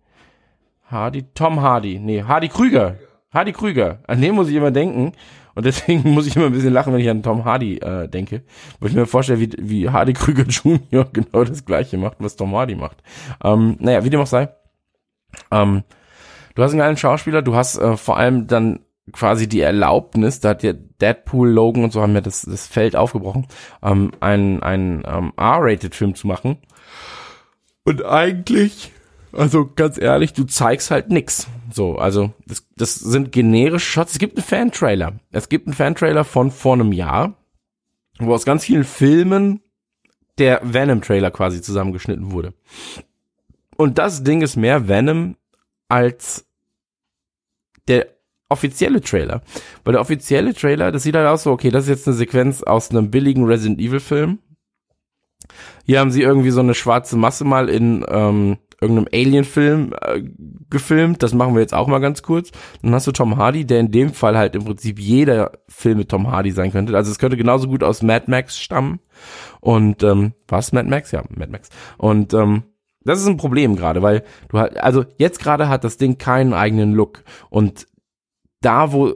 [0.93, 2.95] Hardy, Tom Hardy, nee, Hardy Krüger.
[3.33, 3.99] Hardy Krüger.
[4.07, 5.13] An den muss ich immer denken.
[5.55, 8.43] Und deswegen muss ich immer ein bisschen lachen, wenn ich an Tom Hardy äh, denke.
[8.79, 11.05] Weil ich mir vorstelle, wie, wie Hardy Krüger Jr.
[11.11, 13.03] genau das gleiche macht, was Tom Hardy macht.
[13.43, 14.49] Ähm, naja, wie dem auch sei.
[15.51, 15.83] Ähm,
[16.55, 18.79] du hast einen geilen Schauspieler, du hast äh, vor allem dann
[19.11, 22.95] quasi die Erlaubnis, da hat ja Deadpool, Logan und so haben ja das, das Feld
[22.95, 23.47] aufgebrochen,
[23.81, 26.59] ähm, einen, einen ähm, R-Rated-Film zu machen.
[27.83, 28.93] Und eigentlich
[29.33, 31.47] also ganz ehrlich, du zeigst halt nix.
[31.71, 34.13] So, also das, das sind generische Shots.
[34.13, 35.19] Es gibt einen Fan-Trailer.
[35.31, 37.35] Es gibt einen Fan-Trailer von vor einem Jahr,
[38.19, 39.61] wo aus ganz vielen Filmen
[40.37, 42.53] der Venom-Trailer quasi zusammengeschnitten wurde.
[43.75, 45.35] Und das Ding ist mehr Venom
[45.89, 46.45] als
[47.87, 48.07] der
[48.49, 49.41] offizielle Trailer.
[49.83, 52.63] Weil der offizielle Trailer, das sieht halt aus so, okay, das ist jetzt eine Sequenz
[52.63, 54.39] aus einem billigen Resident Evil Film.
[55.85, 60.21] Hier haben sie irgendwie so eine schwarze Masse mal in ähm, irgendeinem Alien-Film äh,
[60.69, 61.23] gefilmt.
[61.23, 62.51] Das machen wir jetzt auch mal ganz kurz.
[62.81, 66.09] Dann hast du Tom Hardy, der in dem Fall halt im Prinzip jeder Film mit
[66.09, 66.95] Tom Hardy sein könnte.
[66.95, 68.99] Also es könnte genauso gut aus Mad Max stammen.
[69.61, 71.11] Und ähm, was Mad Max?
[71.11, 71.69] Ja, Mad Max.
[71.97, 72.63] Und ähm,
[73.03, 76.53] das ist ein Problem gerade, weil du halt, also jetzt gerade hat das Ding keinen
[76.53, 77.23] eigenen Look.
[77.49, 77.87] Und
[78.61, 79.15] da, wo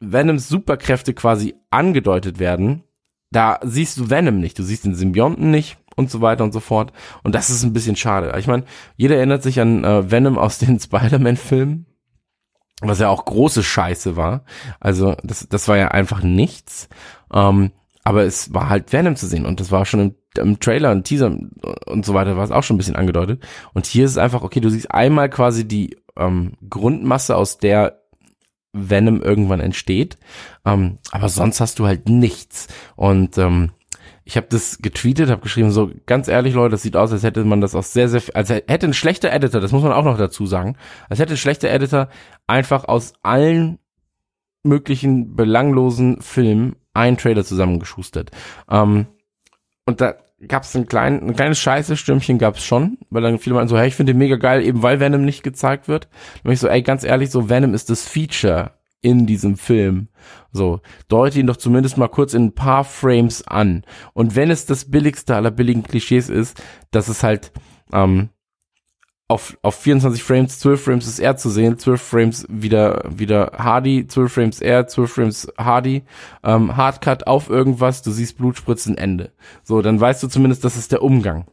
[0.00, 2.84] Venoms Superkräfte quasi angedeutet werden,
[3.30, 4.58] da siehst du Venom nicht.
[4.58, 6.92] Du siehst den Symbionten nicht und so weiter und so fort.
[7.22, 8.32] Und das ist ein bisschen schade.
[8.38, 8.64] Ich meine,
[8.96, 11.86] jeder erinnert sich an äh, Venom aus den Spider-Man-Filmen,
[12.80, 14.44] was ja auch große Scheiße war.
[14.78, 16.88] Also das, das war ja einfach nichts.
[17.32, 17.72] Ähm,
[18.02, 21.04] aber es war halt Venom zu sehen und das war schon im, im Trailer und
[21.04, 21.36] Teaser
[21.86, 23.42] und so weiter war es auch schon ein bisschen angedeutet.
[23.74, 28.00] Und hier ist es einfach, okay, du siehst einmal quasi die ähm, Grundmasse, aus der
[28.72, 30.16] Venom irgendwann entsteht.
[30.64, 32.68] Ähm, aber sonst hast du halt nichts.
[32.96, 33.72] Und ähm,
[34.30, 37.42] ich habe das getweetet, habe geschrieben, so ganz ehrlich, Leute, das sieht aus, als hätte
[37.44, 40.18] man das auch sehr, sehr, als hätte ein schlechter Editor, das muss man auch noch
[40.18, 40.76] dazu sagen,
[41.08, 42.08] als hätte ein schlechter Editor
[42.46, 43.80] einfach aus allen
[44.62, 48.30] möglichen belanglosen Filmen einen Trailer zusammengeschustert.
[48.70, 49.06] Ähm,
[49.84, 50.14] und da
[50.46, 53.78] gab es ein, klein, ein kleines Scheiße-Stürmchen gab es schon, weil dann viele meinten so,
[53.78, 56.04] hey, ich finde den mega geil, eben weil Venom nicht gezeigt wird.
[56.04, 58.70] Dann bin ich so, ey, ganz ehrlich, so Venom ist das Feature
[59.02, 60.08] in diesem Film.
[60.52, 63.84] So, deute ihn doch zumindest mal kurz in ein paar Frames an.
[64.12, 66.60] Und wenn es das billigste aller billigen Klischees ist,
[66.90, 67.52] dass es halt
[67.92, 68.30] ähm,
[69.30, 74.06] auf, auf 24 Frames, 12 Frames ist er zu sehen, 12 Frames wieder, wieder Hardy,
[74.06, 76.02] 12 Frames er, 12 Frames Hardy,
[76.42, 79.32] ähm, Hardcut auf irgendwas, du siehst Blutspritzen, Ende.
[79.62, 81.46] So, dann weißt du zumindest, das ist der Umgang.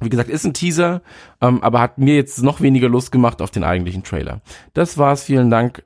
[0.00, 1.02] Wie gesagt, ist ein Teaser,
[1.42, 4.40] ähm, aber hat mir jetzt noch weniger Lust gemacht auf den eigentlichen Trailer.
[4.72, 5.84] Das war's, vielen Dank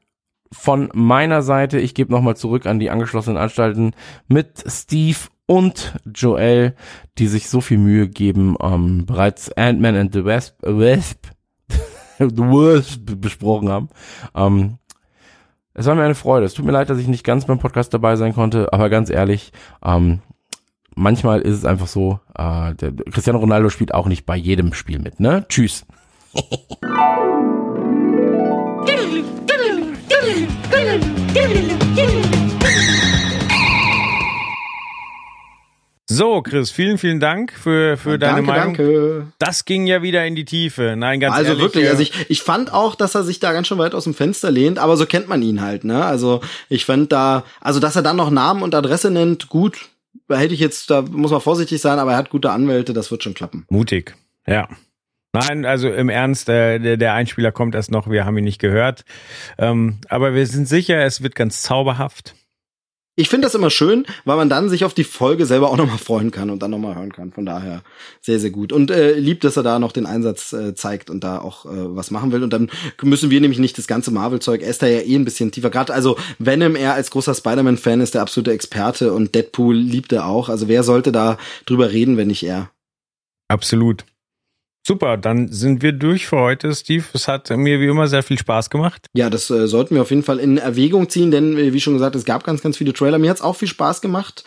[0.53, 1.79] von meiner Seite.
[1.79, 3.93] Ich gebe nochmal zurück an die angeschlossenen Anstalten
[4.29, 6.75] mit Steve und Joel,
[7.19, 11.27] die sich so viel Mühe geben, ähm, bereits Ant-Man and the Wasp, Wasp,
[12.19, 13.89] the Wasp besprochen haben.
[14.35, 14.79] Ähm,
[15.75, 16.47] Es war mir eine Freude.
[16.47, 19.11] Es tut mir leid, dass ich nicht ganz beim Podcast dabei sein konnte, aber ganz
[19.11, 19.53] ehrlich,
[19.85, 20.21] ähm,
[20.95, 24.99] manchmal ist es einfach so, äh, der, Cristiano Ronaldo spielt auch nicht bei jedem Spiel
[24.99, 25.45] mit, ne?
[25.49, 25.85] Tschüss.
[36.09, 38.75] So, Chris, vielen, vielen Dank für, für deine danke, Meinung.
[38.77, 39.27] danke.
[39.41, 40.95] Das ging ja wieder in die Tiefe.
[40.97, 41.63] Nein, ganz Also ehrlich.
[41.65, 44.15] wirklich, also ich, ich fand auch, dass er sich da ganz schön weit aus dem
[44.15, 46.05] Fenster lehnt, aber so kennt man ihn halt, ne?
[46.05, 49.89] Also ich fand da, also dass er dann noch Namen und Adresse nennt, gut,
[50.29, 53.11] da hätte ich jetzt, da muss man vorsichtig sein, aber er hat gute Anwälte, das
[53.11, 53.67] wird schon klappen.
[53.69, 54.15] Mutig,
[54.47, 54.69] ja.
[55.37, 58.61] Nein, also im Ernst, äh, der, der Einspieler kommt erst noch, wir haben ihn nicht
[58.61, 59.05] gehört.
[59.59, 62.35] Ähm, aber wir sind sicher, es wird ganz zauberhaft.
[63.19, 65.97] Ich finde das immer schön, weil man dann sich auf die Folge selber auch nochmal
[65.97, 67.33] freuen kann und dann nochmal hören kann.
[67.33, 67.83] Von daher
[68.21, 68.75] sehr, sehr gut.
[68.75, 71.97] Und äh, lieb, dass er da noch den Einsatz äh, zeigt und da auch äh,
[71.97, 72.43] was machen will.
[72.43, 75.25] Und dann müssen wir nämlich nicht das ganze Marvel-Zeug, er ist da ja eh ein
[75.25, 75.71] bisschen tiefer.
[75.71, 80.27] Gerade also Venom, er als großer Spider-Man-Fan ist der absolute Experte und Deadpool liebt er
[80.27, 80.51] auch.
[80.51, 82.71] Also wer sollte da drüber reden, wenn nicht er?
[83.49, 84.05] Absolut.
[84.89, 87.03] Super, dann sind wir durch für heute, Steve.
[87.13, 89.09] Es hat mir wie immer sehr viel Spaß gemacht.
[89.15, 91.95] Ja, das äh, sollten wir auf jeden Fall in Erwägung ziehen, denn äh, wie schon
[91.95, 93.19] gesagt, es gab ganz, ganz viele Trailer.
[93.19, 94.45] Mir hat's auch viel Spaß gemacht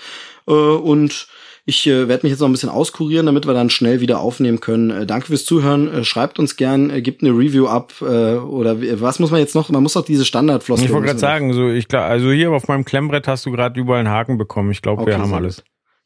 [0.48, 1.28] äh, und
[1.66, 4.62] ich äh, werde mich jetzt noch ein bisschen auskurieren, damit wir dann schnell wieder aufnehmen
[4.62, 4.92] können.
[4.92, 5.94] Äh, danke fürs Zuhören.
[5.94, 8.06] Äh, schreibt uns gern, äh, gebt eine Review ab äh,
[8.36, 9.70] oder was muss man jetzt noch?
[9.70, 10.86] Man muss doch diese Standardfloskel.
[10.88, 13.52] Ich wollte gerade wir- sagen, so ich klar, also hier auf meinem Klemmbrett hast du
[13.52, 14.72] gerade überall einen Haken bekommen.
[14.72, 15.64] Ich glaube, wir Okay, haben sehr alles.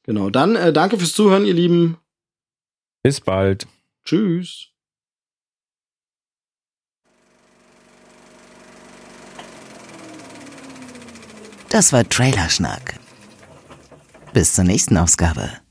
[0.08, 0.32] Genau.
[0.32, 1.98] Dann danke fürs Zuhören, ihr Lieben.
[3.04, 3.68] Bis bald.
[4.06, 4.70] Tschüss.
[11.70, 13.00] Das war Trailerschnack.
[14.34, 15.63] Bis zur nächsten Ausgabe.